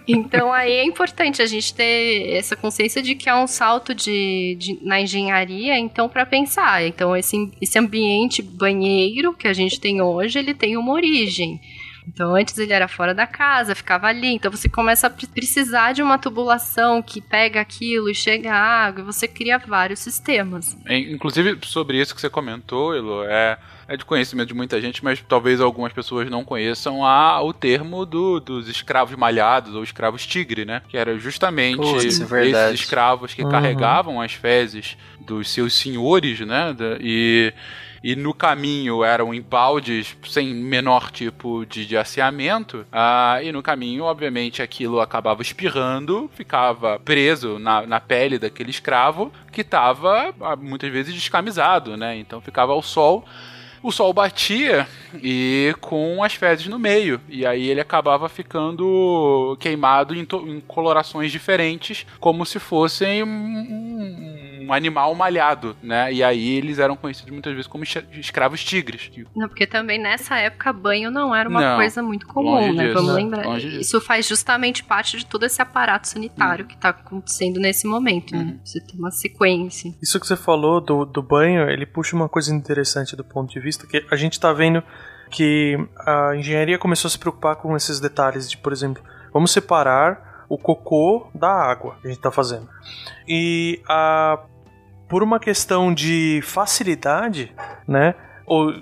[0.08, 4.56] Então aí é importante a gente ter essa consciência de que é um salto de,
[4.58, 6.84] de- na engenharia, então para pensar.
[6.86, 11.60] Então esse, esse ambiente banheiro que a gente tem hoje, ele tem uma origem.
[12.08, 14.28] Então antes ele era fora da casa, ficava ali.
[14.34, 18.58] Então você começa a pre- precisar de uma tubulação que pega aquilo e chega a
[18.86, 20.76] água, e você cria vários sistemas.
[20.88, 23.58] Inclusive, sobre isso que você comentou, Elo, é,
[23.88, 28.06] é de conhecimento de muita gente, mas talvez algumas pessoas não conheçam a, o termo
[28.06, 30.82] do, dos escravos malhados ou escravos tigre, né?
[30.88, 32.74] Que era justamente Putz, é esses verdade.
[32.74, 33.50] escravos que Uhum.
[33.50, 36.74] carregavam as fezes dos seus senhores, né?
[37.00, 37.52] E,
[38.02, 42.86] e no caminho eram em baldes sem menor tipo de, de asseamento.
[42.92, 49.32] Ah, e no caminho, obviamente, aquilo acabava espirrando, ficava preso na, na pele daquele escravo
[49.52, 52.16] que estava muitas vezes descamisado, né?
[52.16, 53.24] Então ficava ao sol.
[53.82, 54.86] O sol batia
[55.22, 57.20] e com as fezes no meio.
[57.28, 64.72] E aí ele acabava ficando queimado em, em colorações diferentes, como se fossem um, um-
[64.72, 66.12] animal malhado, né?
[66.12, 69.12] E aí eles eram conhecidos muitas vezes como escra- escravos tigres.
[69.34, 72.82] Não, porque também nessa época banho não era uma Não, coisa muito comum, longe né?
[72.88, 73.16] disso, Vamos né?
[73.22, 73.44] lembrar.
[73.46, 73.80] Longe disso.
[73.80, 78.44] Isso faz justamente parte de todo esse aparato sanitário que tá acontecendo nesse momento, Uhum.
[78.44, 78.56] né?
[78.64, 79.94] Você tem uma sequência.
[80.02, 83.60] Isso que você falou do, do banho, ele puxa uma coisa interessante do ponto de
[83.60, 84.82] vista que a gente tá vendo
[85.30, 89.02] que a engenharia começou a se preocupar com esses detalhes de, por exemplo,
[89.32, 92.68] vamos separar o cocô da água que a gente tá fazendo.
[93.26, 94.38] E a
[95.08, 97.54] por uma questão de facilidade,
[97.86, 98.14] né?
[98.44, 98.72] Ou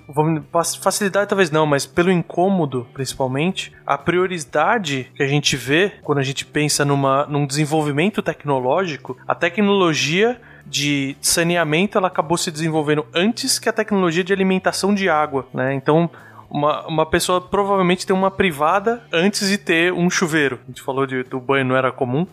[0.79, 6.23] facilidade talvez não, mas pelo incômodo principalmente, a prioridade que a gente vê quando a
[6.23, 13.59] gente pensa numa, num desenvolvimento tecnológico, a tecnologia de saneamento ela acabou se desenvolvendo antes
[13.59, 15.73] que a tecnologia de alimentação de água, né?
[15.73, 16.09] Então
[16.49, 20.59] uma, uma pessoa provavelmente tem uma privada antes de ter um chuveiro.
[20.63, 22.25] A gente falou de, do banho não era comum,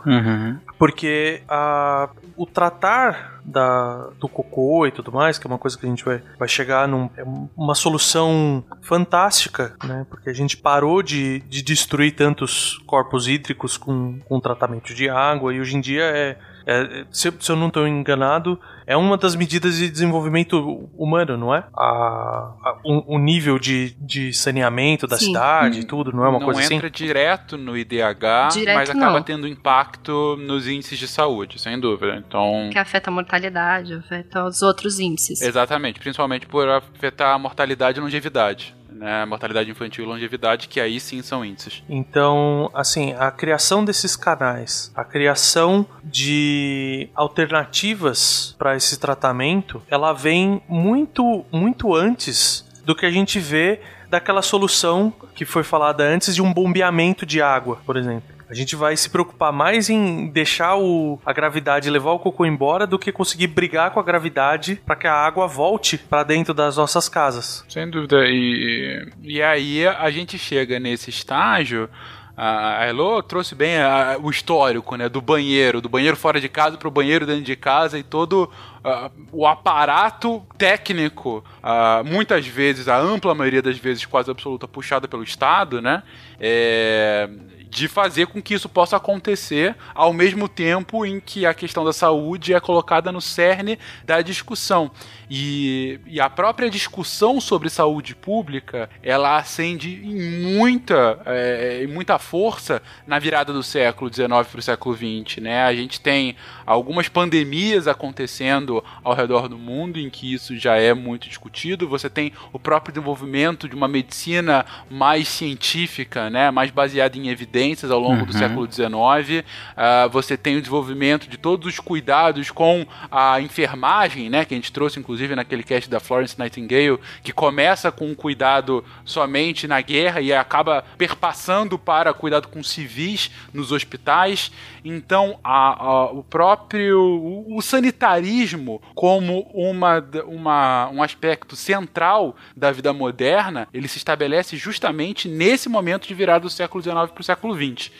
[0.79, 5.85] porque a, o tratar da, do cocô e tudo mais, que é uma coisa que
[5.85, 7.25] a gente vai, vai chegar num, é
[7.57, 10.07] uma solução fantástica, né?
[10.09, 15.53] Porque a gente parou de, de destruir tantos corpos hídricos com, com tratamento de água
[15.53, 16.39] e hoje em dia é.
[16.67, 21.55] É- se, se eu não estou enganado, é uma das medidas de desenvolvimento humano, não
[21.55, 21.65] é?
[21.77, 25.27] A, a- o, o nível de, de saneamento da Sim.
[25.27, 27.05] cidade e tudo, não é uma não coisa entra assim?
[27.05, 29.23] direto no IDH, Direto mas acaba não.
[29.23, 32.17] tendo impacto nos índices de saúde, sem dúvida.
[32.17, 35.41] Então, Que afeta a mortalidade, afeta os outros índices.
[35.41, 38.75] exatamente, principalmente por afetar a mortalidade e longevidade.
[39.03, 39.25] Né?
[39.25, 41.83] Mortalidade infantil e longevidade, que aí sim são índices.
[41.89, 50.63] Então, assim, a criação desses canais, a criação de alternativas para esse tratamento, ela vem
[50.69, 56.43] muito, muito antes do que a gente vê daquela solução que foi falada antes de
[56.43, 58.32] um bombeamento de água, por exemplo.
[58.53, 62.87] A gente vai se preocupar mais em deixar o, a gravidade levar o cocô embora
[62.87, 66.77] do que conseguir brigar com a gravidade para que a água volte para dentro das
[66.77, 67.65] nossas casas.
[67.67, 68.19] Sem dúvida.
[68.27, 71.89] E, e aí a gente chega nesse estágio.
[72.37, 75.09] A Elo trouxe bem a- o histórico, né?
[75.09, 78.51] Do banheiro, do banheiro fora de casa para o banheiro dentro de casa e todo
[78.85, 85.07] ah, o aparato técnico, ah, muitas vezes, a ampla maioria das vezes, quase absoluta, puxada
[85.07, 86.03] pelo Estado, né?
[86.41, 87.29] É,
[87.73, 91.93] de fazer com que isso possa acontecer ao mesmo tempo em que a questão da
[91.93, 94.91] saúde é colocada no cerne da discussão.
[95.35, 102.19] E, e a própria discussão sobre saúde pública, ela acende em muita, é, em muita
[102.19, 105.39] força na virada do século XIX para o século XX.
[105.41, 105.63] Né?
[105.63, 106.37] A gente tem
[106.67, 111.89] algumas pandemias acontecendo ao redor do mundo em que isso já é muito discutido.
[111.89, 116.51] Você tem o próprio desenvolvimento de uma medicina mais científica, né?
[116.51, 118.39] mais baseada em evidências ao longo do Uhum.
[118.39, 119.47] século XIX.
[119.75, 124.45] Ah, você tem o desenvolvimento de todos os cuidados com a enfermagem, né?
[124.45, 128.85] que a gente trouxe inclusive naquele cast da Florence Nightingale, que começa com um cuidado
[129.05, 134.51] somente na guerra e acaba perpassando para cuidado com civis nos hospitais.
[134.85, 142.71] Então, a- a- o próprio o, o sanitarismo como uma, uma, um aspecto central da
[142.73, 147.25] vida moderna, ele se estabelece justamente nesse momento de virada do século XIX para o
[147.25, 147.91] século XX.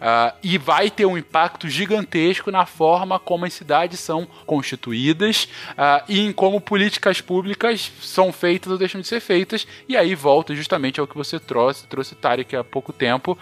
[0.00, 6.02] Ah, e vai ter um impacto gigantesco na forma como as cidades são constituídas ah,
[6.08, 9.66] e em como políticas públicas são feitas ou deixam de ser feitas.
[9.88, 13.36] E aí volta justamente ao que você trouxe, trouxe Tarek há pouco tempo,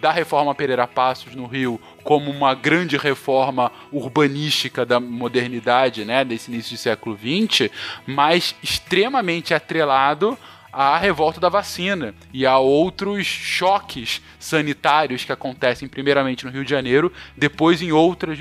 [0.00, 6.50] da reforma Pereira Passos no Rio como uma grande reforma urbanística da modernidade, né, desse
[6.50, 7.70] início do século XX,
[8.06, 10.38] mas extremamente atrelado
[10.72, 16.70] à revolta da vacina e a outros choques sanitários que acontecem primeiramente no Rio de
[16.70, 18.38] Janeiro, depois em outras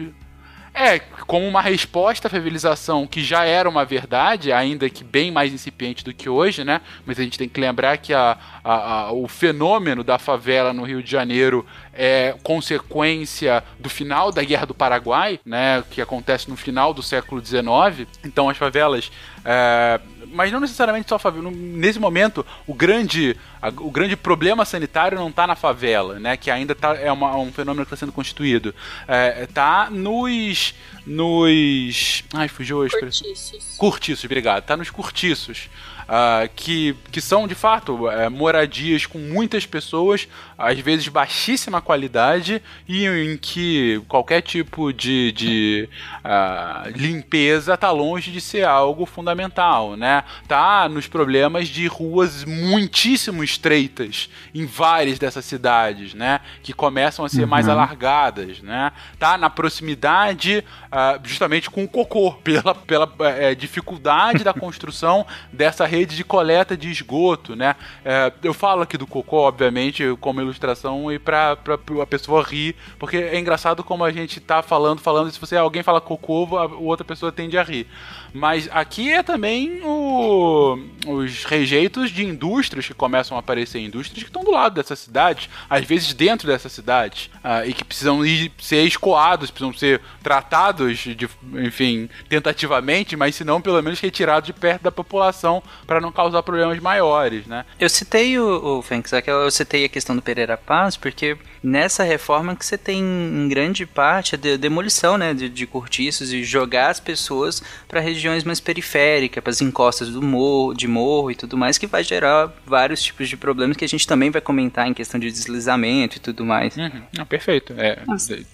[0.75, 5.53] é, como uma resposta à favelização que já era uma verdade, ainda que bem mais
[5.53, 6.81] incipiente do que hoje, né?
[7.05, 8.73] Mas a gente tem que lembrar que a, a-
[9.05, 14.65] a- o fenômeno da favela no Rio de Janeiro é consequência do final da Guerra
[14.65, 18.07] do Paraguai, né, que acontece no final do século XIX.
[18.23, 19.11] Então as favelas
[19.45, 20.01] é,
[20.33, 21.51] mas não necessariamente só favela.
[21.51, 26.35] Nesse momento, o grande, a, o grande problema sanitário não está na favela, né?
[26.35, 28.73] Que ainda tá, é uma, um fenômeno que está sendo constituído.
[29.07, 30.73] É, tá nos.
[31.05, 32.23] Nos.
[32.33, 33.27] Ai, fugiu a expressão.
[33.27, 33.77] Cortiços.
[33.77, 34.63] Cortiços, obrigado.
[34.63, 35.69] Tá nos cortiços
[36.05, 40.27] uh, que, que são de fato é, moradias com muitas pessoas,
[40.57, 45.89] às vezes baixíssima qualidade, e em que qualquer tipo de, de
[46.23, 50.23] uh, limpeza está longe de ser algo fundamental, né?
[50.47, 56.39] Tá nos problemas de ruas muitíssimo estreitas em várias dessas cidades, né?
[56.63, 57.47] Que começam a ser uhum.
[57.47, 58.91] mais alargadas, né?
[59.19, 65.85] Tá na proximidade uh, justamente com o cocô, pela, pela é, dificuldade da construção dessa
[65.95, 67.75] rede de coleta de esgoto, né?
[68.03, 72.75] É, eu falo aqui do cocô, obviamente, como ilustração e pra, pra, a pessoa rir,
[72.99, 76.65] porque é engraçado como a gente tá falando, falando, se você alguém fala cocô, a
[76.65, 77.87] outra pessoa tende a rir.
[78.35, 84.29] Mas aqui é também o, os rejeitos de indústrias que começam a aparecer, indústrias que
[84.29, 88.51] estão do lado dessa cidade, às vezes dentro dessa cidade, uh, e que precisam ir,
[88.59, 94.53] ser escoados, precisam ser tratados, de, enfim, tentativamente, mas se não, pelo menos retirados de
[94.53, 97.65] perto da população para não causar problemas maiores, né?
[97.79, 102.55] Eu citei o, o Fênix, eu citei a questão do Pereira Paz, porque nessa reforma
[102.55, 106.99] que você tem em grande parte a demolição né, de, de cortiços e jogar as
[106.99, 111.77] pessoas para regiões mais periféricas, para as encostas do morro, de morro e tudo mais,
[111.77, 115.19] que vai gerar vários tipos de problemas que a gente também vai comentar em questão
[115.19, 116.77] de deslizamento e tudo mais.
[116.77, 117.01] Uhum.
[117.17, 117.73] Não, perfeito.
[117.77, 118.03] É.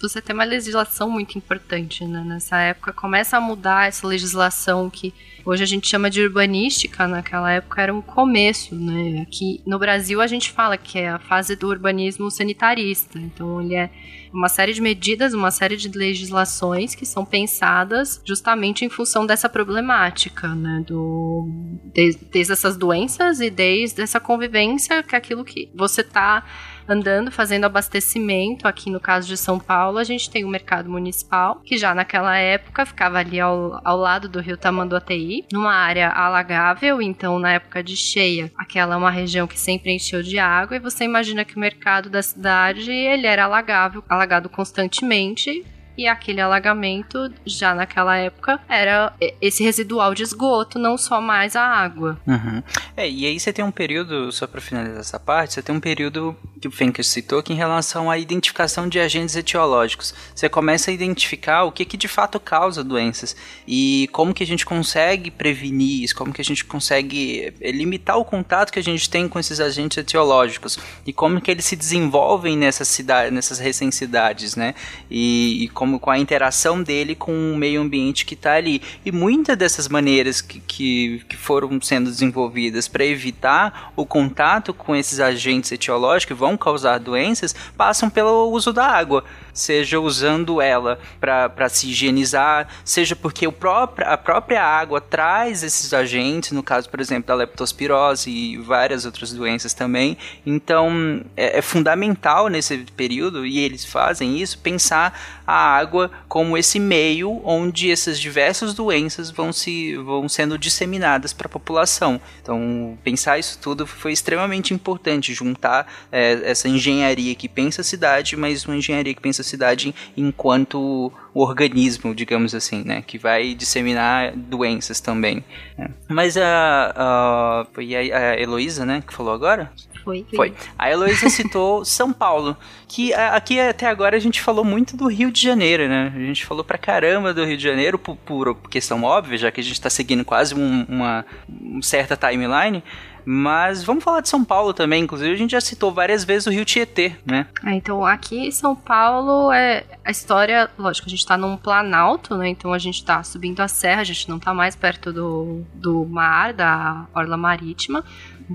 [0.00, 2.24] Você tem uma legislação muito importante né?
[2.26, 2.92] nessa época.
[2.92, 5.12] Começa a mudar essa legislação que
[5.44, 9.22] hoje a gente chama de urbanística, naquela época era um começo, né?
[9.22, 13.18] Aqui no Brasil a gente fala que é a fase do urbanismo sanitarista.
[13.18, 13.90] Então ele é
[14.32, 19.48] uma série de medidas, uma série de legislações que são pensadas justamente em função dessa
[19.48, 20.82] problemática, né?
[20.86, 21.48] Do,
[21.94, 26.44] desde, desde essas doenças e desde essa convivência que é aquilo que você está
[26.88, 28.66] andando, fazendo abastecimento.
[28.66, 32.36] Aqui no caso de São Paulo, a gente tem o mercado municipal, que já naquela
[32.36, 37.00] época ficava ali ao, ao lado do rio Tamanduateí, numa área alagável.
[37.00, 40.76] Então, na época de cheia, aquela é uma região que sempre encheu de água.
[40.76, 45.64] E você imagina que o mercado da cidade ele era alagável, alagado constantemente
[45.96, 51.64] e aquele alagamento, já naquela época, era esse residual de esgoto, não só mais a
[51.64, 52.18] água.
[52.26, 52.62] Uhum.
[52.96, 55.80] É, e aí você tem um período, só para finalizar essa parte, você tem um
[55.80, 60.14] período que o Fencas citou, que em relação à identificação de agentes etiológicos.
[60.34, 63.36] Você começa a identificar o que, que de fato causa doenças
[63.66, 68.16] e como que a gente consegue prevenir isso, como que a gente consegue eh, limitar
[68.16, 71.74] o contato que a gente tem com esses agentes etiológicos e como que eles se
[71.74, 74.74] desenvolvem nessas cidades, nessas recém-cidades, né?
[75.10, 78.80] E, e como com a interação dele com o meio ambiente que está ali.
[79.04, 84.94] E muitas dessas maneiras que, que, que foram sendo desenvolvidas para evitar o contato com
[84.94, 90.98] esses agentes etiológicos que vão causar doenças passam pelo uso da água seja usando ela
[91.20, 96.88] para se higienizar, seja porque o próprio, a própria água traz esses agentes, no caso,
[96.88, 100.16] por exemplo, da leptospirose e várias outras doenças também.
[100.44, 106.78] Então, é, é fundamental nesse período, e eles fazem isso, pensar a água como esse
[106.78, 112.20] meio onde essas diversas doenças vão, se, vão sendo disseminadas para a população.
[112.40, 118.36] Então, pensar isso tudo foi extremamente importante, juntar é, essa engenharia que pensa a cidade,
[118.36, 123.02] mas uma engenharia que pensa essa cidade enquanto organismo, digamos assim, né?
[123.02, 125.44] Que vai disseminar doenças também.
[125.76, 125.90] Né?
[126.08, 129.02] Mas a, a, foi a Heloísa, né?
[129.06, 129.70] Que falou agora?
[130.04, 130.26] Foi.
[130.34, 130.52] Foi.
[130.78, 132.56] A Heloísa citou São Paulo,
[132.88, 136.12] que aqui até agora a gente falou muito do Rio de Janeiro, né?
[136.14, 139.60] A gente falou pra caramba do Rio de Janeiro, por, por questão óbvia, já que
[139.60, 142.82] a gente tá seguindo quase um, uma, uma certa timeline.
[143.24, 145.02] Mas vamos falar de São Paulo também.
[145.02, 147.46] Inclusive, a gente já citou várias vezes o Rio Tietê, né?
[147.64, 150.70] É, então, aqui em São Paulo, é a história...
[150.78, 152.48] Lógico, a gente tá num planalto, né?
[152.48, 156.04] Então, a gente tá subindo a serra, a gente não tá mais perto do, do
[156.06, 158.04] mar, da orla marítima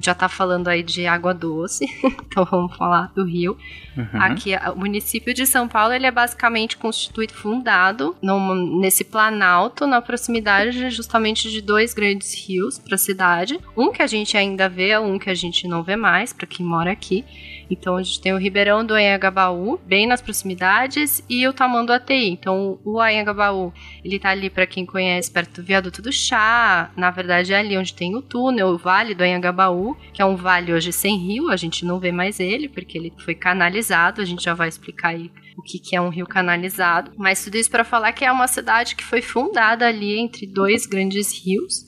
[0.01, 1.85] já tá falando aí de água doce,
[2.25, 3.57] então vamos falar do rio.
[3.95, 4.21] Uhum.
[4.21, 10.01] Aqui, o município de São Paulo, ele é basicamente constituído, fundado num, nesse planalto, na
[10.01, 13.59] proximidade justamente de dois grandes rios para a cidade.
[13.75, 16.65] Um que a gente ainda vê, um que a gente não vê mais, para quem
[16.65, 17.25] mora aqui.
[17.69, 22.29] Então a gente tem o Ribeirão do Anhangabaú, bem nas proximidades, e o Tamanduateí.
[22.29, 23.73] Então o Anhangabaú,
[24.03, 27.77] ele tá ali para quem conhece, perto do Viaduto do Chá, na verdade é ali
[27.77, 31.49] onde tem o túnel, o Vale do Anhangabaú, que é um vale hoje sem rio,
[31.49, 35.09] a gente não vê mais ele, porque ele foi canalizado, a gente já vai explicar
[35.09, 37.11] aí o que, que é um rio canalizado.
[37.17, 40.85] Mas tudo isso para falar que é uma cidade que foi fundada ali entre dois
[40.85, 41.86] grandes rios,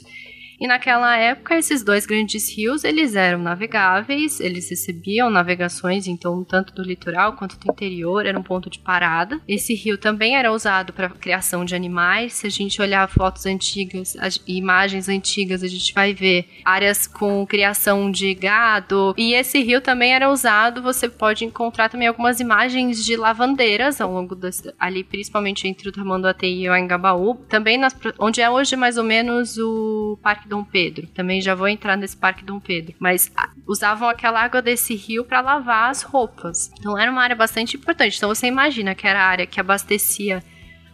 [0.60, 6.74] e naquela época, esses dois grandes rios, eles eram navegáveis, eles recebiam navegações, então, tanto
[6.74, 9.40] do litoral quanto do interior, era um ponto de parada.
[9.48, 12.34] Esse rio também era usado para criação de animais.
[12.34, 17.46] Se a gente olhar fotos antigas, as imagens antigas, a gente vai ver áreas com
[17.48, 19.14] criação de gado.
[19.18, 24.12] E esse rio também era usado, você pode encontrar também algumas imagens de lavandeiras ao
[24.12, 27.36] longo das, ali, principalmente entre o Tamanduateí e o Engabaú.
[27.48, 31.08] Também nas, onde é hoje mais ou menos o Parque Dom Pedro.
[31.08, 32.96] Também já vou entrar nesse Parque Dom Pedro.
[33.00, 36.72] Mas a, usavam aquela água desse rio para lavar as roupas.
[36.80, 38.18] Então era uma área bastante importante.
[38.18, 40.44] Então você imagina que era a área que abastecia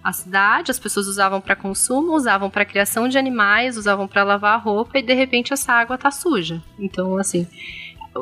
[0.03, 4.53] a cidade, as pessoas usavam para consumo, usavam para criação de animais, usavam para lavar
[4.53, 6.61] a roupa e de repente essa água tá suja.
[6.77, 7.48] Então, assim,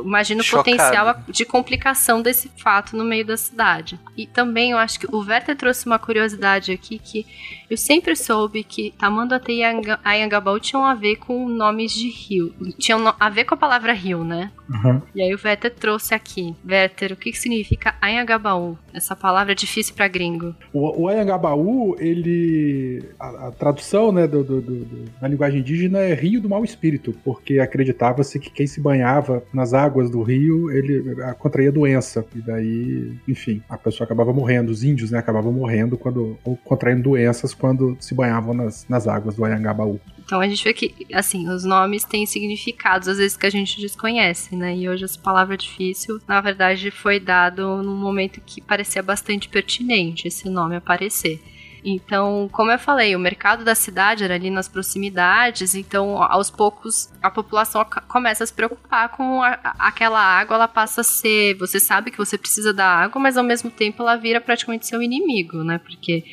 [0.01, 3.99] imagina o potencial de complicação desse fato no meio da cidade.
[4.17, 7.25] E também eu acho que o Werther trouxe uma curiosidade aqui que
[7.69, 12.53] eu sempre soube que Tamanduateí e Anga- Anhangabaú tinham a ver com nomes de rio.
[12.77, 14.51] Tinham a ver com a palavra rio, né?
[14.69, 15.01] Uhum.
[15.15, 16.55] E aí o Werther trouxe aqui.
[16.67, 18.77] Werther, o que, que significa Anhangabaú?
[18.93, 20.55] Essa palavra é difícil pra gringo.
[20.71, 23.03] O, o Anhangabaú, ele.
[23.19, 27.13] A, a tradução né, do, do- do- da linguagem indígena é rio do mau espírito,
[27.23, 32.25] porque acreditava-se que quem se banhava nas águas do rio, ele ah, contraía doença.
[32.35, 37.03] E daí, enfim, a pessoa acabava morrendo, os índios né, acabavam morrendo quando, ou contraindo
[37.03, 39.99] doenças quando se banhavam nas, nas águas do Anhangabaú.
[40.25, 43.79] Então a gente vê que, assim, os nomes têm significados, às vezes, que a gente
[43.79, 44.75] desconhece, né?
[44.75, 50.27] E hoje essa palavra difícil, na verdade, foi dado num momento que parecia bastante pertinente
[50.27, 51.39] esse nome aparecer.
[51.85, 57.09] Então, como eu falei, o mercado da cidade era ali nas proximidades, então aos poucos
[57.21, 61.79] a população começa a se preocupar com a- aquela água, ela passa a ser, você
[61.79, 65.63] sabe que você precisa da água, mas ao mesmo tempo ela vira praticamente seu inimigo,
[65.63, 65.77] né?
[65.77, 66.23] Porque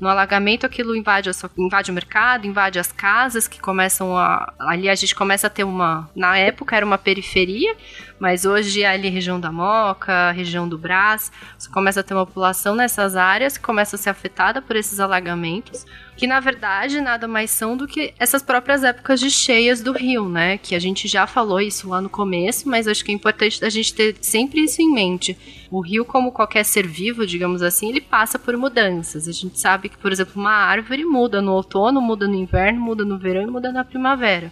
[0.00, 4.52] no alagamento aquilo invade, sua- invade o mercado, invade as casas que começam a.
[4.60, 6.10] Ali a gente começa a ter uma.
[6.14, 7.74] Na época era uma periferia,
[8.18, 11.30] mas hoje é ali região da Moca, região do Brás.
[11.56, 15.00] Você começa a ter uma população nessas áreas que começa a ser afetada por esses
[15.00, 15.86] alagamentos,
[16.16, 20.28] que na verdade nada mais são do que essas próprias épocas de cheias do rio,
[20.28, 20.58] né?
[20.58, 23.70] Que a gente já falou isso lá no começo, mas acho que é importante a
[23.70, 25.38] gente ter sempre isso em mente.
[25.70, 29.28] O rio, como qualquer ser vivo, digamos assim, ele passa por mudanças.
[29.28, 33.04] A gente sabe que, por exemplo, uma árvore muda no outono, muda no inverno, muda
[33.04, 34.50] no verão e muda na primavera.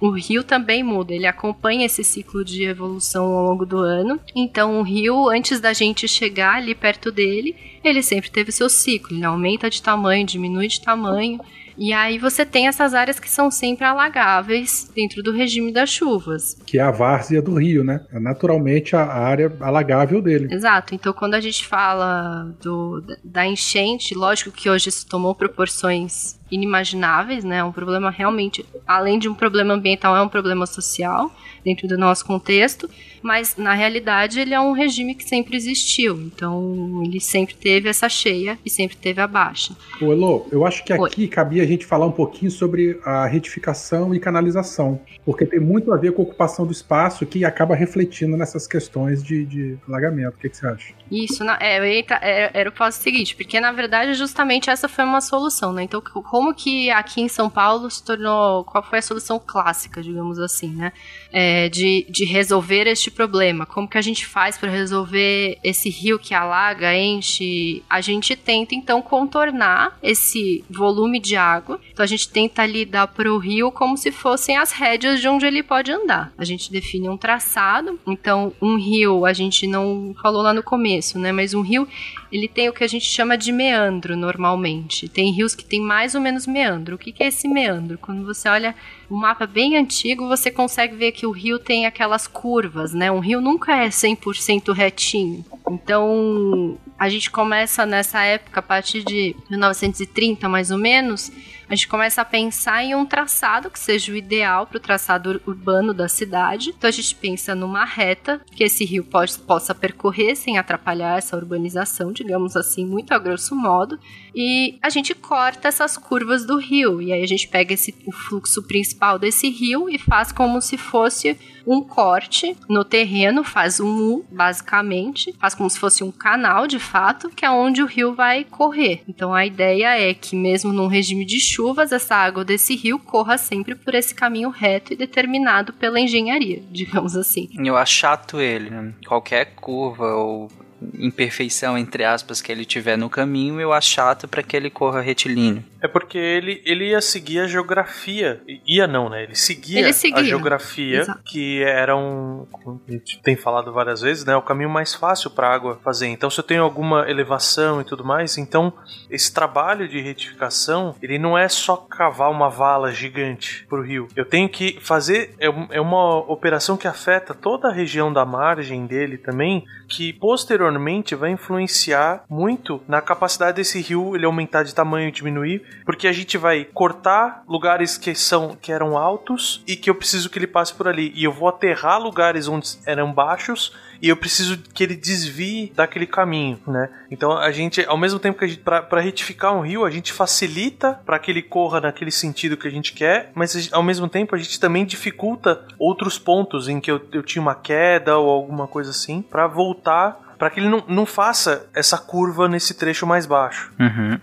[0.00, 4.20] O rio também muda, ele acompanha esse ciclo de evolução ao longo do ano.
[4.34, 9.16] Então, o rio, antes da gente chegar ali perto dele, ele sempre teve seu ciclo.
[9.16, 11.40] Ele aumenta de tamanho, diminui de tamanho.
[11.76, 16.54] E aí você tem essas áreas que são sempre alagáveis dentro do regime das chuvas.
[16.66, 18.04] Que é a várzea do rio, né?
[18.12, 20.52] É naturalmente a área alagável dele.
[20.52, 20.94] Exato.
[20.94, 27.44] Então, quando a gente fala do, da enchente, lógico que hoje isso tomou proporções inimagináveis,
[27.44, 27.58] né?
[27.58, 31.30] É um problema realmente, além de um problema ambiental, é um problema social
[31.64, 32.88] dentro do nosso contexto,
[33.22, 36.16] mas na realidade ele é um regime que sempre existiu.
[36.20, 39.74] Então, ele sempre teve essa cheia e sempre teve a baixa.
[40.00, 41.08] Ô, Elô, eu acho que Oi.
[41.08, 45.92] aqui cabia a gente falar um pouquinho sobre a retificação e canalização, porque tem muito
[45.92, 50.36] a ver com a ocupação do espaço que acaba refletindo nessas questões de, de alagamento.
[50.36, 50.94] O que, que você acha?
[51.10, 54.70] Isso, na- é, eu ia entrar- era, era o passo seguinte, porque na verdade justamente
[54.70, 55.82] essa foi uma solução, né?
[55.82, 56.00] Então,
[56.38, 58.62] como que aqui em São Paulo se tornou.
[58.62, 60.92] Qual foi a solução clássica, digamos assim, né?
[61.32, 63.66] É, de, de resolver este problema?
[63.66, 67.82] Como que a gente faz para resolver esse rio que alaga, enche?
[67.90, 71.80] A gente tenta então contornar esse volume de água.
[71.90, 75.26] Então, a gente tenta ali dar para o rio como se fossem as rédeas de
[75.26, 76.32] onde ele pode andar.
[76.38, 77.98] A gente define um traçado.
[78.06, 81.32] Então, um rio, a gente não falou lá no começo, né?
[81.32, 81.88] Mas um rio,
[82.30, 85.08] ele tem o que a gente chama de meandro normalmente.
[85.08, 86.96] Tem rios que tem mais ou menos meandro.
[86.96, 87.98] O que que é esse meandro?
[87.98, 88.74] Quando você olha
[89.10, 93.10] um mapa bem antigo, você consegue ver que o rio tem aquelas curvas, né?
[93.10, 95.44] Um rio nunca é 100% retinho.
[95.70, 101.30] Então, a gente começa nessa época, a partir de 1930 mais ou menos,
[101.68, 105.30] a gente começa a pensar em um traçado que seja o ideal para o traçado
[105.30, 106.70] ur- urbano da cidade.
[106.76, 111.36] Então a gente pensa numa reta que esse rio pode, possa percorrer sem atrapalhar essa
[111.36, 113.98] urbanização, digamos assim, muito a grosso modo.
[114.40, 117.02] E a gente corta essas curvas do rio.
[117.02, 120.78] E aí a gente pega esse, o fluxo principal desse rio e faz como se
[120.78, 121.36] fosse
[121.66, 126.78] um corte no terreno, faz um U, basicamente, faz como se fosse um canal de
[126.78, 129.02] fato, que é onde o rio vai correr.
[129.08, 133.36] Então a ideia é que, mesmo num regime de chuvas, essa água desse rio corra
[133.36, 137.48] sempre por esse caminho reto e determinado pela engenharia, digamos assim.
[137.58, 138.70] Eu achato ele.
[138.70, 138.94] né?
[139.04, 140.48] Qualquer curva ou
[140.94, 145.64] imperfeição, entre aspas, que ele tiver no caminho, eu achato para que ele corra retilíneo.
[145.80, 148.40] É porque ele, ele ia seguir a geografia.
[148.66, 149.22] Ia não, né?
[149.22, 150.20] Ele seguia, Ele seguia.
[150.20, 151.20] a geografia, Exato.
[151.24, 152.46] que era um.
[152.50, 154.34] Como a gente tem falado várias vezes, né?
[154.36, 156.08] O caminho mais fácil para água fazer.
[156.08, 158.72] Então, se eu tenho alguma elevação e tudo mais, então
[159.08, 164.08] esse trabalho de retificação, ele não é só cavar uma vala gigante pro rio.
[164.16, 165.34] Eu tenho que fazer.
[165.38, 170.67] É, é uma operação que afeta toda a região da margem dele também, que posteriormente
[171.14, 176.36] vai influenciar muito na capacidade desse rio ele aumentar de tamanho diminuir, porque a gente
[176.36, 180.74] vai cortar lugares que são que eram altos e que eu preciso que ele passe
[180.74, 184.94] por ali e eu vou aterrar lugares onde eram baixos e eu preciso que ele
[184.94, 186.88] desvie daquele caminho, né?
[187.10, 190.12] Então a gente, ao mesmo tempo que a gente para retificar um rio, a gente
[190.12, 194.08] facilita para que ele corra naquele sentido que a gente quer, mas gente- ao mesmo
[194.08, 198.28] tempo a gente também dificulta outros pontos em que eu, eu tinha uma queda ou
[198.30, 203.06] alguma coisa assim para voltar para que ele não, não faça essa curva nesse trecho
[203.06, 203.72] mais baixo.
[203.78, 204.18] Uhum.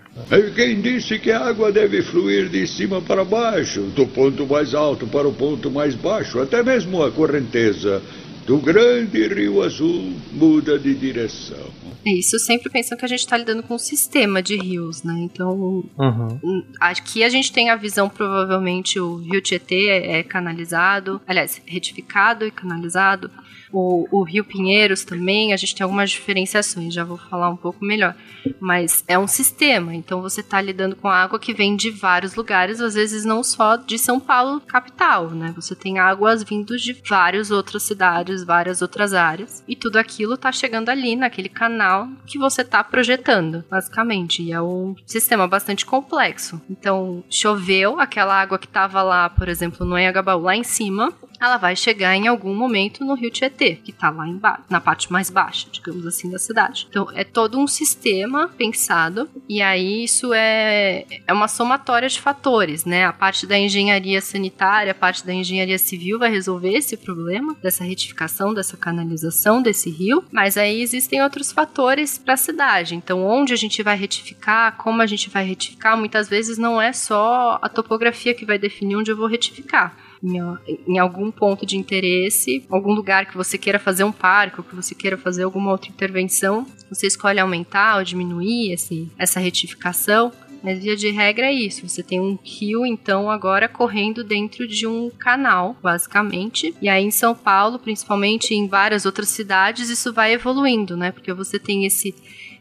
[0.54, 5.06] Quem disse que a água deve fluir de cima para baixo, do ponto mais alto
[5.06, 8.02] para o ponto mais baixo, até mesmo a correnteza
[8.46, 11.66] do grande rio azul muda de direção.
[12.04, 15.14] É isso, sempre pensando que a gente está lidando com um sistema de rios, né?
[15.18, 16.38] Então, Uhum.
[16.44, 21.60] hum, aqui a gente tem a visão, provavelmente, o rio Tietê é, é canalizado, aliás,
[21.66, 23.28] retificado e canalizado.
[23.72, 27.84] O, o Rio Pinheiros também, a gente tem algumas diferenciações, já vou falar um pouco
[27.84, 28.14] melhor.
[28.60, 32.80] Mas é um sistema, então você está lidando com água que vem de vários lugares,
[32.80, 35.52] às vezes não só de São Paulo capital, né?
[35.56, 40.50] Você tem águas vindos de várias outras cidades, várias outras áreas, e tudo aquilo está
[40.52, 44.42] chegando ali naquele canal que você está projetando, basicamente.
[44.42, 46.60] E é um sistema bastante complexo.
[46.68, 51.56] Então, choveu, aquela água que estava lá, por exemplo, no Anhangabaú, lá em cima, ela
[51.56, 55.30] vai chegar em algum momento no Rio Tietê, que tá lá embaixo, na parte mais
[55.30, 56.86] baixa, digamos assim, da cidade.
[56.88, 62.84] Então é todo um sistema pensado, e aí isso é, é uma somatória de fatores,
[62.84, 63.04] né?
[63.04, 67.84] A parte da engenharia sanitária, a parte da engenharia civil vai resolver esse problema, dessa
[67.84, 72.94] retificação, dessa canalização desse rio, mas aí existem outros fatores para a cidade.
[72.94, 76.92] Então, onde a gente vai retificar, como a gente vai retificar, muitas vezes não é
[76.92, 80.38] só a topografia que vai definir onde eu vou retificar em,
[80.86, 84.74] em algum ponto de interesse, algum lugar que você queira fazer um parque, ou que
[84.74, 90.32] você queira fazer alguma outra intervenção, você escolhe aumentar ou diminuir esse, essa retificação.
[90.62, 91.86] Mas via de regra é isso.
[91.86, 96.74] Você tem um rio, então, agora correndo dentro de um canal, basicamente.
[96.82, 101.12] E aí em São Paulo, principalmente em várias outras cidades, isso vai evoluindo, né?
[101.12, 102.12] Porque você tem esse,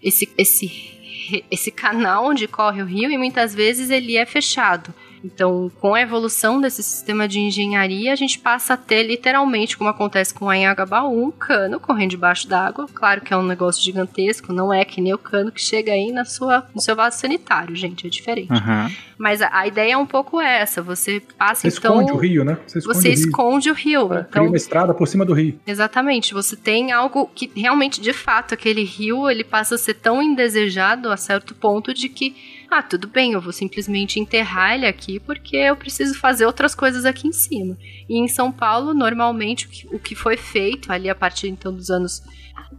[0.03, 4.93] esse, esse, esse canal onde corre o rio e muitas vezes ele é fechado.
[5.25, 9.89] Então, com a evolução desse sistema de engenharia, a gente passa a ter literalmente, como
[9.89, 12.85] acontece com a Anhangabaú, um cano correndo debaixo d'água.
[12.93, 16.11] Claro que é um negócio gigantesco, não é que nem o cano que chega aí
[16.11, 18.51] na sua, no seu vaso sanitário, gente, é diferente.
[18.51, 18.91] Uhum.
[19.17, 22.01] Mas a, a ideia é um pouco essa, você passa Você então...
[22.01, 22.57] esconde o rio, né?
[22.67, 23.19] Você esconde Você o rio.
[23.19, 24.07] esconde o rio.
[24.07, 25.59] Cria Então, uma estrada por cima do rio.
[25.65, 30.21] Exatamente, você tem algo que realmente, de fato, aquele rio ele passa a ser tão
[30.21, 32.35] indesejado a certo ponto de que,
[32.69, 37.05] ah, tudo bem, eu vou simplesmente enterrar ele aqui porque eu preciso fazer outras coisas
[37.05, 37.77] aqui em cima.
[38.09, 41.73] E em São Paulo, normalmente, o que, o que foi feito ali a partir então
[41.73, 42.23] dos anos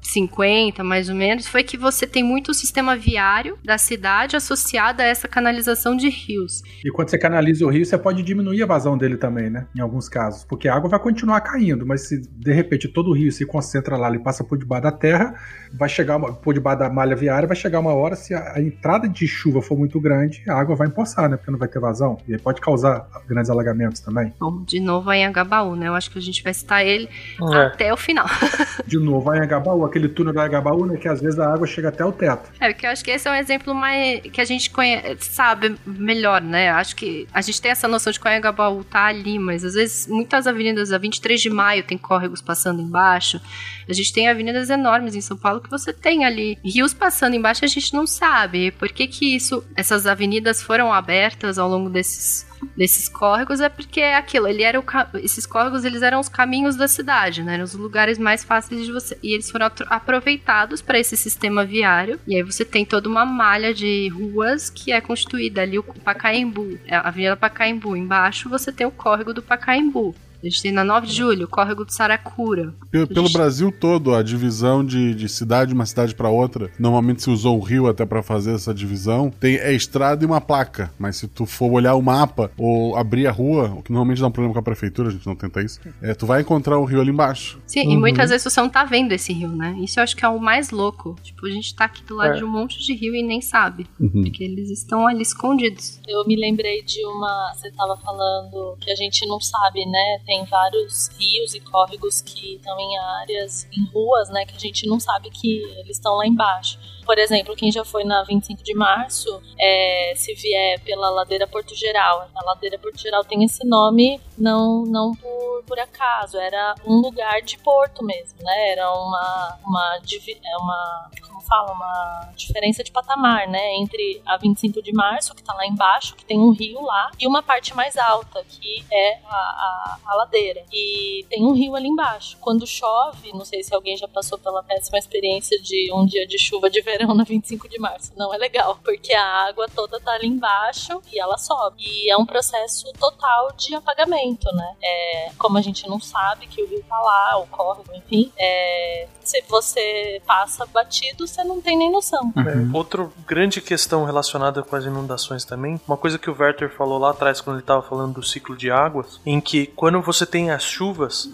[0.03, 5.03] 50, mais ou menos, foi que você tem muito o sistema viário da cidade associado
[5.03, 6.63] a essa canalização de rios.
[6.85, 9.67] E quando você canaliza o rio, você pode diminuir a vazão dele também, né?
[9.77, 10.45] Em alguns casos.
[10.45, 13.97] Porque a água vai continuar caindo, mas se de repente todo o rio se concentra
[13.97, 15.35] lá e passa por debaixo da terra,
[15.73, 18.61] vai chegar uma, por debaixo da malha viária, vai chegar uma hora, se a, a
[18.61, 21.37] entrada de chuva for muito grande, a água vai empoçar, né?
[21.37, 22.19] Porque não vai ter vazão.
[22.27, 24.33] E aí pode causar grandes alagamentos também.
[24.39, 25.89] Bom, de novo em Anhangabaú, né?
[25.89, 27.09] Eu acho que a gente vai citar ele
[27.53, 27.57] É.
[27.67, 28.27] até o final.
[28.87, 30.97] De novo, a Anhangabaú, aquele túnel da Anhangabaú, né?
[30.97, 32.51] Que às vezes a água chega até o teto.
[32.61, 35.77] É, porque eu acho que esse é um exemplo mais que a gente conhece, sabe
[35.87, 36.71] melhor, né?
[36.71, 39.75] Acho que a gente tem essa noção de que o Anhangabaú tá ali, mas às
[39.75, 43.41] vezes muitas avenidas, a 23 de maio tem córregos passando embaixo.
[43.89, 47.65] A gente tem avenidas enormes em São Paulo que você tem ali rios passando embaixo,
[47.65, 52.47] a gente não sabe por que que isso, essas avenidas foram abertas ao longo desses
[52.77, 54.85] desses córregos é porque é aquilo, ele era o,
[55.19, 57.55] esses córregos eles eram os caminhos da cidade, né?
[57.55, 59.19] Eram os lugares mais fáceis de você.
[59.23, 62.21] E eles foram aproveitados para esse sistema viário.
[62.27, 66.79] E aí você tem toda uma malha de ruas que é constituída ali o Pacaembu,
[66.87, 67.97] é a Avenida Pacaembu.
[67.97, 70.15] Embaixo você tem o córrego do Pacaembu.
[70.47, 72.73] A gente tem na 9 de julho, o córrego do Saracura.
[72.91, 73.37] Pelo, pelo gente...
[73.37, 77.63] Brasil todo, a divisão de, de cidade, uma cidade para outra, normalmente se usou o
[77.63, 80.93] rio até para fazer essa divisão, tem é estrada e uma placa.
[80.99, 84.29] Mas se tu for olhar o mapa ou abrir a rua, o que normalmente dá
[84.29, 86.85] um problema com a prefeitura, a gente não tenta isso, é, tu vai encontrar o
[86.85, 87.59] rio ali embaixo.
[87.67, 87.93] Sim, uhum.
[87.93, 89.77] e muitas vezes você não tá vendo esse rio, né?
[89.81, 91.17] Isso eu acho que é o mais louco.
[91.23, 92.37] Tipo, a gente tá aqui do lado é.
[92.37, 93.87] de um monte de rio e nem sabe.
[93.99, 94.23] Uhum.
[94.23, 96.01] Porque eles estão ali escondidos.
[96.07, 97.53] Eu me lembrei de uma.
[97.55, 100.21] Você tava falando que a gente não sabe, né?
[100.25, 104.87] Tem vários rios e córregos que estão em áreas, em ruas, né, que a gente
[104.87, 106.79] não sabe que eles estão lá embaixo.
[107.05, 111.75] Por exemplo, quem já foi na 25 de março, é, se vier pela ladeira Porto
[111.75, 116.97] Geral, a ladeira Porto Geral tem esse nome não, não por, por acaso, era um
[116.97, 118.73] lugar de porto mesmo, né?
[118.73, 121.11] Era uma, uma, é uma
[121.47, 123.77] fala, uma diferença de patamar, né?
[123.77, 127.27] Entre a 25 de março, que tá lá embaixo, que tem um rio lá, e
[127.27, 130.65] uma parte mais alta, que é a, a, a ladeira.
[130.73, 132.37] E tem um rio ali embaixo.
[132.41, 136.39] Quando chove, não sei se alguém já passou pela péssima experiência de um dia de
[136.39, 138.13] chuva de verão na 25 de março.
[138.17, 141.83] Não é legal, porque a água toda tá ali embaixo e ela sobe.
[141.83, 144.77] E é um processo total de apagamento, né?
[144.83, 149.09] É, como a gente não sabe que o rio tá lá, o córrego, enfim, é,
[149.21, 152.33] se você passa batido, você não tem nem noção.
[152.35, 152.43] Uhum.
[152.43, 156.99] É, outra grande questão relacionada com as inundações também, uma coisa que o Werther falou
[156.99, 160.51] lá atrás quando ele estava falando do ciclo de águas, em que quando você tem
[160.51, 161.29] as chuvas,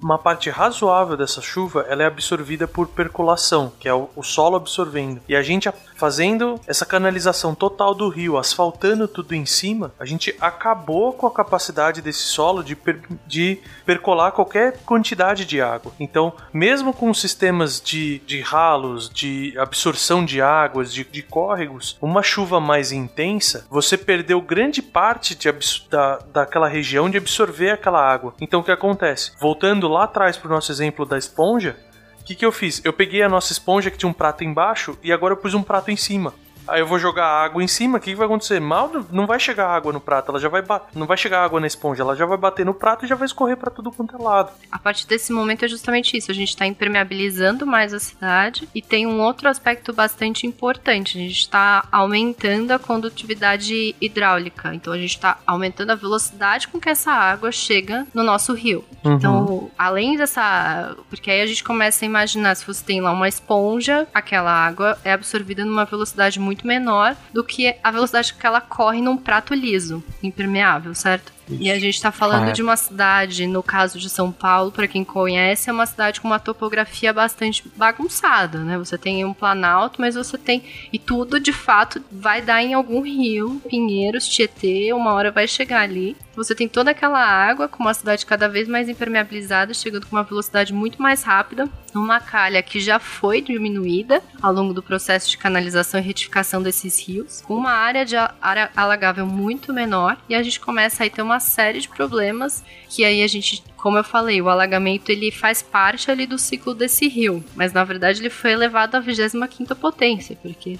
[0.00, 4.56] uma parte razoável dessa chuva ela é absorvida por percolação, que é o, o, solo
[4.56, 5.20] absorvendo.
[5.28, 10.34] E a gente fazendo essa canalização total do rio, asfaltando tudo em cima, a gente
[10.40, 15.92] acabou com a capacidade desse solo de, per, de percolar qualquer quantidade de água.
[15.98, 22.22] Então, mesmo com sistemas de, de ralos, de absorção de águas, de, de córregos, uma
[22.22, 25.48] chuva mais intensa, você perdeu grande parte de,
[25.90, 28.34] da, daquela região de absorver aquela água.
[28.40, 29.32] Então, o que acontece?
[29.40, 31.76] Voltando lá atrás para o nosso exemplo da esponja,
[32.24, 32.80] o que, que eu fiz?
[32.82, 35.62] Eu peguei a nossa esponja que tinha um prato embaixo e agora eu pus um
[35.62, 36.32] prato em cima.
[36.66, 38.60] Aí eu vou jogar água em cima, o que, que vai acontecer?
[38.60, 40.62] Mal não vai chegar água no prato, ela já vai
[40.94, 43.26] não vai chegar água na esponja, ela já vai bater no prato e já vai
[43.26, 44.52] escorrer para tudo quanto é lado.
[44.70, 48.80] A partir desse momento é justamente isso, a gente está impermeabilizando mais a cidade e
[48.80, 54.98] tem um outro aspecto bastante importante, a gente está aumentando a condutividade hidráulica, então a
[54.98, 58.84] gente está aumentando a velocidade com que essa água chega no nosso rio.
[59.04, 59.12] Uhum.
[59.12, 63.28] Então, além dessa, porque aí a gente começa a imaginar se você tem lá uma
[63.28, 68.46] esponja, aquela água é absorvida numa velocidade muito muito menor do que a velocidade que
[68.46, 71.32] ela corre num prato liso, impermeável, certo?
[71.48, 75.04] E a gente está falando de uma cidade, no caso de São Paulo, para quem
[75.04, 78.78] conhece, é uma cidade com uma topografia bastante bagunçada, né?
[78.78, 80.62] Você tem um planalto, mas você tem.
[80.92, 85.80] E tudo de fato vai dar em algum rio, Pinheiros, Tietê, uma hora vai chegar
[85.80, 86.16] ali.
[86.36, 90.24] Você tem toda aquela água com uma cidade cada vez mais impermeabilizada, chegando com uma
[90.24, 95.38] velocidade muito mais rápida, numa calha que já foi diminuída ao longo do processo de
[95.38, 100.42] canalização e retificação desses rios, com uma área de área alagável muito menor, e a
[100.42, 104.04] gente começa a ter uma uma série de problemas que aí a gente, como eu
[104.04, 108.30] falei, o alagamento ele faz parte ali do ciclo desse rio, mas na verdade ele
[108.30, 110.78] foi elevado à 25ª potência, porque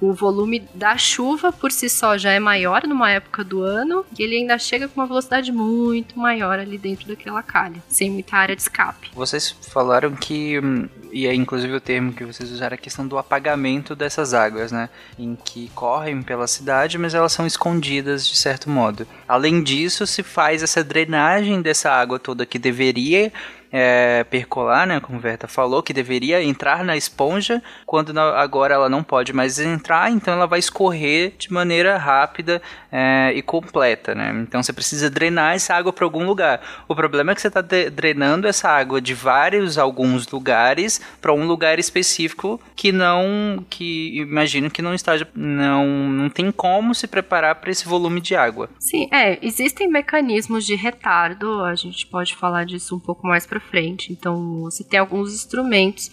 [0.00, 4.22] o volume da chuva por si só já é maior numa época do ano e
[4.22, 8.56] ele ainda chega com uma velocidade muito maior ali dentro daquela calha, sem muita área
[8.56, 9.10] de escape.
[9.14, 13.18] Vocês falaram que, hum, e é inclusive o termo que vocês usaram, a questão do
[13.18, 14.88] apagamento dessas águas, né?
[15.18, 19.06] Em que correm pela cidade, mas elas são escondidas de certo modo.
[19.26, 23.32] Além disso, se faz essa drenagem dessa água toda que deveria
[23.72, 28.88] é, percolar, né, como o Verta falou, que deveria entrar na esponja, quando agora ela
[28.88, 32.60] não pode mais entrar, então ela vai escorrer de maneira rápida
[32.90, 34.32] é, e completa, né?
[34.42, 36.60] Então você precisa drenar essa água para algum lugar.
[36.88, 41.46] O problema é que você está drenando essa água de vários, alguns lugares para um
[41.46, 47.56] lugar específico que não, que imagino que não está, não, não tem como se preparar
[47.56, 48.68] para esse volume de água.
[48.78, 53.59] Sim, é, existem mecanismos de retardo, a gente pode falar disso um pouco mais para
[53.60, 54.12] frente.
[54.12, 56.10] Então você tem alguns instrumentos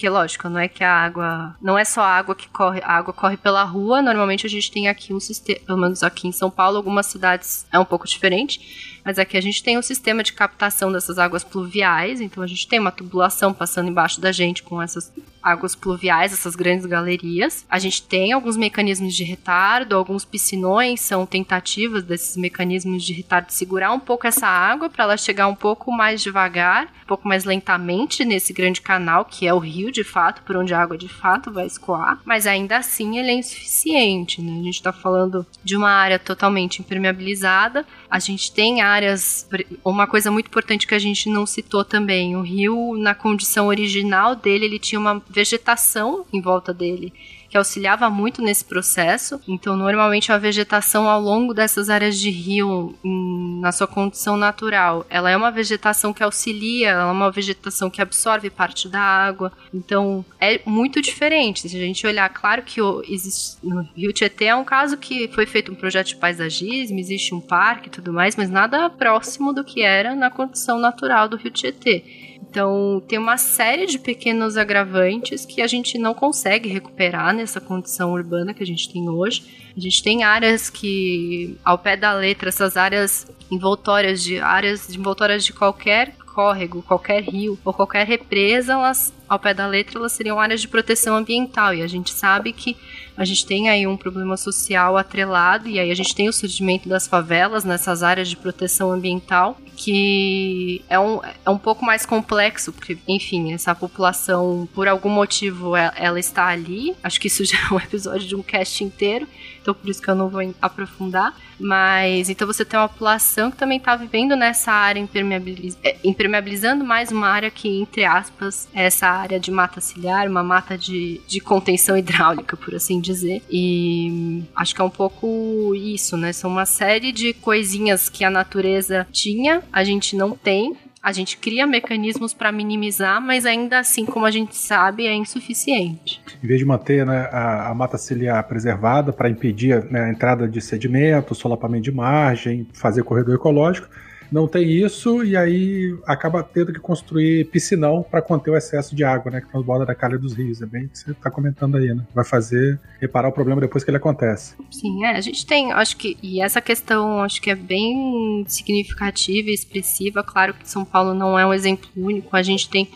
[0.00, 1.56] porque, lógico, não é que a água.
[1.60, 2.80] Não é só a água que corre.
[2.82, 4.00] A água corre pela rua.
[4.00, 5.60] Normalmente a gente tem aqui um sistema.
[5.66, 8.99] Pelo menos aqui em São Paulo, algumas cidades é um pouco diferente.
[9.10, 12.20] Mas aqui a gente tem um sistema de captação dessas águas pluviais.
[12.20, 15.12] Então a gente tem uma tubulação passando embaixo da gente com essas
[15.42, 17.64] águas pluviais, essas grandes galerias.
[17.68, 23.50] A gente tem alguns mecanismos de retardo, alguns piscinões são tentativas desses mecanismos de retardo
[23.50, 27.44] segurar um pouco essa água para ela chegar um pouco mais devagar, um pouco mais
[27.44, 30.98] lentamente nesse grande canal que é o rio rio de fato, por onde a água
[30.98, 34.52] de fato vai escoar, mas ainda assim ele é insuficiente, né?
[34.52, 37.86] A gente está falando de uma área totalmente impermeabilizada.
[38.10, 39.48] A gente tem áreas,
[39.84, 44.34] uma coisa muito importante que a gente não citou também, o rio na condição original
[44.34, 47.12] dele, ele tinha uma vegetação em volta dele
[47.50, 49.40] que auxiliava muito nesse processo.
[49.46, 55.04] Então, normalmente a vegetação ao longo dessas áreas de rio, em, na sua condição natural,
[55.10, 59.52] ela é uma vegetação que auxilia, ela é uma vegetação que absorve parte da água.
[59.74, 61.68] Então, é muito diferente.
[61.68, 65.26] Se a gente olhar, claro que o, existe, no Rio Tietê é um caso que
[65.28, 69.52] foi feito um projeto de paisagismo, existe um parque e tudo mais, mas nada próximo
[69.52, 72.19] do que era na condição natural do Rio Tietê.
[72.50, 78.12] Então, tem uma série de pequenos agravantes que a gente não consegue recuperar nessa condição
[78.12, 79.44] urbana que a gente tem hoje.
[79.76, 85.44] A gente tem áreas que, ao pé da letra, essas áreas envoltórias de áreas envoltórias
[85.44, 90.40] de qualquer córrego, qualquer rio ou qualquer represa, elas, ao pé da letra, elas seriam
[90.40, 91.72] áreas de proteção ambiental.
[91.72, 92.76] E a gente sabe que
[93.16, 96.88] a gente tem aí um problema social atrelado, e aí a gente tem o surgimento
[96.88, 102.70] das favelas nessas áreas de proteção ambiental, que é um, é um pouco mais complexo,
[102.70, 106.94] porque, enfim, essa população, por algum motivo, ela, ela está ali.
[107.02, 109.26] Acho que isso já é um episódio de um cast inteiro,
[109.60, 111.34] então por isso que eu não vou aprofundar.
[111.58, 116.84] Mas então você tem uma população que também está vivendo nessa área impermeabiliz é, impermeabilizando
[116.84, 121.20] mais uma área que, entre aspas, é essa área de mata ciliar, uma mata de,
[121.26, 123.42] de contenção hidráulica, por assim dizer.
[123.50, 126.32] E acho que é um pouco isso, né?
[126.32, 131.38] São uma série de coisinhas que a natureza tinha, a gente não tem, a gente
[131.38, 136.20] cria mecanismos para minimizar, mas ainda assim, como a gente sabe, é insuficiente.
[136.42, 140.46] Em vez de manter né, a, a, mata ciliar preservada para impedir né, a entrada
[140.46, 143.88] de sedimento, solapamento de margem, fazer corredor ecológico,
[144.30, 149.04] não tem isso e aí acaba tendo que construir piscinão para conter o excesso de
[149.04, 150.62] água, né, que transborda da calha dos rios.
[150.62, 152.04] É bem o que você está comentando aí, né?
[152.14, 154.54] Vai fazer reparar o problema depois que ele acontece.
[154.70, 159.48] Sim, é, a gente tem, acho que e essa questão acho que é bem significativa
[159.48, 160.22] e expressiva.
[160.22, 162.36] Claro que São Paulo não é um exemplo único.
[162.36, 162.88] A gente tem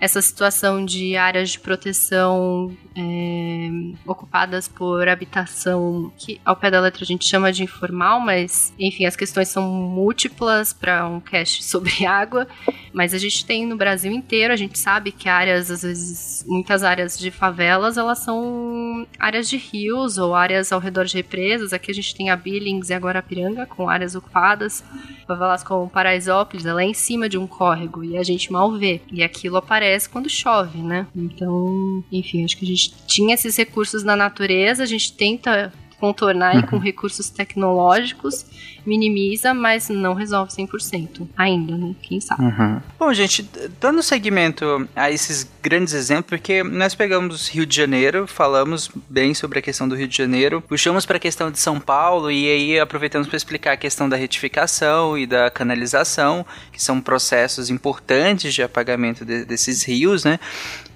[0.00, 3.70] essa situação de áreas de proteção é,
[4.06, 9.04] ocupadas por habitação, que ao pé da letra a gente chama de informal, mas enfim,
[9.04, 12.48] as questões são múltiplas para um cast sobre água,
[12.94, 16.82] mas a gente tem no Brasil inteiro, a gente sabe que áreas, às vezes, muitas
[16.82, 21.90] áreas de favelas, elas são áreas de rios ou áreas ao redor de represas, aqui
[21.90, 24.82] a gente tem a Billings e agora a Piranga, com áreas ocupadas,
[25.26, 29.02] favelas como Paraisópolis, ela é em cima de um córrego e a gente mal vê,
[29.12, 31.06] e aquilo aparece quando chove, né?
[31.14, 36.56] Então, enfim, acho que a gente tinha esses recursos na natureza, a gente tenta contornar
[36.56, 36.62] uhum.
[36.62, 38.46] com recursos tecnológicos
[38.84, 41.94] minimiza, mas não resolve 100% ainda, né?
[42.02, 42.42] Quem sabe.
[42.42, 42.80] Uhum.
[42.98, 43.48] Bom, gente,
[43.78, 49.58] dando seguimento a esses grandes exemplos, porque nós pegamos Rio de Janeiro, falamos bem sobre
[49.58, 52.80] a questão do Rio de Janeiro, puxamos para a questão de São Paulo e aí
[52.80, 58.62] aproveitamos para explicar a questão da retificação e da canalização, que são processos importantes de
[58.62, 60.40] apagamento de, desses rios, né?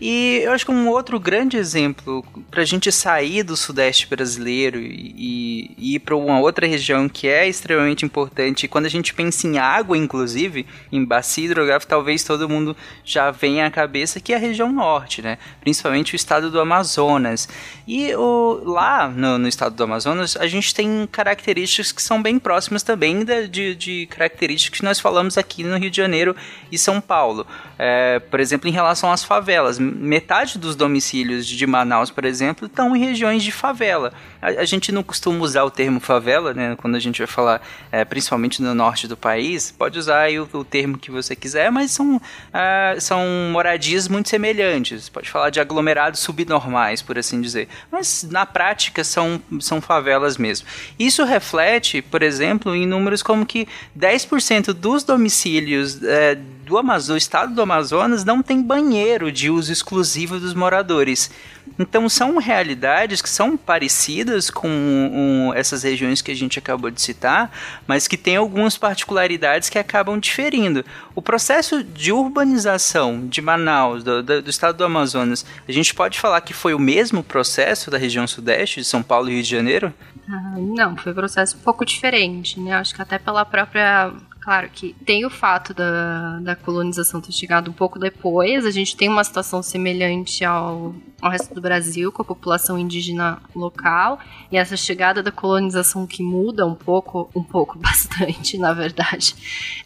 [0.07, 4.79] E eu acho que um outro grande exemplo para a gente sair do sudeste brasileiro
[4.79, 8.69] e, e ir para uma outra região que é extremamente importante.
[8.69, 13.65] Quando a gente pensa em água, inclusive, em bacia hidrográfica, talvez todo mundo já venha
[13.65, 15.39] à cabeça que é a região norte, né?
[15.63, 17.49] Principalmente o estado do Amazonas.
[17.89, 22.39] E o, lá no, no estado do Amazonas, a gente tem características que são bem
[22.39, 26.37] próximas também da, de, de características que nós falamos aqui no Rio de Janeiro
[26.71, 27.47] e São Paulo.
[27.79, 32.95] É, por exemplo, em relação às favelas, metade dos domicílios de Manaus, por exemplo, estão
[32.95, 34.13] em regiões de favela.
[34.43, 36.77] A, a gente não costuma usar o termo favela, né?
[36.77, 40.65] Quando a gente vai falar é, principalmente no norte do país, pode usar o, o,
[40.65, 43.23] termo que você quiser, mas são, uh, são
[43.53, 45.09] moradias muito semelhantes.
[45.09, 47.69] Pode falar de aglomerados subnormais, por assim dizer.
[47.91, 50.67] Mas na prática são, são favelas mesmo.
[50.99, 53.69] Isso reflete, por exemplo, em números como que
[53.99, 59.73] 10% dos domicílios é, do, Amazonas, do estado do Amazonas não tem banheiro de uso
[59.73, 61.31] exclusivo dos moradores.
[61.79, 67.01] Então são realidades que são parecidas com um, essas regiões que a gente acabou de
[67.01, 67.51] citar,
[67.87, 70.85] mas que têm algumas particularidades que acabam diferindo.
[71.15, 76.19] O processo de urbanização de Manaus, do, do, do estado do Amazonas, a gente pode
[76.19, 79.51] falar que foi o mesmo processo da região sudeste, de São Paulo e Rio de
[79.51, 79.93] Janeiro?
[80.29, 82.73] Ah, não, foi um processo um pouco diferente, né?
[82.73, 84.13] Acho que até pela própria
[84.45, 88.95] Claro que tem o fato da, da colonização ter chegado um pouco depois, a gente
[88.95, 94.19] tem uma situação semelhante ao, ao resto do Brasil, com a população indígena local,
[94.53, 99.35] e essa chegada da colonização que muda um pouco, um pouco, bastante, na verdade,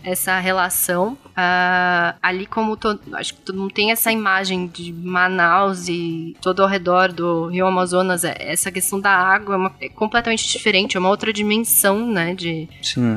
[0.02, 1.16] essa relação.
[1.28, 6.64] Uh, ali, como todo, acho que todo mundo tem essa imagem de Manaus e todo
[6.64, 10.96] ao redor do Rio Amazonas, é, essa questão da água é, uma, é completamente diferente,
[10.96, 12.68] é uma outra dimensão, né, de,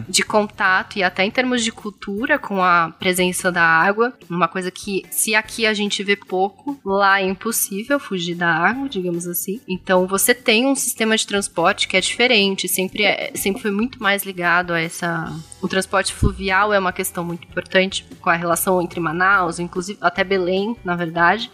[0.08, 4.70] de contato e até em termos de cultura com a presença da água, uma coisa
[4.70, 9.62] que se aqui a gente vê pouco, lá é impossível fugir da água, digamos assim.
[9.66, 14.04] Então você tem um sistema de transporte que é diferente, sempre, é, sempre foi muito
[14.04, 15.34] mais ligado a essa.
[15.62, 20.26] O transporte fluvial é uma questão muito importante com a relação entre Manaus, inclusive até
[20.26, 21.50] Belém, na verdade.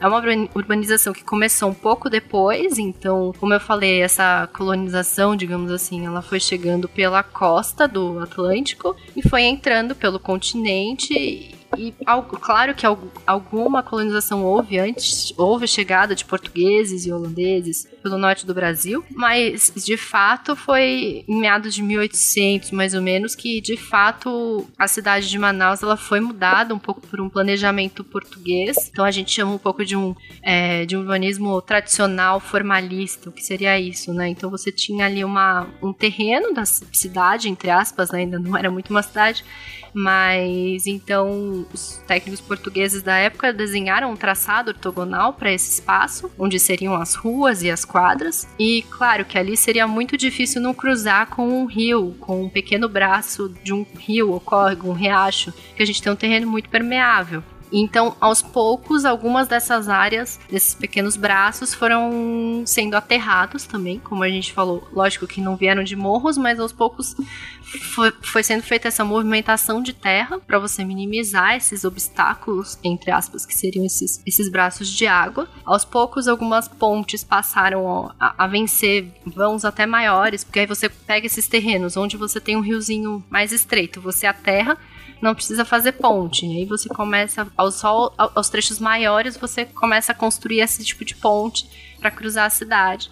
[0.00, 0.22] É uma
[0.54, 6.22] urbanização que começou um pouco depois, então, como eu falei, essa colonização, digamos assim, ela
[6.22, 11.94] foi chegando pela costa do Atlântico e foi entrando pelo continente e
[12.40, 12.84] claro que
[13.26, 19.72] alguma colonização houve antes, houve chegada de portugueses e holandeses pelo norte do Brasil, mas
[19.84, 25.28] de fato foi em meados de 1800, mais ou menos, que de fato a cidade
[25.28, 28.76] de Manaus ela foi mudada um pouco por um planejamento português.
[28.90, 33.32] Então a gente chama um pouco de um, é, de um urbanismo tradicional, formalista, o
[33.32, 34.28] que seria isso, né?
[34.28, 38.20] Então você tinha ali uma, um terreno da cidade, entre aspas, né?
[38.20, 39.44] ainda não era muito uma cidade,
[39.92, 46.58] mas então os técnicos portugueses da época desenharam um traçado ortogonal para esse espaço, onde
[46.58, 48.48] seriam as ruas e as quadras.
[48.58, 52.88] E claro que ali seria muito difícil não cruzar com um rio, com um pequeno
[52.88, 56.68] braço de um rio ou córrego, um riacho, que a gente tem um terreno muito
[56.68, 57.42] permeável.
[57.72, 64.28] Então, aos poucos, algumas dessas áreas, desses pequenos braços, foram sendo aterrados também, como a
[64.28, 64.86] gente falou.
[64.92, 67.14] Lógico que não vieram de morros, mas aos poucos
[67.94, 73.46] foi, foi sendo feita essa movimentação de terra para você minimizar esses obstáculos, entre aspas,
[73.46, 75.48] que seriam esses, esses braços de água.
[75.64, 81.26] Aos poucos, algumas pontes passaram a, a vencer vãos até maiores, porque aí você pega
[81.26, 84.76] esses terrenos onde você tem um riozinho mais estreito, você aterra
[85.20, 86.46] não precisa fazer ponte.
[86.46, 91.68] Aí você começa, aos, aos trechos maiores, você começa a construir esse tipo de ponte
[91.98, 93.10] para cruzar a cidade.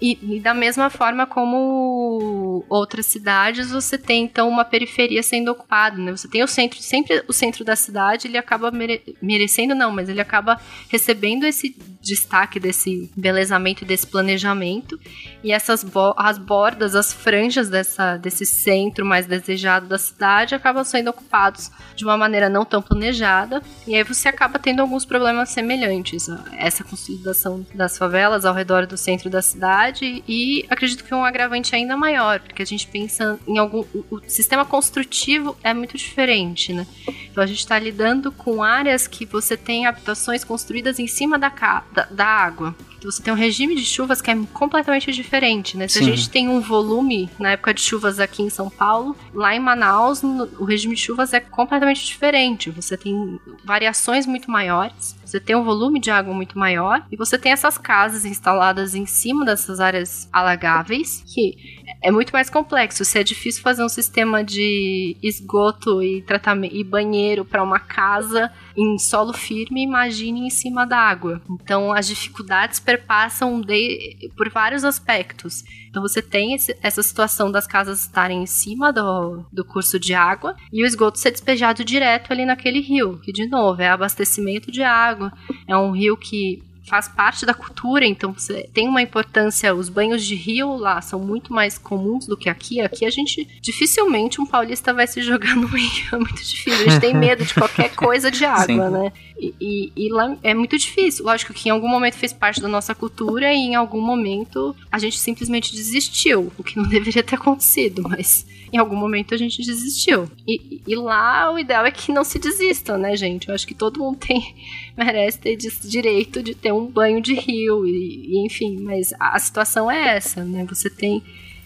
[0.00, 5.98] E, e, da mesma forma como outras cidades, você tem então uma periferia sendo ocupada,
[5.98, 6.10] né?
[6.10, 10.08] Você tem o centro, sempre o centro da cidade, ele acaba mere merecendo não, mas
[10.08, 10.58] ele acaba
[10.88, 14.98] recebendo esse destaque desse embelezamento e desse planejamento.
[15.44, 20.82] E essas bo as bordas, as franjas dessa, desse centro mais desejado da cidade acabam
[20.82, 23.62] sendo ocupados de uma maneira não tão planejada.
[23.86, 26.26] E aí você acaba tendo alguns problemas semelhantes.
[26.56, 31.74] Essa consolidação das favelas ao redor do centro da cidade e acredito que um agravante
[31.74, 33.84] ainda maior, porque a gente pensa em algum.
[34.10, 36.86] O sistema construtivo é muito diferente, né?
[37.30, 41.48] Então a gente está lidando com áreas que você tem habitações construídas em cima da,
[41.92, 42.74] da, da água.
[43.02, 45.88] Você tem um regime de chuvas que é completamente diferente, né?
[45.88, 46.04] Se Sim.
[46.04, 49.60] a gente tem um volume na época de chuvas aqui em São Paulo, lá em
[49.60, 52.70] Manaus, o regime de chuvas é completamente diferente.
[52.70, 55.16] Você tem variações muito maiores.
[55.24, 59.06] Você tem um volume de água muito maior e você tem essas casas instaladas em
[59.06, 61.56] cima dessas áreas alagáveis que
[62.02, 63.04] é muito mais complexo.
[63.04, 68.50] Se é difícil fazer um sistema de esgoto e tratamento e banheiro para uma casa
[68.80, 71.42] em solo firme, imagine em cima da água.
[71.50, 75.62] Então as dificuldades perpassam de, por vários aspectos.
[75.88, 80.14] Então você tem esse, essa situação das casas estarem em cima do, do curso de
[80.14, 84.70] água e o esgoto ser despejado direto ali naquele rio, que de novo é abastecimento
[84.70, 85.32] de água,
[85.66, 89.72] é um rio que faz parte da cultura, então você tem uma importância.
[89.72, 92.80] Os banhos de rio lá são muito mais comuns do que aqui.
[92.80, 96.72] Aqui a gente dificilmente um paulista vai se jogar no rio, é muito difícil.
[96.74, 98.92] A gente tem medo de qualquer coisa de água, Sim.
[98.92, 99.12] né?
[99.38, 101.24] E, e, e, lá é muito difícil.
[101.24, 104.98] Lógico que em algum momento fez parte da nossa cultura e em algum momento a
[104.98, 109.64] gente simplesmente desistiu, o que não deveria ter acontecido, mas em algum momento a gente
[109.64, 110.30] desistiu.
[110.46, 113.48] E, e lá o ideal é que não se desista, né, gente?
[113.48, 114.54] Eu acho que todo mundo tem
[114.96, 119.90] merece ter direito de ter um banho de rio e, e enfim, mas a situação
[119.90, 120.64] é essa, né?
[120.68, 121.22] Você tem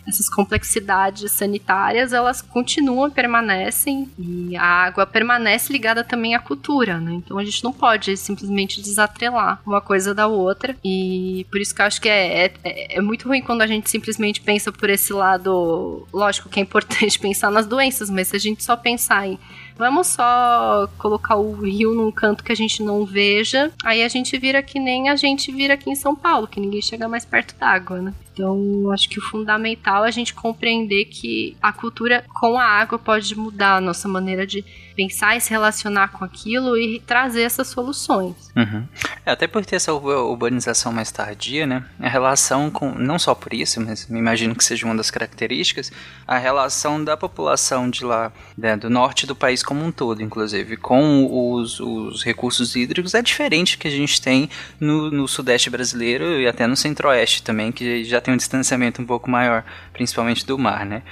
[0.06, 7.12] essas complexidades sanitárias, elas continuam, permanecem, e a água permanece ligada também à cultura, né?
[7.14, 11.80] Então a gente não pode simplesmente desatrelar uma coisa da outra, e por isso que
[11.80, 15.12] eu acho que é, é, é muito ruim quando a gente simplesmente pensa por esse
[15.12, 19.38] lado, lógico que é importante pensar nas doenças, mas se a gente só pensar em
[19.76, 23.72] Vamos só colocar o rio num canto que a gente não veja.
[23.84, 26.80] Aí a gente vira que nem a gente vira aqui em São Paulo, que ninguém
[26.80, 28.14] chega mais perto d'água, né?
[28.34, 32.98] Então, acho que o fundamental é a gente compreender que a cultura com a água
[32.98, 37.68] pode mudar a nossa maneira de pensar e se relacionar com aquilo e trazer essas
[37.68, 38.50] soluções.
[38.56, 38.86] Uhum.
[39.24, 41.84] É, até por ter essa urbanização mais tardia, né?
[42.00, 45.92] A relação com, não só por isso, mas me imagino que seja uma das características,
[46.26, 50.76] a relação da população de lá, né, do norte do país como um todo, inclusive,
[50.76, 54.48] com os, os recursos hídricos é diferente que a gente tem
[54.78, 59.06] no, no sudeste brasileiro e até no centro-oeste também, que já tem um distanciamento um
[59.06, 61.02] pouco maior, principalmente do mar, né?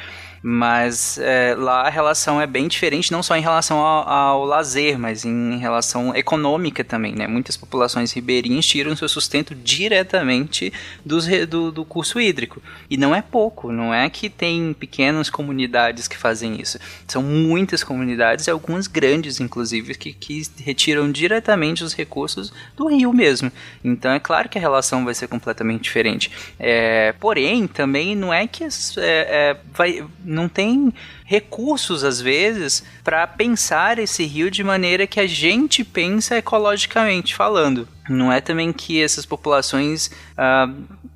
[0.43, 4.99] Mas é, lá a relação é bem diferente, não só em relação ao, ao, lazer,
[4.99, 7.29] mas em relação econômica também, né?
[7.29, 10.73] Muitas populações ribeirinhas tiram seu sustento diretamente
[11.05, 12.61] dos, do, do curso hídrico.
[12.91, 16.79] E não é pouco, não é que tem pequenas comunidades que fazem isso.
[17.07, 23.13] São muitas comunidades, e algumas grandes, inclusive, que, que retiram diretamente os recursos do rio
[23.13, 23.53] mesmo.
[23.85, 26.31] Então é claro que a relação vai ser completamente diferente.
[26.59, 30.93] É, porém, também não é que é, é, vai não tem
[31.25, 37.87] recursos às vezes para pensar esse rio de maneira que a gente pensa ecologicamente falando.
[38.09, 40.11] Não é também que essas populações.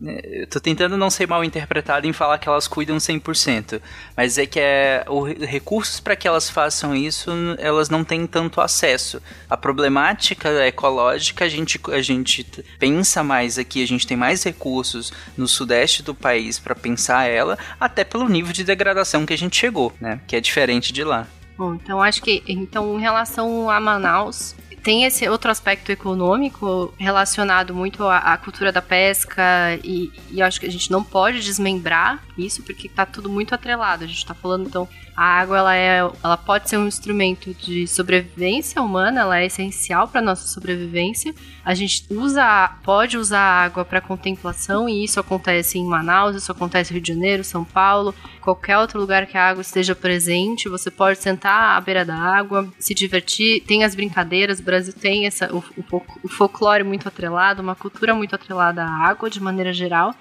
[0.00, 3.80] Eu tô tentando não ser mal interpretado em falar que elas cuidam 100%,
[4.16, 8.60] mas é que é, o recursos para que elas façam isso, elas não têm tanto
[8.60, 9.20] acesso.
[9.48, 12.44] A problemática ecológica, a gente, a gente
[12.78, 17.58] pensa mais aqui, a gente tem mais recursos no sudeste do país para pensar ela,
[17.80, 20.20] até pelo nível de degradação que a gente chegou, né?
[20.26, 21.26] Que é diferente de lá.
[21.56, 24.54] Bom, então acho que então em relação a Manaus,
[24.86, 29.42] tem esse outro aspecto econômico relacionado muito à, à cultura da pesca
[29.82, 34.04] e, e acho que a gente não pode desmembrar isso porque está tudo muito atrelado.
[34.04, 37.86] A gente está falando então a água ela é, ela pode ser um instrumento de
[37.86, 41.34] sobrevivência humana, ela é essencial para nossa sobrevivência.
[41.64, 46.52] A gente usa, pode usar a água para contemplação e isso acontece em Manaus, isso
[46.52, 50.68] acontece no Rio de Janeiro, São Paulo, qualquer outro lugar que a água esteja presente.
[50.68, 53.62] Você pode sentar à beira da água, se divertir.
[53.62, 55.64] Tem as brincadeiras, o Brasil tem essa, o,
[56.22, 60.14] o folclore muito atrelado, uma cultura muito atrelada à água de maneira geral.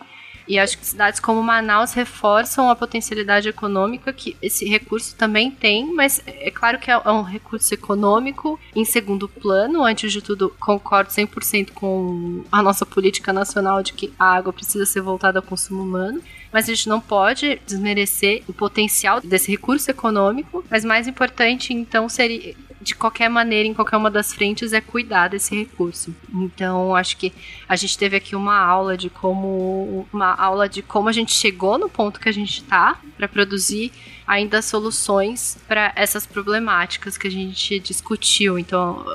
[0.48, 5.94] E acho que cidades como Manaus reforçam a potencialidade econômica que esse recurso também tem,
[5.94, 9.84] mas é claro que é um recurso econômico em segundo plano.
[9.84, 14.86] Antes de tudo, concordo 100% com a nossa política nacional de que a água precisa
[14.86, 16.22] ser voltada ao consumo humano
[16.56, 20.64] mas a gente não pode desmerecer o potencial desse recurso econômico.
[20.72, 25.28] Mas mais importante, então, seria de qualquer maneira, em qualquer uma das frentes, é cuidar
[25.28, 26.16] desse recurso.
[26.34, 27.34] Então, acho que
[27.68, 31.78] a gente teve aqui uma aula de como uma aula de como a gente chegou
[31.78, 33.92] no ponto que a gente está para produzir
[34.28, 38.58] ainda soluções para essas problemáticas que a gente discutiu.
[38.58, 39.06] Então,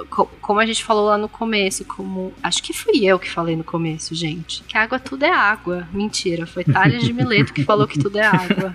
[0.41, 3.65] como a gente falou lá no começo, como acho que fui eu que falei no
[3.65, 5.89] começo, gente, que água tudo é água.
[5.93, 8.75] Mentira, foi Thales de Mileto que falou que tudo é água.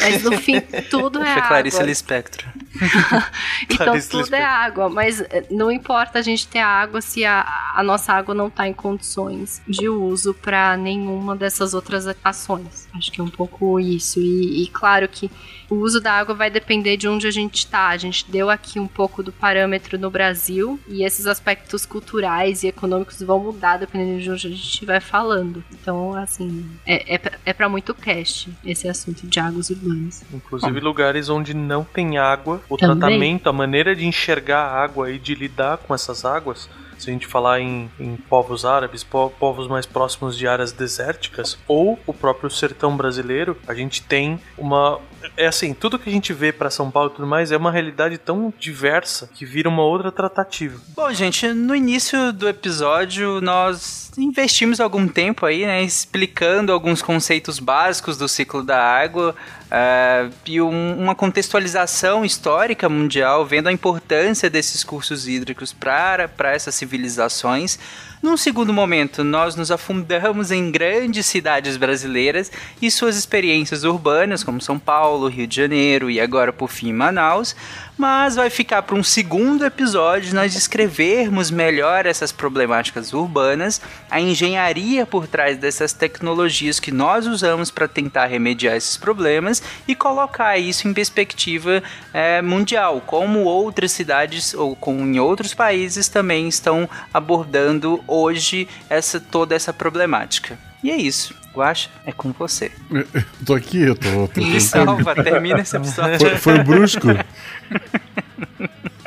[0.00, 1.48] Mas no fim, tudo é foi água.
[1.48, 2.44] Clarice Lispector.
[3.64, 4.46] então Clarice tudo Lispector.
[4.46, 8.34] é água, mas eh, não importa a gente ter água se a, a nossa água
[8.34, 12.88] não está em condições de uso para nenhuma dessas outras ações.
[12.94, 14.20] Acho que é um pouco isso.
[14.20, 15.30] E, e claro que
[15.70, 17.88] o uso da água vai depender de onde a gente está.
[17.88, 22.68] A gente deu aqui um pouco do parâmetro no Brasil e esses aspectos culturais e
[22.68, 25.62] econômicos vão mudar dependendo de onde a gente estiver falando.
[25.72, 30.24] Então, assim, é, é, é para muito cast esse assunto de águas urbanas.
[30.32, 32.98] Inclusive lugares onde não tem água, o Também.
[32.98, 36.68] tratamento, a maneira de enxergar a água e de lidar com essas águas
[36.98, 41.58] se a gente falar em, em povos árabes, po povos mais próximos de áreas desérticas,
[41.66, 45.00] ou o próprio sertão brasileiro, a gente tem uma.
[45.36, 47.72] É assim, tudo que a gente vê para São Paulo e tudo mais é uma
[47.72, 50.80] realidade tão diversa que vira uma outra tratativa.
[50.94, 57.58] Bom, gente, no início do episódio nós investimos algum tempo aí, né, explicando alguns conceitos
[57.58, 59.34] básicos do ciclo da água,
[59.68, 66.72] Uh, e um, uma contextualização histórica mundial, vendo a importância desses cursos hídricos para essa
[66.72, 67.78] civilização civilizações.
[68.20, 72.50] Num segundo momento, nós nos afundamos em grandes cidades brasileiras
[72.82, 77.54] e suas experiências urbanas, como São Paulo, Rio de Janeiro e agora por fim Manaus.
[77.96, 83.80] Mas vai ficar para um segundo episódio nós descrevermos melhor essas problemáticas urbanas,
[84.10, 89.94] a engenharia por trás dessas tecnologias que nós usamos para tentar remediar esses problemas e
[89.94, 91.82] colocar isso em perspectiva
[92.12, 99.20] é, mundial, como outras cidades ou como em outros países também estão abordando hoje essa
[99.20, 100.58] toda essa problemática.
[100.82, 101.34] E é isso.
[101.54, 102.70] Guaxa, é com você.
[102.90, 103.06] Eu
[103.44, 104.28] tô aqui, eu tô.
[104.28, 106.18] tô Me salva, termina esse episódio.
[106.18, 107.08] Foi, foi brusco?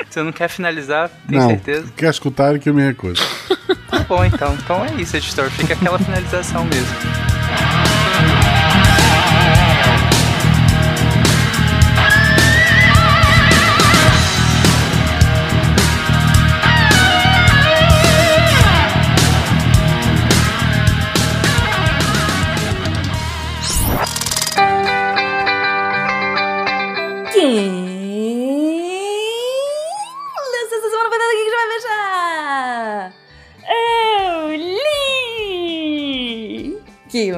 [0.10, 1.88] Você não quer finalizar, tem não, certeza?
[1.96, 3.24] quer escutar que eu me recuso.
[3.90, 4.54] Tá bom, então.
[4.56, 5.50] Então é isso, editor.
[5.52, 7.21] Fica aquela finalização mesmo.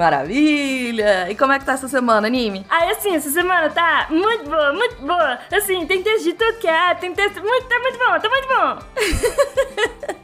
[0.04, 1.32] Maravilha!
[1.32, 2.66] E como é que tá essa semana, anime?
[2.70, 5.40] Ah, assim, essa semana tá muito boa, muito boa.
[5.52, 7.42] Assim, tem texto de tocar, tem texto.
[7.42, 10.24] Muito, tá muito bom, tá muito bom.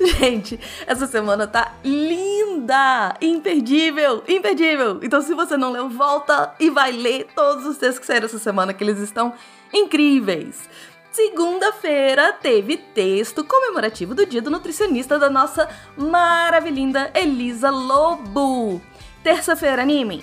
[0.00, 3.16] Gente, essa semana tá linda!
[3.20, 4.22] Imperdível!
[4.28, 5.00] Imperdível!
[5.02, 8.38] Então, se você não leu, volta e vai ler todos os textos que saíram essa
[8.38, 9.34] semana, que eles estão
[9.72, 10.68] incríveis.
[11.10, 15.66] Segunda-feira teve texto comemorativo do Dia do Nutricionista da nossa
[15.96, 18.82] maravilhinda Elisa Lobo.
[19.22, 20.22] Terça-feira, anime.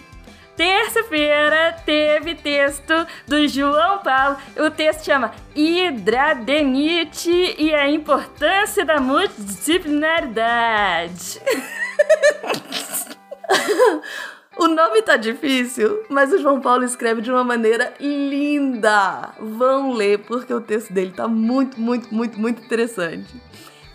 [0.55, 2.93] Terça-feira teve texto
[3.27, 4.37] do João Paulo.
[4.57, 11.41] O texto chama Hidradenite e a importância da multidisciplinaridade.
[14.57, 19.33] O nome tá difícil, mas o João Paulo escreve de uma maneira linda.
[19.37, 23.35] Vão ler, porque o texto dele tá muito, muito, muito, muito interessante.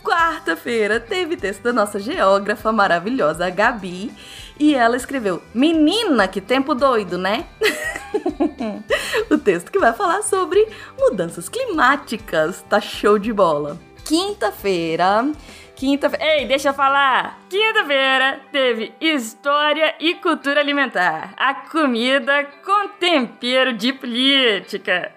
[0.02, 4.12] Quarta-feira teve texto da nossa geógrafa maravilhosa, a Gabi,
[4.58, 7.46] e ela escreveu: Menina, que tempo doido, né?
[9.30, 10.66] o texto que vai falar sobre
[10.98, 12.62] mudanças climáticas.
[12.68, 13.78] Tá show de bola.
[14.04, 15.30] Quinta-feira
[15.80, 16.22] Quinta-feira.
[16.22, 17.40] Ei, deixa eu falar!
[17.48, 21.32] Quinta-feira teve História e Cultura Alimentar.
[21.38, 25.10] A comida com tempero de política.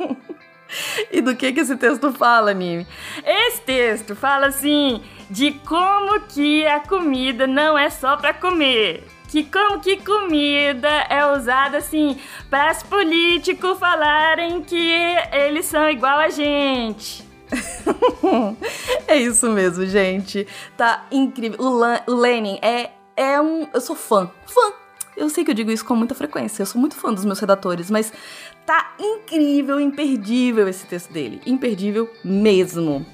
[1.12, 2.86] e do que, que esse texto fala, Nime?
[3.22, 9.06] Esse texto fala assim de como que a comida não é só para comer.
[9.28, 14.94] Que como que comida é usada assim para os políticos falarem que
[15.30, 17.26] eles são igual a gente.
[19.06, 20.46] é isso mesmo, gente.
[20.76, 21.58] Tá incrível.
[21.60, 23.68] O, Lan, o Lenin é, é um.
[23.72, 24.30] Eu sou fã.
[24.46, 24.72] Fã.
[25.16, 26.62] Eu sei que eu digo isso com muita frequência.
[26.62, 28.12] Eu sou muito fã dos meus redatores, mas
[28.66, 31.40] tá incrível, imperdível esse texto dele.
[31.46, 33.06] Imperdível mesmo.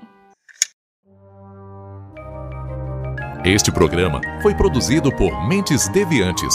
[3.43, 6.55] Este programa foi produzido por Mentes Deviantes.